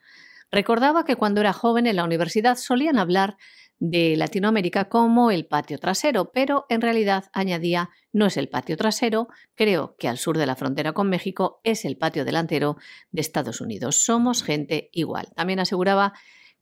Recordaba 0.51 1.05
que 1.05 1.15
cuando 1.15 1.41
era 1.41 1.53
joven 1.53 1.88
en 1.88 1.95
la 1.95 2.03
universidad 2.03 2.57
solían 2.57 2.99
hablar 2.99 3.38
de 3.79 4.15
Latinoamérica 4.15 4.88
como 4.88 5.31
el 5.31 5.45
patio 5.45 5.77
trasero, 5.77 6.31
pero 6.31 6.65
en 6.69 6.81
realidad 6.81 7.25
añadía 7.34 7.89
no 8.11 8.27
es 8.27 8.38
el 8.38 8.49
patio 8.49 8.77
trasero, 8.77 9.27
creo 9.55 9.95
que 9.97 10.07
al 10.07 10.17
sur 10.17 10.38
de 10.38 10.45
la 10.45 10.55
frontera 10.55 10.93
con 10.93 11.09
México 11.09 11.59
es 11.63 11.86
el 11.86 11.97
patio 11.97 12.23
delantero 12.23 12.77
de 13.11 13.21
Estados 13.21 13.61
Unidos. 13.61 14.03
Somos 14.03 14.43
gente 14.43 14.89
igual. 14.93 15.29
También 15.36 15.59
aseguraba 15.59 16.13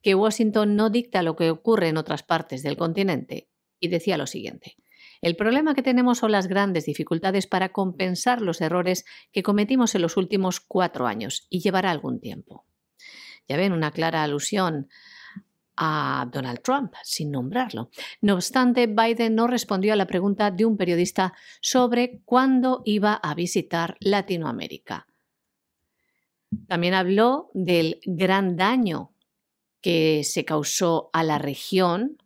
que 0.02 0.16
Washington 0.16 0.76
no 0.76 0.90
dicta 0.90 1.22
lo 1.22 1.36
que 1.36 1.50
ocurre 1.52 1.90
en 1.90 1.98
otras 1.98 2.24
partes 2.24 2.64
del 2.64 2.78
continente 2.78 3.50
y 3.80 3.90
decía 3.90 4.18
lo 4.18 4.26
siguiente. 4.26 4.78
El 5.22 5.36
problema 5.36 5.76
que 5.76 5.84
tenemos 5.84 6.18
son 6.18 6.32
las 6.32 6.48
grandes 6.48 6.86
dificultades 6.86 7.46
para 7.46 7.70
compensar 7.70 8.42
los 8.42 8.60
errores 8.60 9.06
que 9.32 9.44
cometimos 9.44 9.94
en 9.94 10.02
los 10.02 10.18
últimos 10.18 10.60
cuatro 10.60 11.06
años 11.06 11.46
y 11.50 11.60
llevará 11.60 11.92
algún 11.92 12.20
tiempo. 12.20 12.66
Ya 13.48 13.58
ven, 13.58 13.72
una 13.72 13.92
clara 13.92 14.24
alusión 14.24 14.90
a 15.78 16.28
Donald 16.32 16.62
Trump, 16.62 16.94
sin 17.04 17.32
nombrarlo. 17.32 17.90
No 18.22 18.36
obstante, 18.36 18.88
Biden 18.88 19.36
no 19.36 19.48
respondió 19.48 19.94
a 19.94 19.96
la 19.96 20.08
pregunta 20.08 20.52
de 20.52 20.66
un 20.66 20.78
periodista 20.78 21.34
sobre 21.62 22.22
cuándo 22.26 22.82
iba 22.86 23.14
a 23.14 23.34
visitar 23.36 23.98
Latinoamérica. 24.00 25.08
También 26.68 26.94
habló 26.94 27.50
del 27.54 28.00
gran 28.06 28.58
daño 28.58 29.14
que 29.82 30.24
se 30.24 30.46
causó 30.46 31.10
a 31.14 31.24
la 31.24 31.38
región 31.38 32.18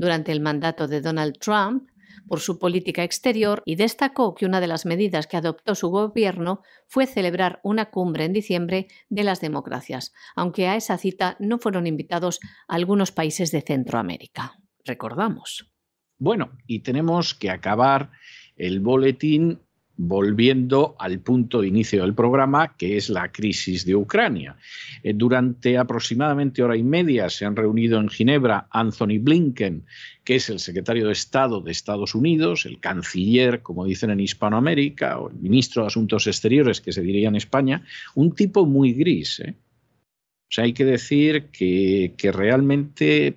durante 0.00 0.32
el 0.32 0.40
mandato 0.40 0.88
de 0.88 1.00
Donald 1.00 1.38
Trump 1.38 1.90
por 2.26 2.40
su 2.40 2.58
política 2.58 3.04
exterior 3.04 3.62
y 3.66 3.76
destacó 3.76 4.34
que 4.34 4.46
una 4.46 4.60
de 4.60 4.66
las 4.66 4.86
medidas 4.86 5.26
que 5.26 5.36
adoptó 5.36 5.74
su 5.74 5.88
gobierno 5.88 6.62
fue 6.86 7.06
celebrar 7.06 7.60
una 7.62 7.90
cumbre 7.90 8.24
en 8.24 8.32
diciembre 8.32 8.88
de 9.08 9.24
las 9.24 9.40
democracias, 9.40 10.12
aunque 10.34 10.68
a 10.68 10.76
esa 10.76 10.96
cita 10.96 11.36
no 11.38 11.58
fueron 11.58 11.86
invitados 11.86 12.40
algunos 12.66 13.12
países 13.12 13.50
de 13.50 13.60
Centroamérica. 13.60 14.54
Recordamos. 14.84 15.70
Bueno, 16.18 16.58
y 16.66 16.80
tenemos 16.80 17.34
que 17.34 17.50
acabar 17.50 18.10
el 18.56 18.80
boletín 18.80 19.60
volviendo 20.02 20.96
al 20.98 21.20
punto 21.20 21.60
de 21.60 21.68
inicio 21.68 22.00
del 22.00 22.14
programa, 22.14 22.74
que 22.78 22.96
es 22.96 23.10
la 23.10 23.30
crisis 23.30 23.84
de 23.84 23.94
Ucrania. 23.94 24.56
Eh, 25.02 25.12
durante 25.14 25.76
aproximadamente 25.76 26.62
hora 26.62 26.74
y 26.74 26.82
media 26.82 27.28
se 27.28 27.44
han 27.44 27.54
reunido 27.54 28.00
en 28.00 28.08
Ginebra 28.08 28.66
Anthony 28.70 29.18
Blinken, 29.20 29.84
que 30.24 30.36
es 30.36 30.48
el 30.48 30.58
secretario 30.58 31.06
de 31.06 31.12
Estado 31.12 31.60
de 31.60 31.70
Estados 31.70 32.14
Unidos, 32.14 32.64
el 32.64 32.80
canciller, 32.80 33.60
como 33.60 33.84
dicen 33.84 34.08
en 34.08 34.20
Hispanoamérica, 34.20 35.18
o 35.18 35.28
el 35.28 35.36
ministro 35.36 35.82
de 35.82 35.88
Asuntos 35.88 36.26
Exteriores, 36.26 36.80
que 36.80 36.92
se 36.92 37.02
diría 37.02 37.28
en 37.28 37.36
España, 37.36 37.84
un 38.14 38.34
tipo 38.34 38.64
muy 38.64 38.94
gris. 38.94 39.40
¿eh? 39.40 39.54
O 39.54 40.48
sea, 40.48 40.64
hay 40.64 40.72
que 40.72 40.86
decir 40.86 41.48
que, 41.52 42.32
realmente, 42.32 43.36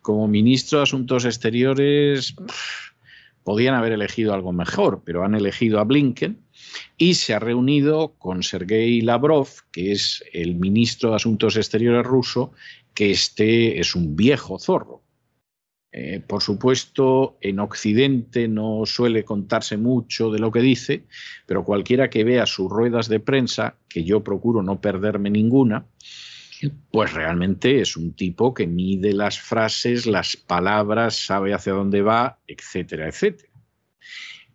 como 0.00 0.28
ministro 0.28 0.78
de 0.78 0.84
Asuntos 0.84 1.26
Exteriores... 1.26 2.34
Podían 3.44 3.74
haber 3.74 3.92
elegido 3.92 4.34
algo 4.34 4.52
mejor, 4.52 5.02
pero 5.04 5.22
han 5.22 5.34
elegido 5.34 5.78
a 5.78 5.84
Blinken 5.84 6.40
y 6.96 7.14
se 7.14 7.34
ha 7.34 7.38
reunido 7.38 8.14
con 8.18 8.42
Sergei 8.42 9.00
Lavrov, 9.02 9.48
que 9.70 9.92
es 9.92 10.24
el 10.32 10.56
ministro 10.56 11.10
de 11.10 11.16
Asuntos 11.16 11.56
Exteriores 11.56 12.04
ruso, 12.04 12.52
que 12.94 13.10
este 13.10 13.78
es 13.78 13.94
un 13.94 14.16
viejo 14.16 14.58
zorro. 14.58 15.02
Eh, 15.96 16.20
por 16.26 16.42
supuesto, 16.42 17.38
en 17.40 17.60
Occidente 17.60 18.48
no 18.48 18.84
suele 18.84 19.24
contarse 19.24 19.76
mucho 19.76 20.30
de 20.32 20.40
lo 20.40 20.50
que 20.50 20.60
dice, 20.60 21.04
pero 21.46 21.64
cualquiera 21.64 22.10
que 22.10 22.24
vea 22.24 22.46
sus 22.46 22.68
ruedas 22.68 23.08
de 23.08 23.20
prensa, 23.20 23.76
que 23.88 24.02
yo 24.02 24.24
procuro 24.24 24.60
no 24.64 24.80
perderme 24.80 25.30
ninguna, 25.30 25.86
pues 26.90 27.12
realmente 27.12 27.80
es 27.80 27.96
un 27.96 28.14
tipo 28.14 28.54
que 28.54 28.66
mide 28.66 29.12
las 29.12 29.40
frases, 29.40 30.06
las 30.06 30.36
palabras, 30.36 31.26
sabe 31.26 31.54
hacia 31.54 31.72
dónde 31.72 32.02
va, 32.02 32.38
etcétera, 32.46 33.08
etcétera. 33.08 33.52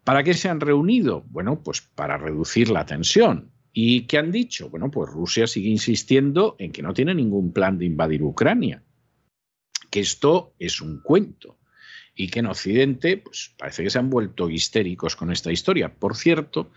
¿Para 0.03 0.23
qué 0.23 0.33
se 0.33 0.49
han 0.49 0.59
reunido? 0.59 1.23
Bueno, 1.29 1.61
pues 1.61 1.81
para 1.81 2.17
reducir 2.17 2.69
la 2.69 2.85
tensión. 2.85 3.51
¿Y 3.71 4.01
qué 4.07 4.17
han 4.17 4.31
dicho? 4.31 4.69
Bueno, 4.69 4.89
pues 4.89 5.11
Rusia 5.11 5.45
sigue 5.45 5.69
insistiendo 5.69 6.55
en 6.59 6.71
que 6.71 6.81
no 6.81 6.93
tiene 6.93 7.13
ningún 7.13 7.53
plan 7.53 7.77
de 7.77 7.85
invadir 7.85 8.23
Ucrania, 8.23 8.83
que 9.89 9.99
esto 9.99 10.53
es 10.57 10.81
un 10.81 11.01
cuento 11.01 11.59
y 12.15 12.27
que 12.27 12.39
en 12.39 12.47
Occidente 12.47 13.17
pues, 13.17 13.53
parece 13.57 13.83
que 13.83 13.89
se 13.89 13.99
han 13.99 14.09
vuelto 14.09 14.49
histéricos 14.49 15.15
con 15.15 15.31
esta 15.31 15.51
historia. 15.51 15.93
Por 15.93 16.15
cierto, 16.15 16.71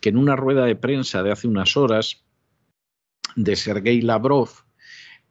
que 0.00 0.08
en 0.08 0.16
una 0.16 0.34
rueda 0.34 0.64
de 0.64 0.74
prensa 0.74 1.22
de 1.22 1.30
hace 1.30 1.46
unas 1.46 1.76
horas 1.76 2.24
de 3.36 3.54
Sergei 3.54 4.00
Lavrov, 4.00 4.48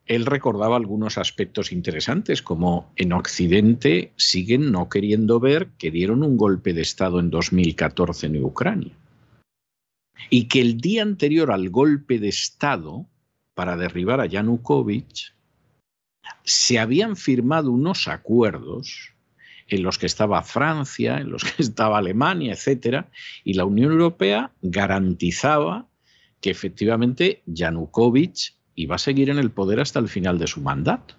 él 0.08 0.26
recordaba 0.26 0.78
algunos 0.78 1.18
aspectos 1.18 1.72
interesantes, 1.72 2.42
como 2.42 2.92
en 2.96 3.12
Occidente 3.14 4.14
siguen 4.16 4.72
no 4.72 4.90
queriendo 4.90 5.40
ver 5.40 5.70
que 5.78 5.92
dieron 5.92 6.24
un 6.24 6.38
golpe 6.38 6.74
de 6.74 6.82
Estado 6.82 7.20
en 7.20 7.30
2014 7.30 8.28
en 8.28 8.44
Ucrania. 8.44 8.94
Y 10.30 10.48
que 10.48 10.62
el 10.62 10.78
día 10.78 11.04
anterior 11.04 11.52
al 11.52 11.70
golpe 11.70 12.20
de 12.20 12.30
Estado, 12.30 13.06
para 13.54 13.76
derribar 13.76 14.22
a 14.22 14.26
Yanukovych, 14.26 15.34
se 16.44 16.80
habían 16.80 17.16
firmado 17.16 17.72
unos 17.72 18.08
acuerdos 18.08 19.14
en 19.68 19.84
los 19.84 19.98
que 19.98 20.06
estaba 20.06 20.42
Francia, 20.44 21.20
en 21.20 21.30
los 21.30 21.44
que 21.44 21.62
estaba 21.62 21.98
Alemania, 21.98 22.54
etcétera, 22.54 23.12
y 23.44 23.54
la 23.54 23.66
Unión 23.66 23.92
Europea 23.92 24.54
garantizaba 24.62 25.88
que 26.40 26.50
efectivamente 26.50 27.42
Yanukovych 27.46 28.57
y 28.78 28.86
va 28.86 28.96
a 28.96 29.00
seguir 29.00 29.32
en 29.32 29.40
el 29.40 29.52
poder 29.52 29.80
hasta 29.80 30.00
el 30.00 30.08
final 30.08 30.38
de 30.38 30.46
su 30.46 30.62
mandato. 30.62 31.16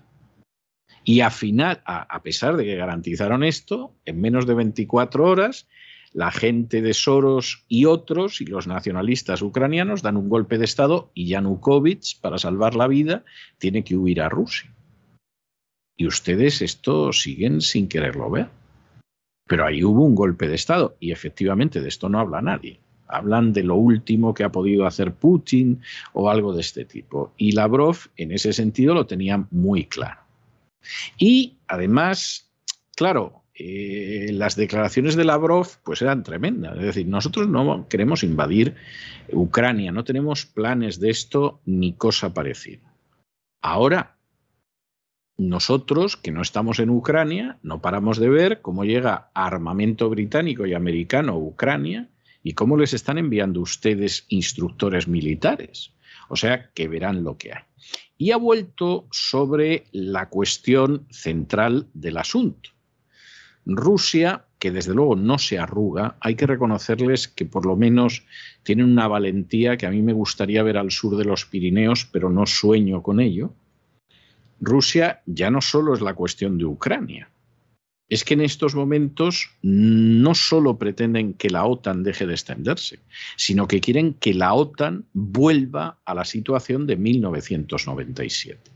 Y 1.03 1.21
a, 1.21 1.31
final, 1.31 1.83
a, 1.85 2.23
pesar 2.23 2.57
de 2.57 2.65
que 2.65 2.77
garantizaron 2.77 3.43
esto, 3.43 3.97
en 4.05 4.21
menos 4.21 4.47
de 4.47 4.55
24 4.55 5.25
horas, 5.25 5.67
la 6.13 6.31
gente 6.31 6.83
de 6.83 6.95
Soros 6.95 7.65
y 7.67 7.87
otros 7.87 8.41
y 8.41 8.47
los 8.47 8.69
nacionalistas 8.69 9.43
ucranianos 9.43 10.03
dan 10.03 10.17
un 10.17 10.29
golpe 10.29 10.57
de 10.57 10.67
Estado 10.67 11.11
y 11.15 11.27
Yanukovych, 11.27 12.21
para 12.21 12.39
salvar 12.39 12.77
la 12.77 12.87
vida, 12.87 13.25
tiene 13.59 13.83
que 13.83 13.97
huir 13.97 14.21
a 14.21 14.29
Rusia. 14.29 14.73
Y 15.97 16.07
ustedes 16.07 16.63
esto 16.63 17.13
siguen 17.13 17.61
sin 17.61 17.89
quererlo 17.89 18.31
ver. 18.31 18.51
Pero 19.49 19.67
ahí 19.67 19.83
hubo 19.83 20.05
un 20.05 20.15
golpe 20.15 20.47
de 20.47 20.55
Estado 20.55 20.97
y 21.01 21.11
efectivamente 21.11 21.81
de 21.81 21.89
esto 21.89 22.09
no 22.09 22.21
habla 22.21 22.41
nadie 22.41 22.81
hablan 23.09 23.53
de 23.53 23.65
lo 23.65 23.77
último 23.77 24.35
que 24.35 24.45
ha 24.45 24.53
podido 24.53 24.87
hacer 24.87 25.13
Putin 25.13 25.81
o 26.13 26.31
algo 26.31 26.55
de 26.55 26.61
este 26.61 26.85
tipo. 26.85 27.33
Y 27.37 27.53
Lavrov 27.53 27.97
en 28.17 28.33
ese 28.33 28.53
sentido 28.53 28.95
lo 28.95 29.07
tenía 29.07 29.47
muy 29.51 29.85
claro. 29.85 30.21
Y 31.19 31.57
además, 31.67 32.51
claro, 32.97 33.43
eh, 33.55 34.31
las 34.33 34.55
declaraciones 34.55 35.17
de 35.17 35.25
Lavrov 35.25 35.67
pues 35.83 36.01
eran 36.03 36.23
tremendas. 36.23 36.77
Es 36.79 36.85
decir, 36.85 37.09
nosotros 37.09 37.49
no 37.49 37.89
queremos 37.89 38.23
invadir 38.23 38.77
Ucrania, 39.33 39.91
no 39.91 40.05
tenemos 40.05 40.47
planes 40.47 41.01
de 41.01 41.11
esto 41.11 41.61
ni 41.67 41.93
cosa 41.95 42.33
parecida. 42.33 42.95
Ahora, 43.61 44.17
nosotros 45.37 46.17
que 46.17 46.33
no 46.33 46.43
estamos 46.43 46.79
en 46.79 46.91
Ucrania, 46.91 47.59
no 47.63 47.81
paramos 47.81 48.19
de 48.19 48.29
ver 48.29 48.61
cómo 48.61 48.85
llega 48.85 49.31
armamento 49.35 50.09
británico 50.09 50.67
y 50.67 50.75
americano 50.75 51.33
a 51.33 51.39
Ucrania 51.39 52.09
¿Y 52.43 52.55
cómo 52.55 52.77
les 52.77 52.95
están 52.95 53.19
enviando 53.19 53.61
ustedes 53.61 54.25
instructores 54.29 55.09
militares? 55.09 55.93
O 56.29 56.37
sea, 56.37 56.71
que 56.73 56.89
verán 56.89 57.25
lo 57.25 57.37
que 57.37 57.53
hay. 57.53 57.63
Y 58.17 58.33
ha 58.33 58.37
vuelto 58.37 59.07
sobre 59.11 59.87
la 59.93 60.29
cuestión 60.29 61.07
central 61.11 61.89
del 61.95 62.17
asunto. 62.19 62.71
Rusia, 63.65 64.47
que 64.59 64.71
desde 64.71 64.95
luego 64.95 65.15
no 65.15 65.39
se 65.39 65.59
arruga, 65.59 66.17
hay 66.21 66.35
que 66.35 66.47
reconocerles 66.47 67.29
que 67.29 67.45
por 67.45 67.67
lo 67.67 67.77
menos 67.77 68.25
tienen 68.63 68.87
una 68.87 69.09
valentía 69.09 69.77
que 69.77 69.87
a 69.87 69.91
mí 69.91 70.01
me 70.01 70.15
gustaría 70.15 70.63
ver 70.63 70.79
al 70.79 70.91
sur 70.91 71.17
de 71.17 71.25
los 71.25 71.45
Pirineos, 71.45 72.07
pero 72.07 72.31
no 72.31 72.47
sueño 72.47 73.03
con 73.03 73.21
ello. 73.21 73.53
Rusia 74.61 75.23
ya 75.27 75.51
no 75.51 75.61
solo 75.61 75.95
es 75.95 76.01
la 76.01 76.15
cuestión 76.15 76.59
de 76.59 76.65
Ucrania, 76.65 77.31
es 78.09 78.25
que 78.25 78.35
en 78.35 78.41
estos 78.41 78.75
momentos 78.75 79.51
no 79.63 80.35
solo 80.35 80.79
pretenden 80.79 81.35
que 81.35 81.51
la 81.51 81.67
OTAN 81.67 82.03
deje 82.03 82.27
de 82.27 82.35
extenderse, 82.35 83.01
sino 83.37 83.69
que 83.69 83.81
quieren 83.81 84.15
que 84.15 84.35
la 84.35 84.55
OTAN 84.55 85.05
vuelva 85.13 85.99
a 86.05 86.15
la 86.15 86.25
situación 86.25 86.87
de 86.87 86.97
1997. 86.97 88.71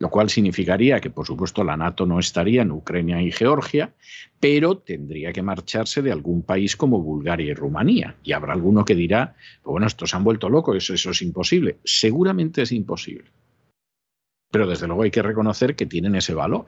Lo 0.00 0.10
cual 0.10 0.30
significaría 0.30 1.00
que, 1.00 1.10
por 1.10 1.26
supuesto, 1.26 1.64
la 1.64 1.76
NATO 1.76 2.06
no 2.06 2.20
estaría 2.20 2.62
en 2.62 2.70
Ucrania 2.70 3.20
y 3.20 3.32
Georgia, 3.32 3.92
pero 4.38 4.78
tendría 4.78 5.32
que 5.32 5.42
marcharse 5.42 6.02
de 6.02 6.12
algún 6.12 6.42
país 6.42 6.76
como 6.76 7.02
Bulgaria 7.02 7.50
y 7.50 7.54
Rumanía. 7.54 8.14
Y 8.22 8.30
habrá 8.30 8.52
alguno 8.52 8.84
que 8.84 8.94
dirá, 8.94 9.34
pues 9.60 9.72
bueno, 9.72 9.88
estos 9.88 10.14
han 10.14 10.22
vuelto 10.22 10.48
locos, 10.48 10.76
eso, 10.76 10.94
eso 10.94 11.10
es 11.10 11.20
imposible. 11.22 11.78
Seguramente 11.82 12.62
es 12.62 12.70
imposible. 12.70 13.32
Pero 14.52 14.68
desde 14.68 14.86
luego 14.86 15.02
hay 15.02 15.10
que 15.10 15.22
reconocer 15.22 15.74
que 15.74 15.86
tienen 15.86 16.14
ese 16.14 16.32
valor 16.32 16.66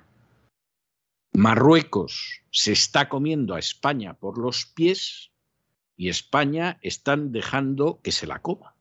Marruecos 1.33 2.43
se 2.51 2.73
está 2.73 3.09
comiendo 3.09 3.55
a 3.55 3.59
España 3.59 4.15
por 4.15 4.39
los 4.39 4.67
pies 4.67 5.31
y 5.97 6.09
España 6.09 6.79
están 6.83 7.31
dejando 7.33 8.01
que 8.03 8.13
se 8.13 8.27
la 8.27 8.41
coma. 8.41 8.75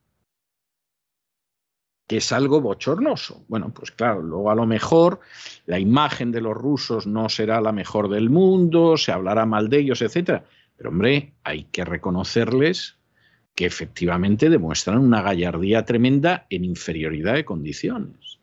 Que 2.07 2.17
es 2.17 2.31
algo 2.31 2.59
bochornoso. 2.59 3.43
Bueno, 3.47 3.71
pues 3.71 3.91
claro, 3.91 4.21
luego 4.21 4.49
a 4.49 4.55
lo 4.55 4.65
mejor 4.65 5.19
la 5.65 5.79
imagen 5.79 6.31
de 6.31 6.41
los 6.41 6.55
rusos 6.55 7.05
no 7.05 7.29
será 7.29 7.61
la 7.61 7.71
mejor 7.71 8.09
del 8.09 8.29
mundo, 8.29 8.97
se 8.97 9.11
hablará 9.11 9.45
mal 9.45 9.69
de 9.69 9.79
ellos, 9.79 10.01
etcétera. 10.01 10.45
Pero 10.75 10.89
hombre, 10.89 11.33
hay 11.43 11.65
que 11.65 11.85
reconocerles 11.85 12.97
que 13.53 13.65
efectivamente 13.65 14.49
demuestran 14.49 14.99
una 14.99 15.21
gallardía 15.21 15.83
tremenda 15.83 16.47
en 16.49 16.63
inferioridad 16.63 17.33
de 17.33 17.43
condiciones. 17.43 18.39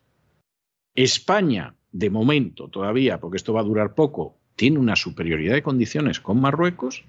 España 0.95 1.76
de 1.93 2.11
momento 2.11 2.69
todavía, 2.69 3.19
porque 3.19 3.37
esto 3.37 3.53
va 3.53 3.61
a 3.61 3.65
durar 3.65 3.95
poco, 3.95 4.39
tiene 4.57 4.79
una 4.79 4.97
superioridad 4.97 5.55
de 5.55 5.63
condiciones 5.63 6.21
con 6.21 6.41
Marruecos 6.41 7.05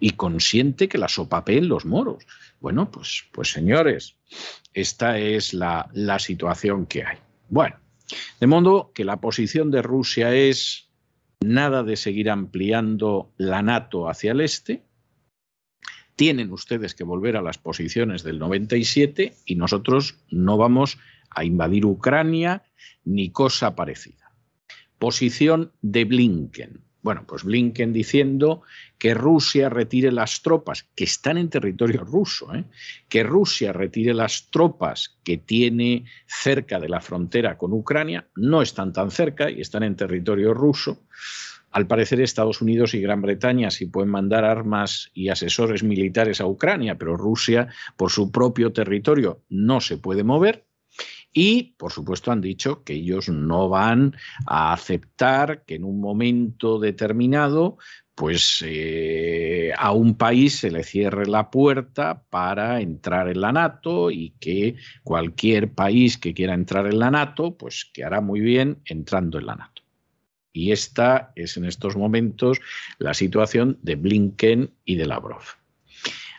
y 0.00 0.10
consiente 0.10 0.88
que 0.88 0.98
la 0.98 1.08
sopapeen 1.08 1.68
los 1.68 1.84
moros. 1.84 2.26
Bueno, 2.60 2.90
pues, 2.90 3.24
pues 3.32 3.50
señores, 3.50 4.16
esta 4.74 5.18
es 5.18 5.54
la, 5.54 5.88
la 5.92 6.18
situación 6.18 6.86
que 6.86 7.04
hay. 7.04 7.18
Bueno, 7.48 7.76
de 8.40 8.46
modo 8.46 8.92
que 8.92 9.04
la 9.04 9.20
posición 9.20 9.70
de 9.70 9.82
Rusia 9.82 10.34
es 10.34 10.88
nada 11.40 11.82
de 11.82 11.96
seguir 11.96 12.30
ampliando 12.30 13.32
la 13.36 13.62
NATO 13.62 14.08
hacia 14.08 14.32
el 14.32 14.40
este. 14.40 14.82
Tienen 16.16 16.52
ustedes 16.52 16.94
que 16.94 17.04
volver 17.04 17.36
a 17.36 17.42
las 17.42 17.58
posiciones 17.58 18.24
del 18.24 18.38
97 18.38 19.34
y 19.46 19.54
nosotros 19.54 20.18
no 20.30 20.56
vamos 20.56 20.98
a 21.30 21.44
invadir 21.44 21.86
Ucrania 21.86 22.64
ni 23.04 23.30
cosa 23.30 23.74
parecida. 23.74 24.32
Posición 24.98 25.72
de 25.80 26.04
Blinken. 26.04 26.88
Bueno, 27.00 27.24
pues 27.26 27.44
Blinken 27.44 27.92
diciendo 27.92 28.62
que 28.98 29.14
Rusia 29.14 29.68
retire 29.68 30.10
las 30.10 30.42
tropas 30.42 30.88
que 30.94 31.04
están 31.04 31.38
en 31.38 31.48
territorio 31.48 32.04
ruso, 32.04 32.54
¿eh? 32.54 32.64
que 33.08 33.22
Rusia 33.22 33.72
retire 33.72 34.12
las 34.12 34.50
tropas 34.50 35.18
que 35.22 35.38
tiene 35.38 36.04
cerca 36.26 36.80
de 36.80 36.88
la 36.88 37.00
frontera 37.00 37.56
con 37.56 37.72
Ucrania, 37.72 38.28
no 38.34 38.60
están 38.60 38.92
tan 38.92 39.10
cerca 39.10 39.48
y 39.50 39.60
están 39.60 39.84
en 39.84 39.96
territorio 39.96 40.52
ruso. 40.52 41.06
Al 41.70 41.86
parecer 41.86 42.20
Estados 42.20 42.62
Unidos 42.62 42.94
y 42.94 43.00
Gran 43.00 43.22
Bretaña 43.22 43.70
sí 43.70 43.86
pueden 43.86 44.10
mandar 44.10 44.44
armas 44.44 45.10
y 45.14 45.28
asesores 45.28 45.82
militares 45.82 46.40
a 46.40 46.46
Ucrania, 46.46 46.96
pero 46.96 47.16
Rusia 47.16 47.68
por 47.96 48.10
su 48.10 48.32
propio 48.32 48.72
territorio 48.72 49.42
no 49.48 49.80
se 49.80 49.98
puede 49.98 50.24
mover. 50.24 50.67
Y, 51.32 51.74
por 51.78 51.92
supuesto, 51.92 52.32
han 52.32 52.40
dicho 52.40 52.82
que 52.84 52.94
ellos 52.94 53.28
no 53.28 53.68
van 53.68 54.16
a 54.46 54.72
aceptar 54.72 55.64
que 55.64 55.76
en 55.76 55.84
un 55.84 56.00
momento 56.00 56.78
determinado 56.78 57.78
pues 58.18 58.64
eh, 58.66 59.72
a 59.78 59.92
un 59.92 60.16
país 60.16 60.58
se 60.58 60.72
le 60.72 60.82
cierre 60.82 61.26
la 61.26 61.52
puerta 61.52 62.24
para 62.28 62.80
entrar 62.80 63.28
en 63.28 63.40
la 63.40 63.52
NATO 63.52 64.10
y 64.10 64.30
que 64.40 64.74
cualquier 65.04 65.72
país 65.72 66.18
que 66.18 66.34
quiera 66.34 66.54
entrar 66.54 66.88
en 66.88 66.98
la 66.98 67.12
NATO, 67.12 67.56
pues 67.56 67.88
que 67.94 68.02
hará 68.02 68.20
muy 68.20 68.40
bien 68.40 68.82
entrando 68.86 69.38
en 69.38 69.46
la 69.46 69.54
NATO. 69.54 69.82
Y 70.52 70.72
esta 70.72 71.30
es 71.36 71.56
en 71.58 71.64
estos 71.64 71.96
momentos 71.96 72.58
la 72.98 73.14
situación 73.14 73.78
de 73.82 73.94
Blinken 73.94 74.74
y 74.84 74.96
de 74.96 75.06
Lavrov. 75.06 75.42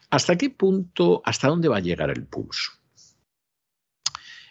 ¿Hasta 0.09 0.37
qué 0.37 0.49
punto, 0.49 1.21
hasta 1.23 1.47
dónde 1.47 1.69
va 1.69 1.77
a 1.77 1.81
llegar 1.81 2.09
el 2.09 2.25
pulso? 2.25 2.71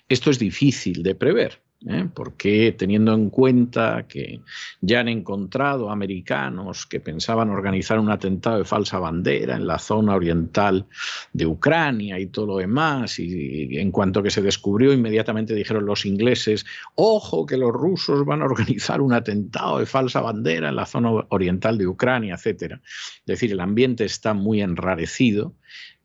Esto 0.09 0.31
es 0.31 0.39
difícil 0.39 1.03
de 1.03 1.15
prever, 1.15 1.61
¿eh? 1.87 2.09
porque 2.15 2.75
teniendo 2.77 3.13
en 3.13 3.31
cuenta 3.31 4.07
que 4.09 4.41
ya 4.81 5.01
han 5.01 5.09
encontrado 5.09 5.91
americanos 5.91 6.87
que 6.87 6.99
pensaban 7.01 7.51
organizar 7.51 7.99
un 7.99 8.11
atentado 8.11 8.59
de 8.59 8.65
falsa 8.65 8.99
bandera 8.99 9.57
en 9.57 9.67
la 9.67 9.79
zona 9.79 10.15
oriental 10.15 10.87
de 11.33 11.47
Ucrania 11.47 12.19
y 12.19 12.27
todo 12.27 12.47
lo 12.47 12.57
demás, 12.57 13.19
y, 13.19 13.79
en 13.79 13.91
cuanto 13.91 14.23
que 14.23 14.31
se 14.31 14.43
descubrió, 14.43 14.93
inmediatamente 14.93 15.55
dijeron 15.55 15.87
los 15.87 16.07
ingleses, 16.07 16.65
ojo 16.95 17.47
que 17.47 17.59
los 17.59 17.73
rusos 17.73 18.25
van 18.25 18.43
a 18.43 18.47
organizar 18.47 19.01
un 19.01 19.13
atentado 19.13 19.79
de 19.79 19.87
falsa 19.87 20.21
bandera 20.21 20.71
en 20.71 20.77
la 20.77 20.87
zona 20.87 21.11
oriental 21.29 21.77
de 21.79 21.87
Ucrania, 21.87 22.35
etcétera. 22.35 22.81
Es 22.85 23.27
decir, 23.27 23.53
el 23.53 23.61
ambiente 23.61 24.05
está 24.05 24.35
muy 24.35 24.63
enrarecido, 24.63 25.55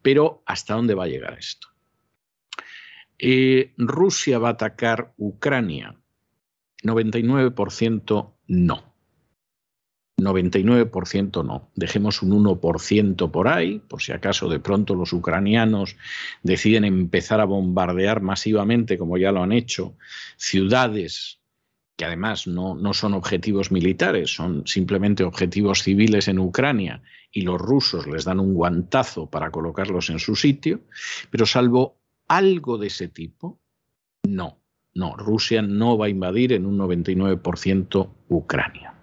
pero 0.02 0.44
¿hasta 0.46 0.76
dónde 0.76 0.94
va 0.94 1.06
a 1.06 1.08
llegar 1.08 1.38
esto? 1.40 1.73
Eh, 3.26 3.72
Rusia 3.78 4.38
va 4.38 4.50
a 4.50 4.52
atacar 4.52 5.14
Ucrania. 5.16 5.96
99% 6.84 8.34
no. 8.48 8.94
99% 10.20 11.46
no. 11.46 11.72
Dejemos 11.74 12.22
un 12.22 12.32
1% 12.44 13.32
por 13.32 13.48
ahí, 13.48 13.80
por 13.80 14.02
si 14.02 14.12
acaso 14.12 14.50
de 14.50 14.60
pronto 14.60 14.94
los 14.94 15.14
ucranianos 15.14 15.96
deciden 16.42 16.84
empezar 16.84 17.40
a 17.40 17.46
bombardear 17.46 18.22
masivamente, 18.22 18.98
como 18.98 19.18
ya 19.18 19.32
lo 19.32 19.42
han 19.42 19.54
hecho, 19.54 19.96
ciudades 20.36 21.40
que 21.96 22.04
además 22.04 22.46
no, 22.46 22.76
no 22.76 22.94
son 22.94 23.14
objetivos 23.14 23.72
militares, 23.72 24.36
son 24.36 24.68
simplemente 24.68 25.24
objetivos 25.24 25.84
civiles 25.84 26.28
en 26.28 26.40
Ucrania, 26.40 27.04
y 27.32 27.42
los 27.44 27.62
rusos 27.62 28.06
les 28.06 28.26
dan 28.26 28.42
un 28.42 28.54
guantazo 28.54 29.30
para 29.30 29.50
colocarlos 29.50 30.10
en 30.10 30.20
su 30.20 30.36
sitio, 30.36 30.82
pero 31.30 31.46
salvo 31.46 32.03
algo 32.28 32.78
de 32.78 32.88
ese 32.88 33.08
tipo? 33.08 33.60
No, 34.24 34.60
no, 34.94 35.16
Rusia 35.16 35.62
no 35.62 35.98
va 35.98 36.06
a 36.08 36.10
invadir 36.10 36.54
en 36.54 36.66
un 36.66 36.78
99% 36.78 38.10
Ucrania. 38.30 38.94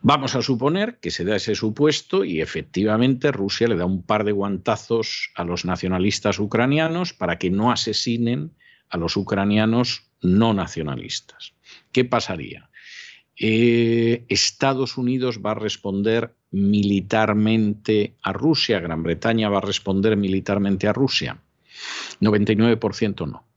Vamos 0.00 0.36
a 0.36 0.42
suponer 0.42 0.98
que 1.00 1.10
se 1.10 1.24
da 1.24 1.36
ese 1.36 1.56
supuesto 1.56 2.24
y 2.24 2.40
efectivamente 2.40 3.32
Rusia 3.32 3.66
le 3.66 3.76
da 3.76 3.84
un 3.84 4.02
par 4.02 4.24
de 4.24 4.32
guantazos 4.32 5.30
a 5.34 5.44
los 5.44 5.64
nacionalistas 5.64 6.38
ucranianos 6.38 7.12
para 7.12 7.38
que 7.38 7.50
no 7.50 7.72
asesinen 7.72 8.52
a 8.90 8.96
los 8.96 9.16
ucranianos 9.16 10.04
no 10.22 10.54
nacionalistas. 10.54 11.54
¿Qué 11.90 12.04
pasaría? 12.04 12.70
Eh, 13.36 14.24
Estados 14.28 14.98
Unidos 14.98 15.40
va 15.44 15.52
a 15.52 15.54
responder 15.54 16.34
militarmente 16.50 18.14
a 18.22 18.32
Rusia, 18.32 18.80
Gran 18.80 19.02
Bretaña 19.02 19.48
va 19.48 19.58
a 19.58 19.62
responder 19.62 20.16
militarmente 20.16 20.86
a 20.88 20.92
Rusia. 20.92 21.40
99% 22.20 23.26
no. 23.26 23.48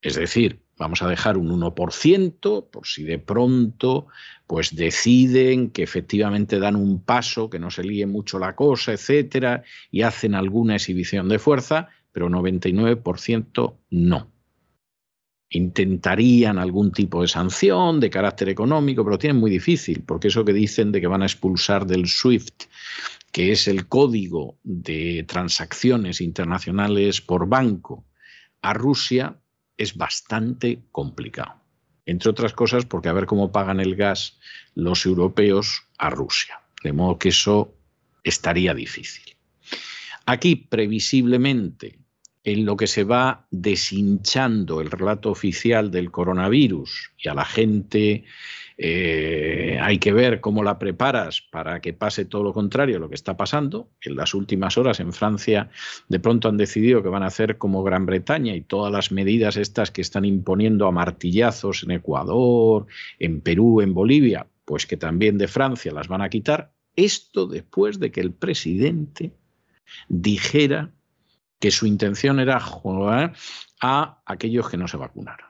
Es 0.00 0.14
decir, 0.14 0.60
vamos 0.76 1.02
a 1.02 1.08
dejar 1.08 1.36
un 1.36 1.50
1% 1.50 2.70
por 2.70 2.86
si 2.86 3.02
de 3.02 3.18
pronto 3.18 4.06
pues 4.46 4.74
deciden 4.74 5.70
que 5.70 5.82
efectivamente 5.82 6.58
dan 6.58 6.76
un 6.76 7.02
paso, 7.02 7.50
que 7.50 7.58
no 7.58 7.70
se 7.70 7.82
líe 7.82 8.06
mucho 8.06 8.38
la 8.38 8.54
cosa, 8.54 8.92
etcétera, 8.92 9.64
y 9.90 10.02
hacen 10.02 10.34
alguna 10.34 10.76
exhibición 10.76 11.28
de 11.28 11.38
fuerza, 11.38 11.88
pero 12.12 12.28
99% 12.30 13.74
no. 13.90 14.32
Intentarían 15.50 16.58
algún 16.58 16.92
tipo 16.92 17.22
de 17.22 17.28
sanción 17.28 18.00
de 18.00 18.10
carácter 18.10 18.48
económico, 18.50 19.04
pero 19.04 19.18
tienen 19.18 19.40
muy 19.40 19.50
difícil, 19.50 20.04
porque 20.06 20.28
eso 20.28 20.44
que 20.44 20.52
dicen 20.52 20.92
de 20.92 21.00
que 21.00 21.06
van 21.06 21.22
a 21.22 21.26
expulsar 21.26 21.86
del 21.86 22.06
SWIFT 22.06 22.64
que 23.32 23.52
es 23.52 23.68
el 23.68 23.88
código 23.88 24.58
de 24.62 25.24
transacciones 25.28 26.20
internacionales 26.20 27.20
por 27.20 27.48
banco, 27.48 28.04
a 28.62 28.72
Rusia 28.72 29.38
es 29.76 29.96
bastante 29.96 30.80
complicado. 30.90 31.54
Entre 32.06 32.30
otras 32.30 32.52
cosas 32.52 32.86
porque 32.86 33.08
a 33.08 33.12
ver 33.12 33.26
cómo 33.26 33.52
pagan 33.52 33.80
el 33.80 33.94
gas 33.94 34.38
los 34.74 35.04
europeos 35.04 35.84
a 35.98 36.10
Rusia. 36.10 36.60
De 36.82 36.92
modo 36.92 37.18
que 37.18 37.28
eso 37.28 37.74
estaría 38.24 38.74
difícil. 38.74 39.36
Aquí, 40.26 40.56
previsiblemente, 40.56 41.98
en 42.44 42.64
lo 42.64 42.76
que 42.76 42.86
se 42.86 43.04
va 43.04 43.46
deshinchando 43.50 44.80
el 44.80 44.90
relato 44.90 45.30
oficial 45.30 45.90
del 45.90 46.10
coronavirus 46.10 47.12
y 47.18 47.28
a 47.28 47.34
la 47.34 47.44
gente 47.44 48.24
eh, 48.80 49.76
hay 49.82 49.98
que 49.98 50.12
ver 50.12 50.40
cómo 50.40 50.62
la 50.62 50.78
preparas 50.78 51.42
para 51.42 51.80
que 51.80 51.92
pase 51.92 52.24
todo 52.24 52.44
lo 52.44 52.52
contrario 52.52 52.96
a 52.96 53.00
lo 53.00 53.08
que 53.08 53.16
está 53.16 53.36
pasando. 53.36 53.90
En 54.00 54.14
las 54.14 54.34
últimas 54.34 54.78
horas 54.78 55.00
en 55.00 55.12
Francia 55.12 55.68
de 56.08 56.20
pronto 56.20 56.48
han 56.48 56.56
decidido 56.56 57.02
que 57.02 57.08
van 57.08 57.24
a 57.24 57.26
hacer 57.26 57.58
como 57.58 57.82
Gran 57.82 58.06
Bretaña 58.06 58.54
y 58.54 58.60
todas 58.60 58.92
las 58.92 59.10
medidas 59.10 59.56
estas 59.56 59.90
que 59.90 60.00
están 60.00 60.24
imponiendo 60.24 60.86
a 60.86 60.92
martillazos 60.92 61.82
en 61.82 61.90
Ecuador, 61.90 62.86
en 63.18 63.40
Perú, 63.40 63.80
en 63.80 63.94
Bolivia, 63.94 64.46
pues 64.64 64.86
que 64.86 64.96
también 64.96 65.38
de 65.38 65.48
Francia 65.48 65.92
las 65.92 66.06
van 66.06 66.22
a 66.22 66.28
quitar. 66.28 66.72
Esto 66.94 67.46
después 67.46 67.98
de 67.98 68.12
que 68.12 68.20
el 68.20 68.32
presidente 68.32 69.32
dijera 70.08 70.92
que 71.58 71.72
su 71.72 71.86
intención 71.86 72.38
era 72.38 72.60
jugar 72.60 73.34
a 73.80 74.22
aquellos 74.24 74.68
que 74.68 74.76
no 74.76 74.86
se 74.86 74.96
vacunaron. 74.96 75.47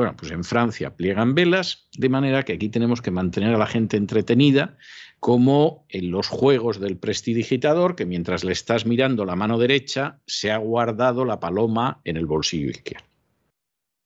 Bueno, 0.00 0.16
pues 0.16 0.32
en 0.32 0.44
Francia 0.44 0.96
pliegan 0.96 1.34
velas, 1.34 1.86
de 1.94 2.08
manera 2.08 2.42
que 2.42 2.54
aquí 2.54 2.70
tenemos 2.70 3.02
que 3.02 3.10
mantener 3.10 3.54
a 3.54 3.58
la 3.58 3.66
gente 3.66 3.98
entretenida, 3.98 4.78
como 5.18 5.84
en 5.90 6.10
los 6.10 6.26
juegos 6.26 6.80
del 6.80 6.96
prestidigitador, 6.96 7.96
que 7.96 8.06
mientras 8.06 8.42
le 8.42 8.52
estás 8.52 8.86
mirando 8.86 9.26
la 9.26 9.36
mano 9.36 9.58
derecha, 9.58 10.18
se 10.26 10.52
ha 10.52 10.56
guardado 10.56 11.26
la 11.26 11.38
paloma 11.38 12.00
en 12.04 12.16
el 12.16 12.24
bolsillo 12.24 12.70
izquierdo. 12.70 13.04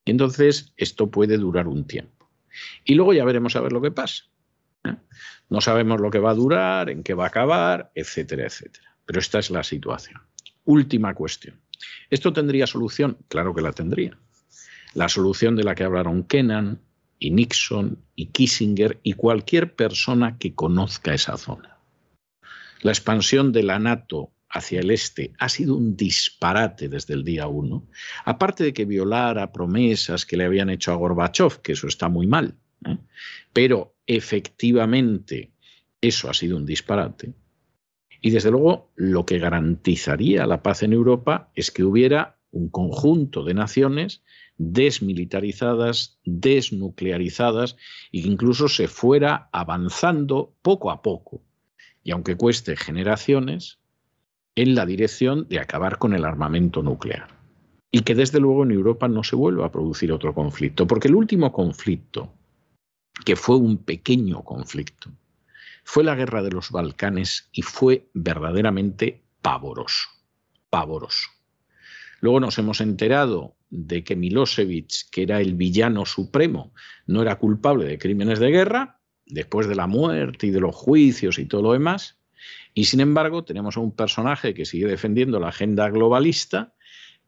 Y 0.04 0.10
entonces 0.10 0.74
esto 0.76 1.12
puede 1.12 1.38
durar 1.38 1.68
un 1.68 1.86
tiempo. 1.86 2.28
Y 2.84 2.96
luego 2.96 3.12
ya 3.12 3.24
veremos 3.24 3.54
a 3.54 3.60
ver 3.60 3.70
lo 3.70 3.80
que 3.80 3.92
pasa. 3.92 4.24
¿eh? 4.82 4.96
No 5.48 5.60
sabemos 5.60 6.00
lo 6.00 6.10
que 6.10 6.18
va 6.18 6.32
a 6.32 6.34
durar, 6.34 6.90
en 6.90 7.04
qué 7.04 7.14
va 7.14 7.26
a 7.26 7.28
acabar, 7.28 7.92
etcétera, 7.94 8.46
etcétera. 8.46 8.96
Pero 9.06 9.20
esta 9.20 9.38
es 9.38 9.48
la 9.48 9.62
situación. 9.62 10.20
Última 10.64 11.14
cuestión. 11.14 11.60
¿Esto 12.10 12.32
tendría 12.32 12.66
solución? 12.66 13.16
Claro 13.28 13.54
que 13.54 13.62
la 13.62 13.70
tendría. 13.70 14.18
La 14.94 15.08
solución 15.08 15.56
de 15.56 15.64
la 15.64 15.74
que 15.74 15.84
hablaron 15.84 16.24
Kennan 16.24 16.80
y 17.18 17.30
Nixon 17.30 17.98
y 18.14 18.26
Kissinger 18.26 19.00
y 19.02 19.14
cualquier 19.14 19.74
persona 19.74 20.38
que 20.38 20.54
conozca 20.54 21.14
esa 21.14 21.36
zona. 21.36 21.78
La 22.80 22.92
expansión 22.92 23.52
de 23.52 23.62
la 23.62 23.78
NATO 23.78 24.30
hacia 24.50 24.80
el 24.80 24.90
este 24.90 25.32
ha 25.38 25.48
sido 25.48 25.76
un 25.76 25.96
disparate 25.96 26.88
desde 26.88 27.14
el 27.14 27.24
día 27.24 27.48
uno, 27.48 27.88
aparte 28.24 28.62
de 28.62 28.72
que 28.72 28.84
violara 28.84 29.52
promesas 29.52 30.24
que 30.24 30.36
le 30.36 30.44
habían 30.44 30.70
hecho 30.70 30.92
a 30.92 30.96
Gorbachev, 30.96 31.60
que 31.60 31.72
eso 31.72 31.88
está 31.88 32.08
muy 32.08 32.26
mal, 32.26 32.56
¿eh? 32.86 32.98
pero 33.52 33.96
efectivamente 34.06 35.52
eso 36.00 36.30
ha 36.30 36.34
sido 36.34 36.56
un 36.56 36.66
disparate. 36.66 37.32
Y 38.20 38.30
desde 38.30 38.50
luego 38.50 38.92
lo 38.94 39.26
que 39.26 39.38
garantizaría 39.38 40.46
la 40.46 40.62
paz 40.62 40.82
en 40.82 40.92
Europa 40.92 41.50
es 41.54 41.70
que 41.70 41.82
hubiera 41.82 42.38
un 42.52 42.68
conjunto 42.68 43.44
de 43.44 43.54
naciones 43.54 44.22
desmilitarizadas, 44.56 46.18
desnuclearizadas 46.24 47.76
e 48.12 48.20
incluso 48.20 48.68
se 48.68 48.88
fuera 48.88 49.48
avanzando 49.52 50.54
poco 50.62 50.90
a 50.90 51.02
poco, 51.02 51.42
y 52.02 52.12
aunque 52.12 52.36
cueste 52.36 52.76
generaciones, 52.76 53.78
en 54.56 54.74
la 54.74 54.86
dirección 54.86 55.48
de 55.48 55.58
acabar 55.58 55.98
con 55.98 56.14
el 56.14 56.24
armamento 56.24 56.82
nuclear. 56.82 57.28
Y 57.90 58.00
que 58.00 58.14
desde 58.14 58.40
luego 58.40 58.64
en 58.64 58.72
Europa 58.72 59.08
no 59.08 59.22
se 59.22 59.36
vuelva 59.36 59.66
a 59.66 59.72
producir 59.72 60.12
otro 60.12 60.34
conflicto, 60.34 60.86
porque 60.86 61.08
el 61.08 61.14
último 61.14 61.52
conflicto, 61.52 62.32
que 63.24 63.36
fue 63.36 63.56
un 63.56 63.78
pequeño 63.78 64.42
conflicto, 64.42 65.10
fue 65.84 66.02
la 66.02 66.14
guerra 66.14 66.42
de 66.42 66.50
los 66.50 66.70
Balcanes 66.70 67.48
y 67.52 67.62
fue 67.62 68.08
verdaderamente 68.14 69.22
pavoroso, 69.42 70.08
pavoroso. 70.70 71.33
Luego 72.24 72.40
nos 72.40 72.56
hemos 72.56 72.80
enterado 72.80 73.54
de 73.68 74.02
que 74.02 74.16
Milosevic, 74.16 75.10
que 75.10 75.24
era 75.24 75.42
el 75.42 75.52
villano 75.52 76.06
supremo, 76.06 76.72
no 77.06 77.20
era 77.20 77.36
culpable 77.36 77.84
de 77.84 77.98
crímenes 77.98 78.38
de 78.38 78.50
guerra, 78.50 78.98
después 79.26 79.68
de 79.68 79.74
la 79.74 79.86
muerte 79.86 80.46
y 80.46 80.50
de 80.50 80.60
los 80.60 80.74
juicios 80.74 81.38
y 81.38 81.44
todo 81.44 81.60
lo 81.60 81.72
demás. 81.74 82.16
Y 82.72 82.86
sin 82.86 83.00
embargo, 83.00 83.44
tenemos 83.44 83.76
a 83.76 83.80
un 83.80 83.94
personaje 83.94 84.54
que 84.54 84.64
sigue 84.64 84.86
defendiendo 84.86 85.38
la 85.38 85.48
agenda 85.48 85.90
globalista, 85.90 86.72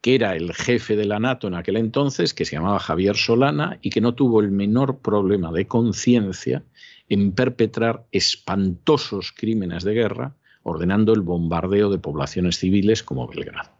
que 0.01 0.15
era 0.15 0.35
el 0.35 0.55
jefe 0.55 0.97
de 0.97 1.05
la 1.05 1.21
NATO 1.21 1.47
en 1.47 1.57
aquel 1.57 1.77
entonces, 1.77 2.33
que 2.33 2.47
se 2.47 2.57
llamaba 2.57 2.79
Javier 2.79 3.17
Solana, 3.17 3.79
y 3.83 3.91
que 3.91 4.01
no 4.01 4.15
tuvo 4.15 4.41
el 4.41 4.51
menor 4.51 5.01
problema 5.01 5.53
de 5.53 5.67
conciencia 5.67 6.65
en 7.11 7.33
perpetrar 7.33 8.07
espantosos 8.13 9.35
crímenes 9.37 9.85
de 9.85 9.93
guerra, 9.93 10.37
ordenando 10.63 11.13
el 11.13 11.21
bombardeo 11.21 11.91
de 11.91 11.99
poblaciones 11.99 12.57
civiles 12.57 13.03
como 13.03 13.29
Belgrado. 13.29 13.76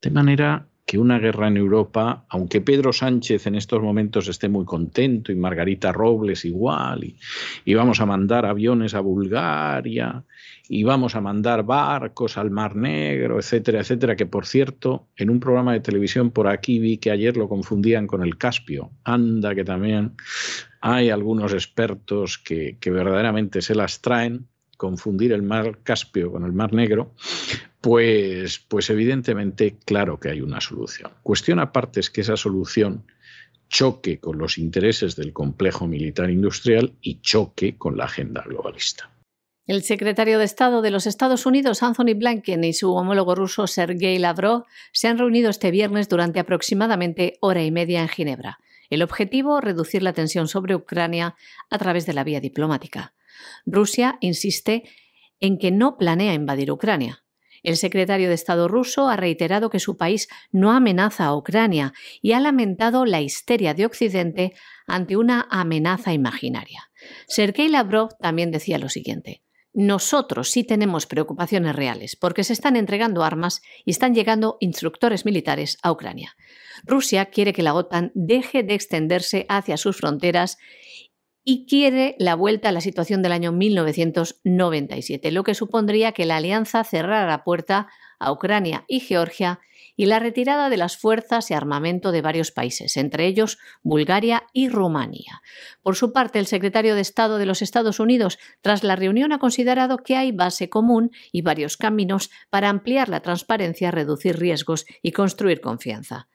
De 0.00 0.10
manera 0.10 0.66
que 0.90 0.98
una 0.98 1.20
guerra 1.20 1.46
en 1.46 1.56
Europa, 1.56 2.24
aunque 2.30 2.60
Pedro 2.60 2.92
Sánchez 2.92 3.46
en 3.46 3.54
estos 3.54 3.80
momentos 3.80 4.26
esté 4.26 4.48
muy 4.48 4.64
contento 4.64 5.30
y 5.30 5.36
Margarita 5.36 5.92
Robles 5.92 6.44
igual, 6.44 7.04
y, 7.04 7.16
y, 7.64 7.74
vamos 7.74 8.00
a 8.00 8.06
mandar 8.06 8.44
aviones 8.44 8.94
a 8.94 9.00
Bulgaria, 9.00 10.24
y 10.68 10.82
vamos 10.82 11.14
a 11.14 11.20
mandar 11.20 11.64
barcos 11.64 12.36
al 12.38 12.50
Mar 12.50 12.74
Negro, 12.74 13.38
etcétera, 13.38 13.80
etcétera, 13.80 14.16
que 14.16 14.26
por 14.26 14.46
cierto, 14.46 15.06
en 15.16 15.30
un 15.30 15.38
programa 15.38 15.74
de 15.74 15.80
televisión 15.80 16.32
por 16.32 16.48
aquí 16.48 16.80
vi 16.80 16.98
que 16.98 17.12
ayer 17.12 17.36
lo 17.36 17.48
confundían 17.48 18.08
con 18.08 18.24
el 18.24 18.36
Caspio. 18.36 18.90
Anda 19.04 19.54
que 19.54 19.64
también 19.64 20.16
hay 20.80 21.10
algunos 21.10 21.52
expertos 21.52 22.38
que, 22.38 22.78
que 22.80 22.90
verdaderamente 22.90 23.62
se 23.62 23.76
las 23.76 24.00
traen 24.00 24.49
confundir 24.80 25.32
el 25.32 25.42
mar 25.42 25.80
Caspio 25.82 26.32
con 26.32 26.42
el 26.46 26.54
mar 26.54 26.72
Negro, 26.72 27.12
pues, 27.82 28.58
pues 28.60 28.88
evidentemente 28.88 29.76
claro 29.84 30.18
que 30.18 30.30
hay 30.30 30.40
una 30.40 30.62
solución. 30.62 31.12
Cuestión 31.22 31.58
aparte 31.58 32.00
es 32.00 32.08
que 32.08 32.22
esa 32.22 32.38
solución 32.38 33.04
choque 33.68 34.18
con 34.20 34.38
los 34.38 34.56
intereses 34.56 35.16
del 35.16 35.34
complejo 35.34 35.86
militar 35.86 36.30
industrial 36.30 36.94
y 37.02 37.20
choque 37.20 37.76
con 37.76 37.98
la 37.98 38.06
agenda 38.06 38.42
globalista. 38.42 39.10
El 39.66 39.82
secretario 39.82 40.38
de 40.38 40.46
Estado 40.46 40.80
de 40.80 40.90
los 40.90 41.06
Estados 41.06 41.44
Unidos, 41.44 41.82
Anthony 41.82 42.14
Blinken, 42.16 42.64
y 42.64 42.72
su 42.72 42.94
homólogo 42.94 43.34
ruso, 43.34 43.66
Sergei 43.66 44.18
Lavrov, 44.18 44.64
se 44.92 45.08
han 45.08 45.18
reunido 45.18 45.50
este 45.50 45.70
viernes 45.70 46.08
durante 46.08 46.40
aproximadamente 46.40 47.36
hora 47.40 47.62
y 47.62 47.70
media 47.70 48.00
en 48.00 48.08
Ginebra. 48.08 48.60
El 48.88 49.02
objetivo, 49.02 49.60
reducir 49.60 50.02
la 50.02 50.14
tensión 50.14 50.48
sobre 50.48 50.74
Ucrania 50.74 51.36
a 51.68 51.78
través 51.78 52.06
de 52.06 52.14
la 52.14 52.24
vía 52.24 52.40
diplomática. 52.40 53.12
Rusia 53.66 54.18
insiste 54.20 54.84
en 55.40 55.58
que 55.58 55.70
no 55.70 55.96
planea 55.96 56.34
invadir 56.34 56.70
Ucrania. 56.70 57.24
El 57.62 57.76
secretario 57.76 58.28
de 58.28 58.34
Estado 58.34 58.68
ruso 58.68 59.08
ha 59.08 59.16
reiterado 59.16 59.68
que 59.68 59.80
su 59.80 59.96
país 59.96 60.28
no 60.50 60.72
amenaza 60.72 61.26
a 61.26 61.36
Ucrania 61.36 61.92
y 62.22 62.32
ha 62.32 62.40
lamentado 62.40 63.04
la 63.04 63.20
histeria 63.20 63.74
de 63.74 63.84
Occidente 63.84 64.54
ante 64.86 65.16
una 65.16 65.46
amenaza 65.50 66.12
imaginaria. 66.12 66.90
Sergei 67.28 67.68
Lavrov 67.68 68.16
también 68.18 68.50
decía 68.50 68.78
lo 68.78 68.88
siguiente. 68.88 69.42
Nosotros 69.72 70.50
sí 70.50 70.64
tenemos 70.64 71.06
preocupaciones 71.06 71.76
reales 71.76 72.16
porque 72.16 72.42
se 72.42 72.54
están 72.54 72.74
entregando 72.74 73.22
armas 73.22 73.62
y 73.84 73.92
están 73.92 74.14
llegando 74.14 74.56
instructores 74.58 75.24
militares 75.24 75.78
a 75.82 75.92
Ucrania. 75.92 76.34
Rusia 76.84 77.26
quiere 77.26 77.52
que 77.52 77.62
la 77.62 77.74
OTAN 77.74 78.10
deje 78.14 78.64
de 78.64 78.74
extenderse 78.74 79.46
hacia 79.48 79.76
sus 79.76 79.96
fronteras 79.96 80.58
y 81.44 81.66
quiere 81.66 82.16
la 82.18 82.34
vuelta 82.34 82.68
a 82.68 82.72
la 82.72 82.80
situación 82.80 83.22
del 83.22 83.32
año 83.32 83.52
1997, 83.52 85.30
lo 85.30 85.42
que 85.42 85.54
supondría 85.54 86.12
que 86.12 86.26
la 86.26 86.36
alianza 86.36 86.84
cerrara 86.84 87.26
la 87.26 87.44
puerta 87.44 87.88
a 88.18 88.30
Ucrania 88.32 88.84
y 88.86 89.00
Georgia 89.00 89.60
y 89.96 90.06
la 90.06 90.18
retirada 90.18 90.70
de 90.70 90.76
las 90.76 90.96
fuerzas 90.96 91.50
y 91.50 91.54
armamento 91.54 92.12
de 92.12 92.22
varios 92.22 92.52
países, 92.52 92.96
entre 92.96 93.26
ellos 93.26 93.58
Bulgaria 93.82 94.44
y 94.52 94.68
Rumanía. 94.68 95.42
Por 95.82 95.96
su 95.96 96.12
parte, 96.12 96.38
el 96.38 96.46
secretario 96.46 96.94
de 96.94 97.00
Estado 97.00 97.38
de 97.38 97.46
los 97.46 97.62
Estados 97.62 98.00
Unidos, 98.00 98.38
tras 98.60 98.84
la 98.84 98.96
reunión, 98.96 99.32
ha 99.32 99.38
considerado 99.38 99.98
que 99.98 100.16
hay 100.16 100.32
base 100.32 100.68
común 100.68 101.10
y 101.32 101.42
varios 101.42 101.76
caminos 101.76 102.30
para 102.50 102.68
ampliar 102.68 103.08
la 103.08 103.20
transparencia, 103.20 103.90
reducir 103.90 104.38
riesgos 104.38 104.86
y 105.02 105.12
construir 105.12 105.60
confianza 105.60 106.28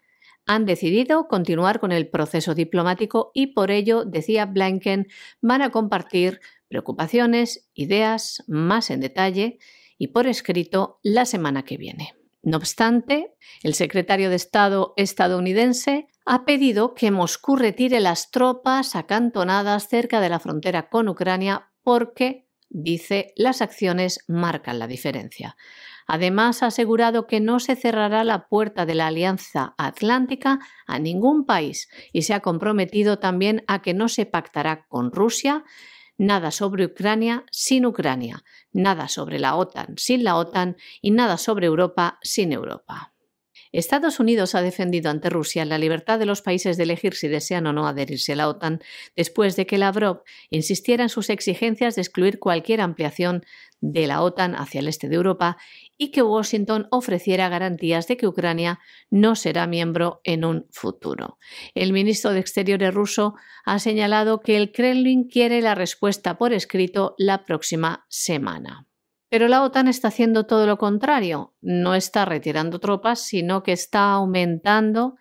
han 0.46 0.66
decidido 0.66 1.28
continuar 1.28 1.80
con 1.80 1.91
el 1.91 2.08
proceso 2.08 2.54
diplomático 2.54 3.32
y 3.34 3.48
por 3.48 3.72
ello, 3.72 4.06
decía 4.06 4.46
Blinken, 4.46 5.08
van 5.41 5.62
a 5.62 5.72
compartir 5.72 6.39
preocupaciones, 6.68 7.70
ideas 7.74 8.43
más 8.48 8.89
en 8.89 9.00
detalle 9.00 9.60
y 9.98 10.08
por 10.08 10.28
escrito 10.28 11.00
la 11.04 11.26
semana 11.26 11.64
que 11.64 11.78
viene. 11.78 12.14
No 12.43 12.58
obstante, 12.58 13.34
el 13.64 13.74
secretario 13.74 14.30
de 14.30 14.36
Estado 14.36 14.93
estadounidense 14.98 16.08
ha 16.28 16.46
pedido 16.46 16.93
que 16.93 17.10
Moscú 17.10 17.56
retire 17.56 18.00
las 18.00 18.30
tropas 18.30 18.96
acantonadas 18.96 19.88
cerca 19.88 20.22
de 20.22 20.30
la 20.30 20.39
frontera 20.39 20.89
con 20.89 21.10
Ucrania 21.10 21.72
porque, 21.82 22.48
dice, 22.70 23.34
las 23.36 23.62
acciones 23.62 24.20
marcan 24.28 24.78
la 24.78 24.88
diferencia. 24.88 25.56
Además, 26.08 26.62
ha 26.62 26.68
asegurado 26.68 27.28
que 27.28 27.39
no 27.39 27.60
se 27.60 27.76
cerrará 27.76 28.24
la 28.24 28.47
puerta 28.47 28.86
de 28.86 28.95
la 28.95 29.08
Alianza 29.08 29.74
Atlántica 29.78 30.60
a 30.86 30.99
ningún 30.99 31.45
país 31.45 31.89
y 32.14 32.24
se 32.24 32.34
ha 32.34 32.41
comprometido 32.41 33.20
también 33.20 33.64
a 33.68 33.82
que 33.82 33.93
no 33.93 34.08
se 34.08 34.26
pactará 34.26 34.86
con 34.88 35.12
Rusia 35.12 35.64
nada 36.18 36.51
sobre 36.51 36.86
Ucrania 36.86 37.45
sin 37.51 37.86
Ucrania, 37.86 38.43
nada 38.72 39.08
sobre 39.08 39.39
la 39.39 39.56
OTAN 39.56 39.95
sin 39.97 40.24
la 40.24 40.36
OTAN 40.36 40.78
y 41.01 41.12
nada 41.12 41.38
sobre 41.38 41.68
Europa 41.68 42.20
sin 42.22 42.51
Europa. 42.51 43.16
Estados 43.72 44.22
Unidos 44.22 44.56
ha 44.56 44.62
defendido 44.62 45.10
ante 45.10 45.30
Rusia 45.30 45.66
la 45.66 45.78
libertad 45.78 46.18
de 46.18 46.26
los 46.26 46.41
países 46.41 46.78
de 46.78 46.84
elegir 46.84 47.14
si 47.14 47.28
desean 47.28 47.68
o 47.68 47.74
no 47.74 47.88
adherirse 47.88 48.32
a 48.32 48.38
la 48.38 48.47
OTAN 48.47 48.80
después 49.18 49.58
de 49.58 49.66
que 49.66 49.78
Lavrov 49.78 50.24
insistiera 50.49 51.03
en 51.03 51.10
sus 51.10 51.30
exigencias 51.30 51.95
de 51.95 52.01
excluir 52.01 52.39
cualquier 52.39 52.80
ampliación 52.80 53.43
de 53.82 54.08
la 54.08 54.22
OTAN 54.22 54.56
hacia 54.56 54.80
el 54.80 54.88
este 54.88 55.10
de 55.10 55.16
Europa 55.16 55.58
y 55.98 56.12
que 56.12 56.22
Washington 56.22 56.88
ofreciera 56.91 57.50
garantías 57.50 58.08
de 58.08 58.18
que 58.18 58.28
Ucrania 58.28 58.80
no 59.10 59.36
será 59.36 59.68
miembro 59.68 60.22
en 60.24 60.43
un 60.43 60.68
futuro. 60.72 61.38
El 61.74 61.93
ministro 61.93 62.32
de 62.32 62.39
Exteriores 62.39 62.93
ruso 62.93 63.36
ha 63.66 63.80
señalado 63.80 64.41
que 64.41 64.58
el 64.58 64.72
Kremlin 64.72 65.28
quiere 65.28 65.62
la 65.62 65.76
respuesta 65.76 66.38
por 66.38 66.54
escrito 66.54 67.16
la 67.18 67.46
próxima 67.46 68.06
semana. 68.10 68.88
Pero 69.30 69.48
la 69.48 69.64
OTAN 69.64 69.88
está 69.88 70.10
haciendo 70.10 70.46
todo 70.46 70.68
lo 70.68 70.78
contrario. 70.78 71.56
No 71.62 71.96
está 71.96 72.26
retirando 72.26 72.80
tropas, 72.80 73.22
sino 73.22 73.64
que 73.64 73.72
está 73.72 74.12
aumentando 74.12 75.16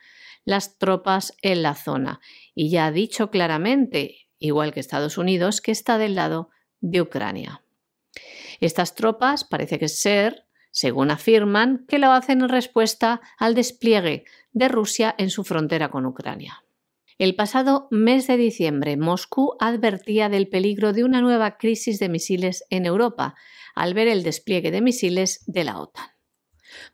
las 0.45 0.79
tropas 0.79 1.35
en 1.43 1.63
la 1.63 1.75
zona. 1.75 2.21
Y 2.55 2.71
ya 2.71 2.87
ha 2.87 2.93
dicho 2.93 3.31
claramente, 3.31 4.29
igual 4.39 4.73
que 4.73 4.81
Estados 4.81 5.19
Unidos, 5.19 5.61
que 5.61 5.73
está 5.73 5.99
del 5.99 6.15
lado 6.15 6.51
de 6.81 7.01
Ucrania. 7.01 7.65
Estas 8.61 8.95
tropas 8.95 9.45
parece 9.45 9.79
que 9.79 9.89
ser, 9.89 10.47
según 10.75 11.13
afirman, 11.13 11.87
que 11.87 12.01
lo 12.01 12.11
hacen 12.11 12.43
en 12.43 12.49
respuesta 12.49 13.21
al 13.39 13.55
despliegue 13.55 14.25
de 14.53 14.67
Rusia 14.67 15.15
en 15.19 15.31
su 15.31 15.45
frontera 15.45 15.89
con 15.89 16.05
Ucrania. 16.05 16.65
El 17.17 17.37
pasado 17.37 17.87
mes 17.93 18.27
de 18.27 18.37
diciembre, 18.37 18.97
Moscú 18.97 19.55
advertía 19.61 20.29
del 20.29 20.49
peligro 20.49 20.93
de 20.93 21.05
una 21.05 21.21
nueva 21.21 21.59
crisis 21.59 22.01
de 22.01 22.09
misiles 22.09 22.65
en 22.71 22.87
Europa, 22.87 23.37
al 23.77 23.95
ver 23.95 24.09
el 24.09 24.25
despliegue 24.25 24.73
de 24.73 24.81
misiles 24.81 25.45
de 25.47 25.63
la 25.63 25.79
OTAN. 25.79 26.09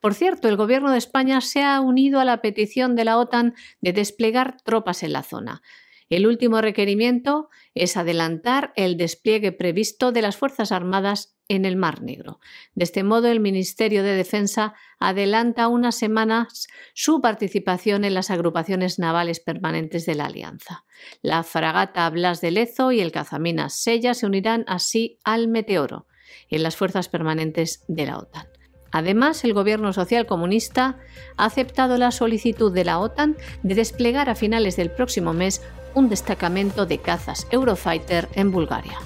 Por 0.02 0.12
cierto, 0.12 0.48
el 0.48 0.56
Gobierno 0.56 0.92
de 0.92 0.98
España 0.98 1.40
se 1.40 1.62
ha 1.62 1.80
unido 1.80 2.20
a 2.20 2.26
la 2.26 2.42
petición 2.42 2.96
de 2.96 3.06
la 3.06 3.16
OTAN 3.16 3.54
de 3.80 3.94
desplegar 3.94 4.60
tropas 4.60 5.02
en 5.02 5.14
la 5.14 5.22
zona. 5.22 5.62
El 6.10 6.26
último 6.26 6.60
requerimiento 6.60 7.50
es 7.74 7.96
adelantar 7.96 8.72
el 8.74 8.96
despliegue 8.96 9.52
previsto 9.52 10.10
de 10.10 10.22
las 10.22 10.36
Fuerzas 10.36 10.72
Armadas 10.72 11.36
en 11.46 11.64
el 11.64 11.76
Mar 11.76 12.02
Negro. 12.02 12.40
De 12.74 12.82
este 12.82 13.04
modo, 13.04 13.28
el 13.28 13.38
Ministerio 13.38 14.02
de 14.02 14.16
Defensa 14.16 14.74
adelanta 14.98 15.68
unas 15.68 15.94
semanas 15.96 16.66
su 16.94 17.20
participación 17.20 18.04
en 18.04 18.14
las 18.14 18.30
agrupaciones 18.30 18.98
navales 18.98 19.38
permanentes 19.38 20.04
de 20.04 20.16
la 20.16 20.26
Alianza. 20.26 20.84
La 21.22 21.44
fragata 21.44 22.10
Blas 22.10 22.40
de 22.40 22.50
Lezo 22.50 22.90
y 22.90 23.00
el 23.00 23.12
cazaminas 23.12 23.74
Sella 23.74 24.12
se 24.14 24.26
unirán 24.26 24.64
así 24.66 25.20
al 25.22 25.46
Meteoro 25.46 26.08
en 26.48 26.64
las 26.64 26.74
fuerzas 26.74 27.08
permanentes 27.08 27.84
de 27.86 28.06
la 28.06 28.18
OTAN. 28.18 28.48
Además, 28.92 29.44
el 29.44 29.54
gobierno 29.54 29.92
social 29.92 30.26
comunista 30.26 30.98
ha 31.36 31.44
aceptado 31.44 31.96
la 31.96 32.10
solicitud 32.10 32.72
de 32.72 32.84
la 32.84 32.98
OTAN 32.98 33.36
de 33.62 33.76
desplegar 33.76 34.28
a 34.28 34.34
finales 34.34 34.76
del 34.76 34.90
próximo 34.90 35.32
mes 35.32 35.62
un 35.94 36.08
destacamento 36.08 36.86
de 36.86 36.98
cazas 36.98 37.46
Eurofighter 37.50 38.28
en 38.34 38.50
Bulgaria. 38.50 38.98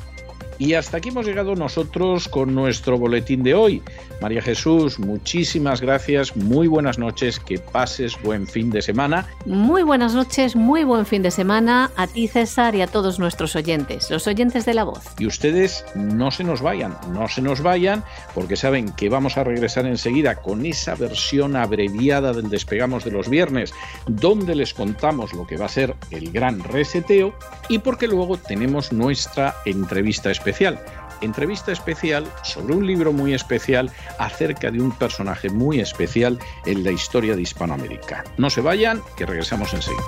Y 0.58 0.74
hasta 0.74 0.98
aquí 0.98 1.08
hemos 1.08 1.26
llegado 1.26 1.56
nosotros 1.56 2.28
con 2.28 2.54
nuestro 2.54 2.96
boletín 2.96 3.42
de 3.42 3.54
hoy. 3.54 3.82
María 4.20 4.40
Jesús, 4.40 5.00
muchísimas 5.00 5.80
gracias, 5.80 6.36
muy 6.36 6.68
buenas 6.68 6.98
noches, 6.98 7.40
que 7.40 7.58
pases 7.58 8.16
buen 8.22 8.46
fin 8.46 8.70
de 8.70 8.80
semana. 8.80 9.26
Muy 9.46 9.82
buenas 9.82 10.14
noches, 10.14 10.54
muy 10.54 10.84
buen 10.84 11.06
fin 11.06 11.22
de 11.22 11.32
semana 11.32 11.90
a 11.96 12.06
ti 12.06 12.28
César 12.28 12.76
y 12.76 12.82
a 12.82 12.86
todos 12.86 13.18
nuestros 13.18 13.56
oyentes, 13.56 14.10
los 14.10 14.26
oyentes 14.28 14.64
de 14.64 14.74
la 14.74 14.84
voz. 14.84 15.02
Y 15.18 15.26
ustedes 15.26 15.84
no 15.96 16.30
se 16.30 16.44
nos 16.44 16.62
vayan, 16.62 16.96
no 17.12 17.28
se 17.28 17.42
nos 17.42 17.60
vayan, 17.60 18.04
porque 18.34 18.56
saben 18.56 18.92
que 18.92 19.08
vamos 19.08 19.36
a 19.36 19.44
regresar 19.44 19.86
enseguida 19.86 20.36
con 20.36 20.64
esa 20.64 20.94
versión 20.94 21.56
abreviada 21.56 22.32
del 22.32 22.48
despegamos 22.48 23.04
de 23.04 23.10
los 23.10 23.28
viernes, 23.28 23.74
donde 24.06 24.54
les 24.54 24.72
contamos 24.72 25.34
lo 25.34 25.46
que 25.46 25.56
va 25.56 25.66
a 25.66 25.68
ser 25.70 25.96
el 26.12 26.30
gran 26.30 26.62
reseteo 26.62 27.34
y 27.68 27.80
porque 27.80 28.06
luego 28.06 28.36
tenemos 28.38 28.92
nuestra 28.92 29.56
entrevista 29.64 30.30
especial 30.30 30.43
especial. 30.44 30.78
Entrevista 31.22 31.72
especial 31.72 32.30
sobre 32.42 32.74
un 32.74 32.86
libro 32.86 33.12
muy 33.12 33.32
especial 33.32 33.90
acerca 34.18 34.70
de 34.70 34.80
un 34.80 34.92
personaje 34.92 35.48
muy 35.48 35.80
especial 35.80 36.38
en 36.66 36.84
la 36.84 36.90
historia 36.90 37.34
de 37.34 37.42
Hispanoamérica. 37.42 38.24
No 38.36 38.50
se 38.50 38.60
vayan, 38.60 39.00
que 39.16 39.24
regresamos 39.24 39.72
enseguida. 39.72 40.02